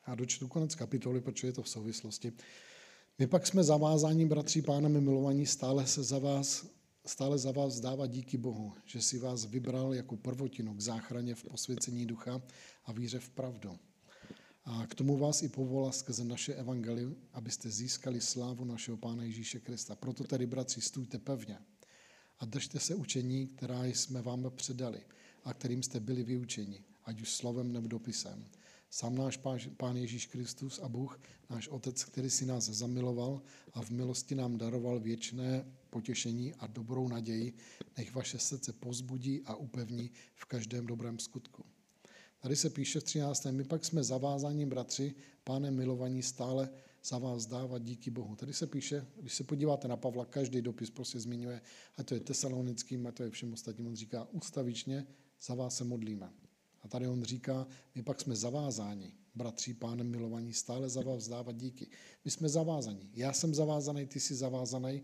A 0.03 0.15
dočtu 0.15 0.47
konec 0.47 0.75
kapitoly, 0.75 1.21
protože 1.21 1.47
je 1.47 1.53
to 1.53 1.61
v 1.61 1.69
souvislosti. 1.69 2.33
My 3.19 3.27
pak 3.27 3.47
jsme 3.47 3.63
zavázáni, 3.63 4.25
bratři 4.25 4.61
pánami 4.61 5.01
milovaní, 5.01 5.45
stále 5.45 5.87
se 5.87 6.03
za 6.03 6.19
vás 6.19 6.80
stále 7.05 7.37
za 7.37 7.51
vás 7.51 7.73
zdává 7.73 8.07
díky 8.07 8.37
Bohu, 8.37 8.73
že 8.85 9.01
si 9.01 9.19
vás 9.19 9.45
vybral 9.45 9.93
jako 9.93 10.17
prvotinu 10.17 10.73
k 10.73 10.81
záchraně 10.81 11.35
v 11.35 11.43
posvěcení 11.43 12.05
ducha 12.05 12.41
a 12.85 12.91
víře 12.91 13.19
v 13.19 13.29
pravdu. 13.29 13.79
A 14.63 14.87
k 14.87 14.95
tomu 14.95 15.17
vás 15.17 15.41
i 15.41 15.49
povolá 15.49 15.91
skrze 15.91 16.23
naše 16.23 16.53
evangelium, 16.53 17.15
abyste 17.33 17.69
získali 17.69 18.21
slávu 18.21 18.65
našeho 18.65 18.97
Pána 18.97 19.23
Ježíše 19.23 19.59
Krista. 19.59 19.95
Proto 19.95 20.23
tedy, 20.23 20.45
bratři, 20.45 20.81
stůjte 20.81 21.19
pevně 21.19 21.57
a 22.39 22.45
držte 22.45 22.79
se 22.79 22.95
učení, 22.95 23.47
která 23.47 23.85
jsme 23.85 24.21
vám 24.21 24.51
předali 24.55 25.01
a 25.43 25.53
kterým 25.53 25.83
jste 25.83 25.99
byli 25.99 26.23
vyučeni, 26.23 26.83
ať 27.05 27.21
už 27.21 27.33
slovem 27.33 27.73
nebo 27.73 27.87
dopisem. 27.87 28.45
Sám 28.93 29.15
náš 29.15 29.39
Pán 29.77 29.95
Ježíš 29.97 30.25
Kristus 30.25 30.79
a 30.79 30.89
Bůh, 30.89 31.19
náš 31.49 31.67
Otec, 31.67 32.03
který 32.03 32.29
si 32.29 32.45
nás 32.45 32.63
zamiloval 32.63 33.41
a 33.73 33.81
v 33.81 33.89
milosti 33.89 34.35
nám 34.35 34.57
daroval 34.57 34.99
věčné 34.99 35.65
potěšení 35.89 36.53
a 36.53 36.67
dobrou 36.67 37.07
naději, 37.07 37.53
nech 37.97 38.15
vaše 38.15 38.39
srdce 38.39 38.73
pozbudí 38.73 39.41
a 39.45 39.55
upevní 39.55 40.11
v 40.35 40.45
každém 40.45 40.87
dobrém 40.87 41.19
skutku. 41.19 41.65
Tady 42.39 42.55
se 42.55 42.69
píše 42.69 42.99
v 42.99 43.03
13. 43.03 43.45
My 43.45 43.63
pak 43.63 43.85
jsme 43.85 44.03
zavázáním, 44.03 44.69
bratři, 44.69 45.15
pánem 45.43 45.75
milovaní, 45.75 46.23
stále 46.23 46.69
za 47.03 47.17
vás 47.17 47.45
dávat 47.45 47.83
díky 47.83 48.11
Bohu. 48.11 48.35
Tady 48.35 48.53
se 48.53 48.67
píše, 48.67 49.07
když 49.19 49.33
se 49.33 49.43
podíváte 49.43 49.87
na 49.87 49.97
Pavla, 49.97 50.25
každý 50.25 50.61
dopis 50.61 50.89
prostě 50.89 51.19
zmiňuje, 51.19 51.61
a 51.97 52.03
to 52.03 52.13
je 52.13 52.19
tesalonickým, 52.19 53.07
a 53.07 53.11
to 53.11 53.23
je 53.23 53.29
všem 53.29 53.53
ostatním, 53.53 53.87
on 53.87 53.95
říká, 53.95 54.27
ustavičně 54.31 55.07
za 55.41 55.55
vás 55.55 55.77
se 55.77 55.83
modlíme. 55.83 56.40
A 56.81 56.87
tady 56.87 57.07
on 57.07 57.23
říká, 57.23 57.67
my 57.95 58.03
pak 58.03 58.21
jsme 58.21 58.35
zavázáni, 58.35 59.13
bratří, 59.35 59.73
pánem 59.73 60.09
milovaní, 60.09 60.53
stále 60.53 60.89
za 60.89 61.01
vás 61.01 61.27
dávat 61.27 61.55
díky. 61.55 61.87
My 62.25 62.31
jsme 62.31 62.49
zavázaní. 62.49 63.09
Já 63.13 63.33
jsem 63.33 63.53
zavázaný, 63.53 64.05
ty 64.05 64.19
jsi 64.19 64.35
zavázaný 64.35 65.03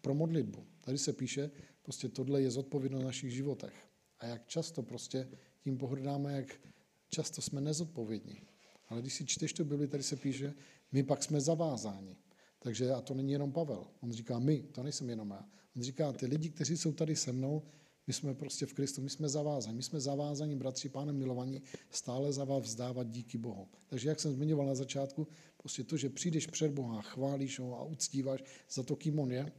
pro 0.00 0.14
modlitbu. 0.14 0.66
Tady 0.80 0.98
se 0.98 1.12
píše, 1.12 1.50
prostě 1.82 2.08
tohle 2.08 2.42
je 2.42 2.50
zodpovědnost 2.50 3.04
našich 3.04 3.32
životech. 3.32 3.88
A 4.18 4.26
jak 4.26 4.46
často 4.46 4.82
prostě 4.82 5.28
tím 5.60 5.78
pohrdáme, 5.78 6.32
jak 6.32 6.60
často 7.08 7.42
jsme 7.42 7.60
nezodpovědní. 7.60 8.40
Ale 8.88 9.00
když 9.00 9.14
si 9.14 9.26
čteš 9.26 9.52
tu 9.52 9.64
Bibli, 9.64 9.88
tady 9.88 10.02
se 10.02 10.16
píše, 10.16 10.54
my 10.92 11.02
pak 11.02 11.22
jsme 11.22 11.40
zavázáni. 11.40 12.16
Takže 12.58 12.92
a 12.92 13.00
to 13.00 13.14
není 13.14 13.32
jenom 13.32 13.52
Pavel. 13.52 13.86
On 14.00 14.12
říká 14.12 14.38
my, 14.38 14.62
to 14.62 14.82
nejsem 14.82 15.10
jenom 15.10 15.30
já. 15.30 15.48
On 15.76 15.82
říká, 15.82 16.12
ty 16.12 16.26
lidi, 16.26 16.50
kteří 16.50 16.76
jsou 16.76 16.92
tady 16.92 17.16
se 17.16 17.32
mnou, 17.32 17.62
my 18.08 18.14
jsme 18.14 18.34
prostě 18.34 18.66
v 18.66 18.72
Kristu, 18.72 19.02
my 19.02 19.10
jsme 19.10 19.28
zavázaní. 19.28 19.76
My 19.76 19.82
jsme 19.82 20.00
zavázaní, 20.00 20.56
bratři, 20.56 20.88
pánem 20.88 21.16
milovaní, 21.16 21.62
stále 21.90 22.32
za 22.32 22.44
vás 22.44 22.62
vzdávat 22.62 23.10
díky 23.10 23.38
Bohu. 23.38 23.68
Takže 23.86 24.08
jak 24.08 24.20
jsem 24.20 24.32
zmiňoval 24.32 24.66
na 24.66 24.74
začátku, 24.74 25.28
prostě 25.56 25.84
to, 25.84 25.96
že 25.96 26.08
přijdeš 26.08 26.46
před 26.46 26.72
Boha, 26.72 27.02
chválíš 27.02 27.58
ho 27.58 27.78
a 27.78 27.84
uctíváš 27.84 28.44
za 28.70 28.82
to, 28.82 28.96
kým 28.96 29.18
on 29.18 29.32
je, 29.32 29.52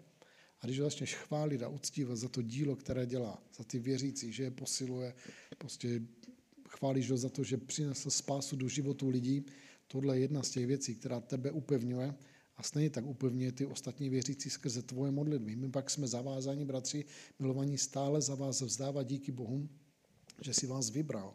a 0.61 0.65
když 0.65 0.79
ho 0.79 0.85
začneš 0.85 1.15
chválit 1.15 1.63
a 1.63 1.67
uctívat 1.67 2.17
za 2.17 2.29
to 2.29 2.41
dílo, 2.41 2.75
které 2.75 3.05
dělá, 3.05 3.43
za 3.57 3.63
ty 3.63 3.79
věřící, 3.79 4.31
že 4.31 4.43
je 4.43 4.51
posiluje, 4.51 5.13
prostě 5.57 6.01
chválíš 6.69 7.11
ho 7.11 7.17
za 7.17 7.29
to, 7.29 7.43
že 7.43 7.57
přinesl 7.57 8.09
spásu 8.09 8.55
do 8.55 8.67
životu 8.67 9.09
lidí, 9.09 9.45
tohle 9.87 10.17
je 10.17 10.21
jedna 10.21 10.43
z 10.43 10.49
těch 10.49 10.67
věcí, 10.67 10.95
která 10.95 11.19
tebe 11.19 11.51
upevňuje 11.51 12.13
a 12.59 12.63
stejně 12.63 12.89
tak 12.89 13.05
upevňuje 13.05 13.51
ty 13.51 13.65
ostatní 13.65 14.09
věřící 14.09 14.49
skrze 14.49 14.81
tvoje 14.81 15.11
modlitby. 15.11 15.55
My 15.55 15.69
pak 15.69 15.89
jsme 15.89 16.07
zavázáni, 16.07 16.65
bratři, 16.65 17.05
milovaní 17.39 17.77
stále 17.77 18.21
za 18.21 18.35
vás 18.35 18.61
vzdávat 18.61 19.03
díky 19.03 19.31
Bohu, 19.31 19.69
že 20.41 20.53
si 20.53 20.67
vás 20.67 20.89
vybral 20.89 21.33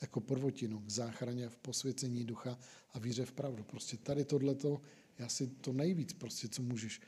jako 0.00 0.20
prvotinu 0.20 0.80
k 0.80 0.90
záchraně 0.90 1.48
v 1.48 1.56
posvěcení 1.56 2.24
ducha 2.24 2.58
a 2.92 2.98
víře 2.98 3.24
v 3.24 3.32
pravdu. 3.32 3.64
Prostě 3.64 3.96
tady 3.96 4.24
tohleto 4.24 4.80
je 5.18 5.24
asi 5.24 5.46
to 5.46 5.72
nejvíc, 5.72 6.12
prostě, 6.12 6.48
co 6.48 6.62
můžeš. 6.62 7.00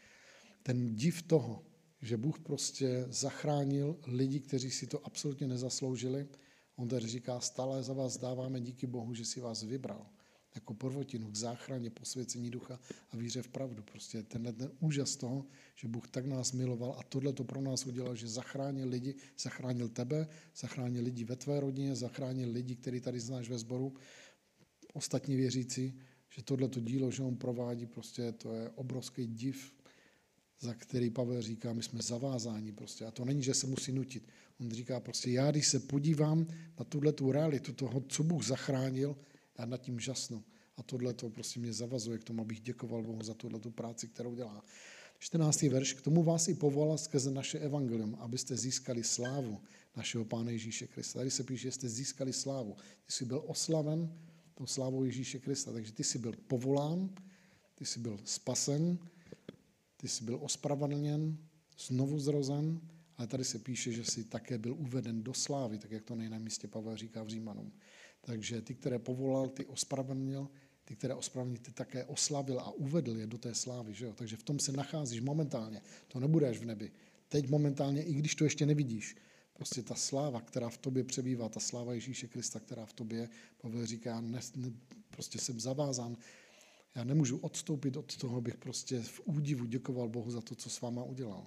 Ten 0.63 0.95
div 0.95 1.23
toho, 1.23 1.63
že 2.03 2.17
Bůh 2.17 2.39
prostě 2.39 3.07
zachránil 3.09 3.99
lidi, 4.07 4.41
kteří 4.41 4.71
si 4.71 4.87
to 4.87 5.07
absolutně 5.07 5.47
nezasloužili. 5.49 6.27
On 6.77 6.89
tady 6.89 7.07
říká, 7.07 7.41
stále 7.41 7.83
za 7.83 7.93
vás 7.93 8.19
dáváme 8.19 8.61
díky 8.61 8.87
Bohu, 8.87 9.15
že 9.15 9.25
si 9.25 9.41
vás 9.41 9.63
vybral 9.63 10.07
jako 10.57 10.75
prvotinu 10.75 11.31
k 11.31 11.37
záchraně, 11.37 11.91
posvěcení 11.91 12.51
ducha 12.51 12.81
a 13.11 13.17
víře 13.17 13.43
v 13.43 13.49
pravdu. 13.49 13.83
Prostě 13.83 14.23
tenhle 14.23 14.53
ten 14.53 14.71
úžas 14.81 15.17
toho, 15.17 15.47
že 15.75 15.89
Bůh 15.89 16.09
tak 16.09 16.27
nás 16.27 16.53
miloval 16.53 16.97
a 16.99 17.03
tohle 17.03 17.33
to 17.33 17.45
pro 17.45 17.61
nás 17.61 17.87
udělal, 17.87 18.17
že 18.17 18.29
zachránil 18.29 18.89
lidi, 18.89 19.15
zachránil 19.39 19.89
tebe, 19.89 20.29
zachránil 20.57 21.05
lidi 21.05 21.25
ve 21.25 21.37
tvé 21.37 21.61
rodině, 21.61 21.97
zachránil 21.97 22.51
lidi, 22.51 22.75
který 22.75 23.01
tady 23.01 23.21
znáš 23.21 23.49
ve 23.49 23.59
sboru, 23.59 23.95
ostatní 24.93 25.37
věřící, 25.37 25.99
že 26.31 26.43
tohle 26.43 26.69
to 26.69 26.81
dílo, 26.81 27.11
že 27.11 27.23
on 27.23 27.37
provádí, 27.37 27.87
prostě 27.87 28.33
to 28.33 28.55
je 28.55 28.71
obrovský 28.71 29.27
div, 29.27 29.73
za 30.61 30.75
který 30.75 31.11
Pavel 31.11 31.43
říká, 31.43 31.73
my 31.73 31.83
jsme 31.83 32.03
zavázáni 32.03 32.73
prostě. 32.73 33.05
A 33.05 33.11
to 33.11 33.25
není, 33.25 33.43
že 33.43 33.55
se 33.55 33.67
musí 33.67 33.93
nutit. 33.93 34.29
On 34.61 34.71
říká 34.71 35.01
prostě, 35.01 35.31
já 35.31 35.51
když 35.51 35.69
se 35.69 35.81
podívám 35.81 36.47
na 36.79 36.85
tuhle 36.85 37.13
tu 37.13 37.33
realitu 37.33 37.73
toho, 37.73 38.01
co 38.09 38.23
Bůh 38.23 38.45
zachránil, 38.45 39.17
já 39.59 39.67
nad 39.67 39.77
tím 39.77 40.01
žasnu. 40.01 40.45
A 40.77 40.83
tohle 40.83 41.15
to 41.15 41.31
prostě 41.31 41.61
mě 41.61 41.73
zavazuje 41.73 42.19
k 42.19 42.25
tomu, 42.25 42.43
abych 42.43 42.61
děkoval 42.61 43.03
Bohu 43.03 43.23
za 43.23 43.35
tuhle 43.35 43.61
tu 43.61 43.71
práci, 43.71 44.09
kterou 44.09 44.35
dělá. 44.35 44.65
14. 45.19 45.63
verš. 45.63 45.93
K 45.93 46.03
tomu 46.03 46.23
vás 46.23 46.49
i 46.49 46.55
povolal 46.55 46.99
skrze 46.99 47.31
naše 47.31 47.59
evangelium, 47.59 48.15
abyste 48.21 48.57
získali 48.57 49.05
slávu 49.05 49.61
našeho 49.97 50.25
Pána 50.25 50.51
Ježíše 50.51 50.87
Krista. 50.87 51.19
Tady 51.19 51.31
se 51.31 51.45
píše, 51.45 51.63
že 51.63 51.73
jste 51.73 51.89
získali 51.89 52.33
slávu. 52.33 52.77
Ty 53.07 53.13
jsi 53.13 53.25
byl 53.25 53.43
oslaven 53.47 54.13
tou 54.55 54.67
slávou 54.67 55.05
Ježíše 55.05 55.39
Krista. 55.39 55.73
Takže 55.73 55.93
ty 55.93 56.05
jsi 56.05 56.19
byl 56.19 56.33
povolán, 56.47 57.11
ty 57.75 57.85
jsi 57.85 58.01
byl 58.01 58.21
spasen, 58.25 58.99
ty 59.97 60.09
jsi 60.09 60.25
byl 60.25 60.39
ospravedlněn, 60.43 61.39
znovu 61.79 62.19
zrozen, 62.19 62.81
ale 63.17 63.27
tady 63.27 63.45
se 63.45 63.59
píše, 63.59 63.93
že 63.93 64.05
jsi 64.05 64.25
také 64.25 64.59
byl 64.59 64.73
uveden 64.73 65.23
do 65.23 65.35
slávy, 65.35 65.79
tak 65.79 65.91
jak 65.91 66.05
to 66.05 66.15
nejna 66.15 66.39
místě 66.39 66.69
Pavel 66.69 66.97
říká 66.97 67.23
v 67.23 67.29
Římanům. 67.29 67.73
Takže 68.27 68.63
ty, 68.63 68.75
které 68.75 68.99
povolal, 68.99 69.49
ty 69.49 69.67
ospravedlnil, 69.67 70.49
ty, 70.85 70.97
které 70.97 71.15
ospravedlnil, 71.15 71.63
ty 71.63 71.73
také 71.73 72.05
oslavil 72.05 72.61
a 72.61 72.71
uvedl 72.71 73.17
je 73.17 73.27
do 73.27 73.39
té 73.39 73.55
slávy. 73.55 73.95
Že 73.95 74.05
jo? 74.05 74.13
Takže 74.13 74.37
v 74.37 74.43
tom 74.43 74.59
se 74.59 74.73
nacházíš 74.73 75.21
momentálně. 75.21 75.83
To 76.09 76.21
nebude 76.21 76.49
až 76.49 76.59
v 76.59 76.65
nebi. 76.65 76.93
Teď 77.29 77.49
momentálně, 77.49 78.03
i 78.03 78.15
když 78.15 78.35
to 78.35 78.45
ještě 78.45 78.67
nevidíš, 78.67 79.17
Prostě 79.57 79.83
ta 79.83 79.95
sláva, 79.95 80.41
která 80.41 80.69
v 80.69 80.79
tobě 80.79 81.05
přebývá, 81.05 81.49
ta 81.49 81.61
sláva 81.61 81.95
Ježíše 81.95 82.29
Krista, 82.29 82.61
která 82.61 82.87
v 82.87 82.93
tobě, 82.93 83.29
Pavel 83.63 83.87
říká, 83.87 84.21
ne, 84.21 84.41
ne, 84.57 84.73
prostě 85.11 85.39
jsem 85.39 85.61
zavázán, 85.61 86.17
já 86.95 87.05
nemůžu 87.05 87.39
odstoupit 87.39 87.97
od 87.97 88.17
toho, 88.17 88.37
abych 88.37 88.57
prostě 88.57 89.01
v 89.01 89.21
údivu 89.25 89.65
děkoval 89.65 90.09
Bohu 90.09 90.31
za 90.31 90.41
to, 90.41 90.55
co 90.55 90.71
s 90.71 90.81
váma 90.81 91.05
udělal. 91.05 91.47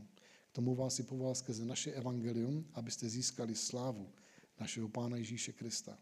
K 0.52 0.56
tomu 0.56 0.76
vás 0.76 1.00
i 1.00 1.04
povolal 1.04 1.36
skrze 1.36 1.66
naše 1.66 1.92
evangelium, 1.92 2.66
abyste 2.74 3.10
získali 3.10 3.56
slávu 3.56 4.10
našeho 4.60 4.90
Pána 4.90 5.18
Ježíše 5.18 5.54
Krista. 5.54 5.98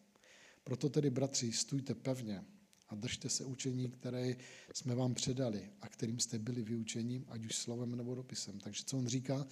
Proto 0.67 0.89
tedy, 0.89 1.09
bratři, 1.09 1.51
stůjte 1.51 1.95
pevně 1.95 2.43
a 2.89 2.95
držte 2.95 3.29
se 3.29 3.45
učení, 3.45 3.89
které 3.89 4.35
jsme 4.73 4.95
vám 4.95 5.13
předali 5.13 5.69
a 5.81 5.89
kterým 5.89 6.19
jste 6.19 6.39
byli 6.39 6.63
vyučením, 6.63 7.25
ať 7.27 7.45
už 7.45 7.55
slovem 7.55 7.95
nebo 7.95 8.15
dopisem. 8.15 8.59
Takže 8.59 8.83
co 8.85 8.97
on 8.97 9.07
říká? 9.07 9.47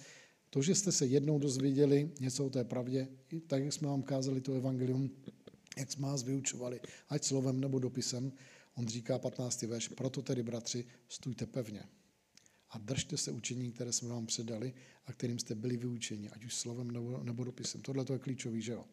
To, 0.50 0.62
že 0.62 0.74
jste 0.74 0.92
se 0.92 1.06
jednou 1.06 1.38
dozvěděli 1.38 2.10
něco 2.20 2.46
o 2.46 2.50
té 2.50 2.64
pravdě, 2.64 3.08
tak 3.46 3.62
jak 3.62 3.72
jsme 3.72 3.88
vám 3.88 4.02
kázali 4.02 4.40
to 4.40 4.54
evangelium, 4.54 5.10
jak 5.78 5.92
jsme 5.92 6.06
vás 6.06 6.22
vyučovali, 6.22 6.80
ať 7.08 7.24
slovem 7.24 7.60
nebo 7.60 7.78
dopisem, 7.78 8.32
on 8.74 8.86
říká 8.86 9.18
15. 9.18 9.62
verš, 9.62 9.88
proto 9.88 10.22
tedy, 10.22 10.42
bratři, 10.42 10.84
stůjte 11.08 11.46
pevně 11.46 11.82
a 12.70 12.78
držte 12.78 13.16
se 13.16 13.30
učení, 13.30 13.72
které 13.72 13.92
jsme 13.92 14.08
vám 14.08 14.26
předali 14.26 14.74
a 15.06 15.12
kterým 15.12 15.38
jste 15.38 15.54
byli 15.54 15.76
vyučeni, 15.76 16.30
ať 16.30 16.44
už 16.44 16.54
slovem 16.54 16.90
nebo, 16.90 17.22
nebo 17.22 17.44
dopisem. 17.44 17.80
Tohle 17.80 18.04
to 18.04 18.12
je 18.12 18.18
klíčový, 18.18 18.62
že 18.62 18.72
jo? 18.72 18.84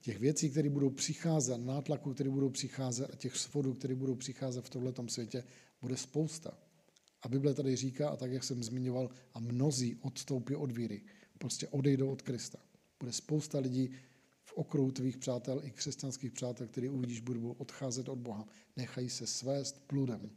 Těch 0.00 0.18
věcí, 0.18 0.50
které 0.50 0.70
budou 0.70 0.90
přicházet, 0.90 1.58
nátlaku, 1.58 2.14
které 2.14 2.30
budou 2.30 2.50
přicházet 2.50 3.10
a 3.12 3.16
těch 3.16 3.36
svodů, 3.36 3.74
které 3.74 3.94
budou 3.94 4.14
přicházet 4.14 4.64
v 4.64 4.70
tomto 4.70 5.08
světě, 5.08 5.44
bude 5.80 5.96
spousta. 5.96 6.58
A 7.22 7.28
Bible 7.28 7.54
tady 7.54 7.76
říká, 7.76 8.08
a 8.08 8.16
tak, 8.16 8.32
jak 8.32 8.44
jsem 8.44 8.62
zmiňoval, 8.62 9.10
a 9.34 9.40
mnozí 9.40 9.96
odstoupí 10.00 10.54
od 10.54 10.72
víry. 10.72 11.02
Prostě 11.38 11.68
odejdou 11.68 12.10
od 12.10 12.22
Krista. 12.22 12.58
Bude 13.00 13.12
spousta 13.12 13.58
lidí 13.58 13.90
v 14.44 14.52
okruhu 14.52 14.90
tvých 14.90 15.16
přátel 15.16 15.60
i 15.64 15.70
křesťanských 15.70 16.32
přátel, 16.32 16.66
který 16.66 16.88
uvidíš, 16.88 17.20
budou 17.20 17.52
odcházet 17.52 18.08
od 18.08 18.18
Boha. 18.18 18.48
Nechají 18.76 19.10
se 19.10 19.26
svést 19.26 19.86
pludem. 19.86 20.30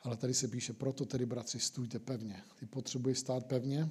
Ale 0.00 0.16
tady 0.16 0.34
se 0.34 0.48
píše, 0.48 0.72
proto 0.72 1.04
tedy, 1.04 1.26
bratři, 1.26 1.60
stůjte 1.60 1.98
pevně. 1.98 2.42
Ty 2.58 2.66
potřebuješ 2.66 3.18
stát 3.18 3.46
pevně, 3.46 3.90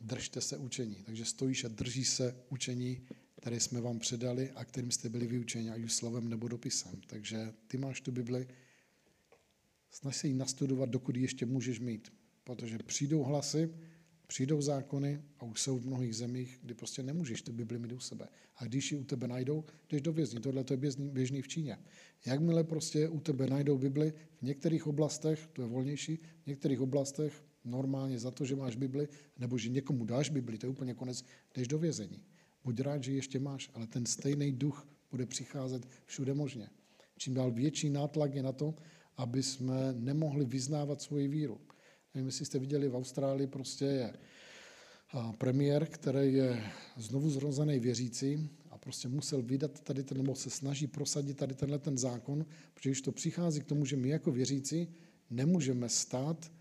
držte 0.00 0.40
se 0.40 0.56
učení. 0.56 1.02
Takže 1.06 1.24
stojíš 1.24 1.64
a 1.64 1.68
držíš 1.68 2.08
se 2.08 2.36
učení, 2.48 3.06
které 3.44 3.60
jsme 3.60 3.80
vám 3.80 3.98
předali 3.98 4.50
a 4.50 4.64
kterým 4.64 4.90
jste 4.90 5.08
byli 5.08 5.26
vyučeni, 5.26 5.70
ať 5.70 5.82
už 5.82 5.92
slovem 5.92 6.28
nebo 6.28 6.48
dopisem. 6.48 7.00
Takže 7.06 7.52
ty 7.66 7.78
máš 7.78 8.00
tu 8.00 8.12
Bibli, 8.12 8.46
snaž 9.90 10.16
se 10.16 10.28
ji 10.28 10.34
nastudovat, 10.34 10.88
dokud 10.88 11.16
ji 11.16 11.22
ještě 11.22 11.46
můžeš 11.46 11.80
mít. 11.80 12.12
Protože 12.44 12.78
přijdou 12.78 13.22
hlasy, 13.22 13.70
přijdou 14.26 14.60
zákony 14.60 15.22
a 15.38 15.44
už 15.44 15.60
jsou 15.60 15.78
v 15.78 15.86
mnohých 15.86 16.16
zemích, 16.16 16.58
kdy 16.62 16.74
prostě 16.74 17.02
nemůžeš 17.02 17.42
tu 17.42 17.52
Bibli 17.52 17.78
mít 17.78 17.92
u 17.92 18.00
sebe. 18.00 18.28
A 18.56 18.64
když 18.64 18.92
ji 18.92 18.98
u 18.98 19.04
tebe 19.04 19.28
najdou, 19.28 19.64
jdeš 19.90 20.02
do 20.02 20.12
vězní. 20.12 20.40
Tohle 20.40 20.64
to 20.64 20.72
je 20.72 20.76
běžný, 20.76 21.10
běžný 21.10 21.42
v 21.42 21.48
Číně. 21.48 21.78
Jakmile 22.26 22.64
prostě 22.64 23.08
u 23.08 23.20
tebe 23.20 23.46
najdou 23.46 23.78
Bibli, 23.78 24.12
v 24.38 24.42
některých 24.42 24.86
oblastech, 24.86 25.48
to 25.52 25.62
je 25.62 25.68
volnější, 25.68 26.16
v 26.16 26.46
některých 26.46 26.80
oblastech 26.80 27.44
normálně 27.64 28.18
za 28.18 28.30
to, 28.30 28.44
že 28.44 28.56
máš 28.56 28.76
Bibli, 28.76 29.08
nebo 29.38 29.58
že 29.58 29.68
někomu 29.68 30.04
dáš 30.04 30.30
Bibli, 30.30 30.58
to 30.58 30.66
je 30.66 30.70
úplně 30.70 30.94
konec, 30.94 31.24
jdeš 31.54 31.68
do 31.68 31.78
vězení. 31.78 32.24
Buď 32.64 32.80
rád, 32.80 33.04
že 33.04 33.12
ještě 33.12 33.38
máš, 33.38 33.70
ale 33.74 33.86
ten 33.86 34.06
stejný 34.06 34.52
duch 34.52 34.88
bude 35.10 35.26
přicházet 35.26 35.88
všude 36.06 36.34
možně. 36.34 36.68
Čím 37.16 37.34
dál 37.34 37.50
větší 37.50 37.90
nátlak 37.90 38.34
je 38.34 38.42
na 38.42 38.52
to, 38.52 38.74
aby 39.16 39.42
jsme 39.42 39.92
nemohli 39.92 40.44
vyznávat 40.44 41.02
svoji 41.02 41.28
víru. 41.28 41.60
Nevím, 42.14 42.26
jestli 42.26 42.44
jste 42.44 42.58
viděli, 42.58 42.88
v 42.88 42.96
Austrálii 42.96 43.46
prostě 43.46 43.84
je 43.84 44.14
premiér, 45.38 45.86
který 45.86 46.34
je 46.34 46.64
znovu 46.96 47.30
zrozený 47.30 47.78
věřící 47.78 48.50
a 48.70 48.78
prostě 48.78 49.08
musel 49.08 49.42
vydat 49.42 49.80
tady 49.80 50.02
ten, 50.02 50.18
nebo 50.18 50.34
se 50.34 50.50
snaží 50.50 50.86
prosadit 50.86 51.36
tady 51.36 51.54
tenhle 51.54 51.78
ten 51.78 51.98
zákon, 51.98 52.46
protože 52.74 52.90
když 52.90 53.00
to 53.00 53.12
přichází 53.12 53.60
k 53.60 53.64
tomu, 53.64 53.84
že 53.84 53.96
my 53.96 54.08
jako 54.08 54.32
věřící 54.32 54.94
nemůžeme 55.30 55.88
stát 55.88 56.52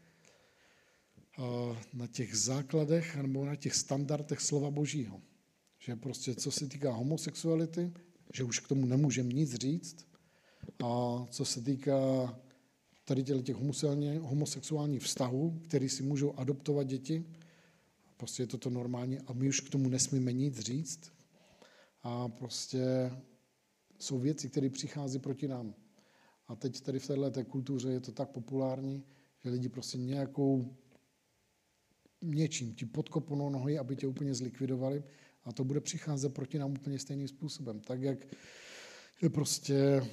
na 1.93 2.07
těch 2.07 2.35
základech 2.35 3.15
nebo 3.15 3.45
na 3.45 3.55
těch 3.55 3.75
standardech 3.75 4.41
slova 4.41 4.71
božího. 4.71 5.21
Že 5.85 5.95
prostě 5.95 6.35
co 6.35 6.51
se 6.51 6.67
týká 6.67 6.91
homosexuality, 6.91 7.93
že 8.33 8.43
už 8.43 8.59
k 8.59 8.67
tomu 8.67 8.85
nemůžeme 8.85 9.33
nic 9.33 9.53
říct. 9.55 10.07
A 10.83 11.25
co 11.29 11.45
se 11.45 11.61
týká 11.61 12.39
tady 13.05 13.23
těch 13.23 13.55
homosexuálních 14.21 15.01
vztahů, 15.01 15.59
který 15.63 15.89
si 15.89 16.03
můžou 16.03 16.33
adoptovat 16.33 16.87
děti, 16.87 17.25
prostě 18.17 18.43
je 18.43 18.47
to 18.47 18.57
to 18.57 18.69
normální 18.69 19.19
a 19.19 19.33
my 19.33 19.49
už 19.49 19.59
k 19.59 19.69
tomu 19.69 19.89
nesmíme 19.89 20.33
nic 20.33 20.59
říct. 20.59 21.11
A 22.03 22.27
prostě 22.27 23.11
jsou 23.99 24.19
věci, 24.19 24.49
které 24.49 24.69
přichází 24.69 25.19
proti 25.19 25.47
nám. 25.47 25.73
A 26.47 26.55
teď 26.55 26.81
tady 26.81 26.99
v 26.99 27.07
této 27.07 27.45
kultuře 27.45 27.91
je 27.91 27.99
to 27.99 28.11
tak 28.11 28.29
populární, 28.29 29.03
že 29.43 29.49
lidi 29.49 29.69
prostě 29.69 29.97
nějakou 29.97 30.75
něčím 32.21 32.75
ti 32.75 32.85
podkoponou 32.85 33.49
nohy, 33.49 33.77
aby 33.77 33.95
tě 33.95 34.07
úplně 34.07 34.33
zlikvidovali 34.33 35.03
a 35.45 35.51
to 35.53 35.63
bude 35.63 35.81
přicházet 35.81 36.33
proti 36.33 36.59
nám 36.59 36.71
úplně 36.71 36.99
stejným 36.99 37.27
způsobem. 37.27 37.79
Tak 37.79 38.01
jak 38.01 38.27
prostě 39.29 40.07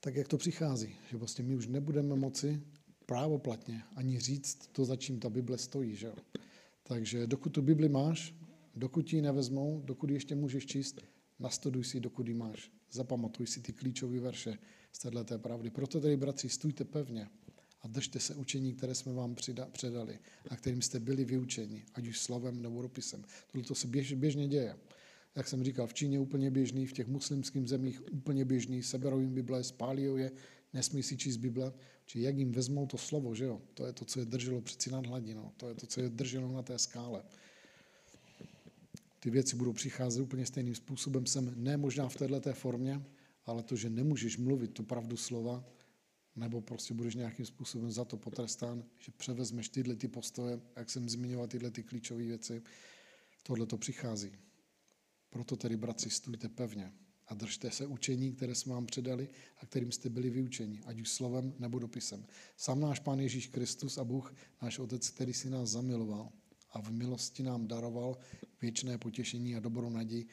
tak, 0.00 0.16
jak 0.16 0.28
to 0.28 0.38
přichází. 0.38 0.96
Že 1.10 1.18
prostě 1.18 1.42
my 1.42 1.56
už 1.56 1.66
nebudeme 1.66 2.16
moci 2.16 2.62
právoplatně 3.06 3.82
ani 3.96 4.20
říct 4.20 4.68
to, 4.72 4.84
za 4.84 4.96
čím 4.96 5.20
ta 5.20 5.30
Bible 5.30 5.58
stojí. 5.58 5.94
Že? 5.94 6.12
Takže 6.82 7.26
dokud 7.26 7.48
tu 7.48 7.62
Bibli 7.62 7.88
máš, 7.88 8.34
dokud 8.74 9.12
ji 9.12 9.22
nevezmou, 9.22 9.82
dokud 9.84 10.10
ještě 10.10 10.34
můžeš 10.34 10.66
číst, 10.66 11.00
nastuduj 11.38 11.84
si, 11.84 12.00
dokud 12.00 12.28
ji 12.28 12.34
máš. 12.34 12.70
Zapamatuj 12.90 13.46
si 13.46 13.60
ty 13.60 13.72
klíčové 13.72 14.20
verše 14.20 14.58
z 14.92 14.98
této 14.98 15.38
pravdy. 15.38 15.70
Proto 15.70 16.00
tedy, 16.00 16.16
bratři, 16.16 16.48
stůjte 16.48 16.84
pevně 16.84 17.28
a 17.82 17.88
držte 17.88 18.20
se 18.20 18.34
učení, 18.34 18.74
které 18.74 18.94
jsme 18.94 19.12
vám 19.12 19.36
předali 19.72 20.18
a 20.48 20.56
kterým 20.56 20.82
jste 20.82 21.00
byli 21.00 21.24
vyučeni, 21.24 21.84
ať 21.94 22.08
už 22.08 22.18
slovem 22.20 22.62
nebo 22.62 22.82
dopisem. 22.82 23.24
Tohle 23.52 23.66
to 23.66 23.74
se 23.74 23.86
běž, 23.86 24.12
běžně 24.12 24.48
děje. 24.48 24.76
Jak 25.34 25.48
jsem 25.48 25.64
říkal, 25.64 25.86
v 25.86 25.94
Číně 25.94 26.20
úplně 26.20 26.50
běžný, 26.50 26.86
v 26.86 26.92
těch 26.92 27.06
muslimských 27.06 27.68
zemích 27.68 28.12
úplně 28.12 28.44
běžný, 28.44 28.82
seberou 28.82 29.20
jim 29.20 29.34
Bible, 29.34 29.64
spálí 29.64 30.02
je, 30.02 30.30
nesmí 30.72 31.02
si 31.02 31.16
číst 31.16 31.36
Bible, 31.36 31.72
či 32.06 32.20
jak 32.20 32.36
jim 32.36 32.52
vezmou 32.52 32.86
to 32.86 32.98
slovo, 32.98 33.34
že 33.34 33.44
jo? 33.44 33.62
To 33.74 33.86
je 33.86 33.92
to, 33.92 34.04
co 34.04 34.20
je 34.20 34.26
drželo 34.26 34.60
přeci 34.60 34.90
nad 34.90 35.06
hladinou, 35.06 35.52
to 35.56 35.68
je 35.68 35.74
to, 35.74 35.86
co 35.86 36.00
je 36.00 36.08
drželo 36.08 36.52
na 36.52 36.62
té 36.62 36.78
skále. 36.78 37.22
Ty 39.20 39.30
věci 39.30 39.56
budou 39.56 39.72
přicházet 39.72 40.22
úplně 40.22 40.46
stejným 40.46 40.74
způsobem 40.74 41.26
sem, 41.26 41.54
ne 41.56 41.76
možná 41.76 42.08
v 42.08 42.16
této 42.16 42.52
formě, 42.52 43.02
ale 43.46 43.62
to, 43.62 43.76
že 43.76 43.90
nemůžeš 43.90 44.36
mluvit 44.36 44.70
tu 44.70 44.82
pravdu 44.82 45.16
slova, 45.16 45.64
nebo 46.38 46.60
prostě 46.60 46.94
budeš 46.94 47.14
nějakým 47.14 47.46
způsobem 47.46 47.90
za 47.90 48.04
to 48.04 48.16
potrestán, 48.16 48.84
že 48.98 49.12
převezmeš 49.16 49.68
tyhle 49.68 49.96
ty 49.96 50.08
postoje, 50.08 50.60
jak 50.76 50.90
jsem 50.90 51.08
zmiňoval 51.08 51.46
tyhle 51.46 51.70
ty 51.70 51.82
klíčové 51.82 52.22
věci, 52.22 52.62
tohle 53.42 53.66
to 53.66 53.78
přichází. 53.78 54.30
Proto 55.30 55.56
tedy, 55.56 55.76
bratři, 55.76 56.10
stůjte 56.10 56.48
pevně 56.48 56.92
a 57.26 57.34
držte 57.34 57.70
se 57.70 57.86
učení, 57.86 58.32
které 58.32 58.54
jsme 58.54 58.74
vám 58.74 58.86
předali 58.86 59.28
a 59.58 59.66
kterým 59.66 59.92
jste 59.92 60.08
byli 60.08 60.30
vyučeni, 60.30 60.80
ať 60.86 61.00
už 61.00 61.08
slovem 61.08 61.54
nebo 61.58 61.78
dopisem. 61.78 62.26
Sám 62.56 62.80
náš 62.80 63.00
Pán 63.00 63.20
Ježíš 63.20 63.46
Kristus 63.46 63.98
a 63.98 64.04
Bůh, 64.04 64.34
náš 64.62 64.78
Otec, 64.78 65.10
který 65.10 65.34
si 65.34 65.50
nás 65.50 65.68
zamiloval 65.68 66.32
a 66.70 66.80
v 66.80 66.90
milosti 66.90 67.42
nám 67.42 67.66
daroval 67.66 68.18
věčné 68.60 68.98
potěšení 68.98 69.56
a 69.56 69.60
dobrou 69.60 69.90
naději, 69.90 70.26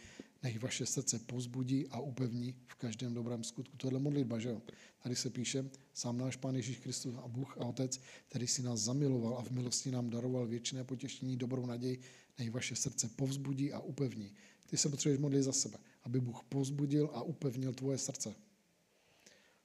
nech 0.45 0.59
vaše 0.59 0.85
srdce 0.85 1.19
pozbudí 1.19 1.87
a 1.87 1.99
upevní 1.99 2.55
v 2.67 2.75
každém 2.75 3.13
dobrém 3.13 3.43
skutku. 3.43 3.77
Tohle 3.77 3.99
modlitba, 3.99 4.39
že 4.39 4.49
jo? 4.49 4.61
Tady 5.03 5.15
se 5.15 5.29
píše, 5.29 5.69
sám 5.93 6.17
náš 6.17 6.35
Pán 6.35 6.55
Ježíš 6.55 6.77
Kristus 6.77 7.15
a 7.23 7.27
Bůh 7.27 7.57
a 7.57 7.65
Otec, 7.65 7.99
který 8.29 8.47
si 8.47 8.63
nás 8.63 8.79
zamiloval 8.79 9.37
a 9.37 9.43
v 9.43 9.51
milosti 9.51 9.91
nám 9.91 10.09
daroval 10.09 10.47
věčné 10.47 10.83
potěšení, 10.83 11.37
dobrou 11.37 11.65
naději, 11.65 11.99
nech 12.39 12.51
vaše 12.51 12.75
srdce 12.75 13.09
povzbudí 13.15 13.73
a 13.73 13.79
upevní. 13.79 14.33
Ty 14.69 14.77
se 14.77 14.89
potřebuješ 14.89 15.19
modlit 15.19 15.43
za 15.43 15.51
sebe, 15.51 15.77
aby 16.03 16.21
Bůh 16.21 16.43
povzbudil 16.49 17.09
a 17.13 17.21
upevnil 17.21 17.73
tvoje 17.73 17.97
srdce. 17.97 18.35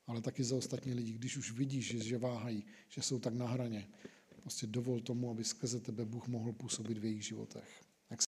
Ale 0.07 0.21
taky 0.21 0.45
za 0.45 0.57
ostatní 0.57 0.95
lidi, 0.95 1.13
když 1.13 1.37
už 1.37 1.53
vidíš, 1.53 2.03
že 2.05 2.19
váhají, 2.19 2.65
že 2.89 3.03
jsou 3.03 3.19
tak 3.19 3.35
na 3.35 3.47
hraně, 3.47 3.89
prostě 4.43 4.67
dovol 4.67 5.01
tomu, 5.01 5.31
aby 5.31 5.45
skrze 5.45 5.81
tebe 5.81 6.05
Bůh 6.05 6.29
mohl 6.29 6.53
působit 6.53 6.99
v 6.99 7.05
jejich 7.05 7.25
životech. 7.25 7.90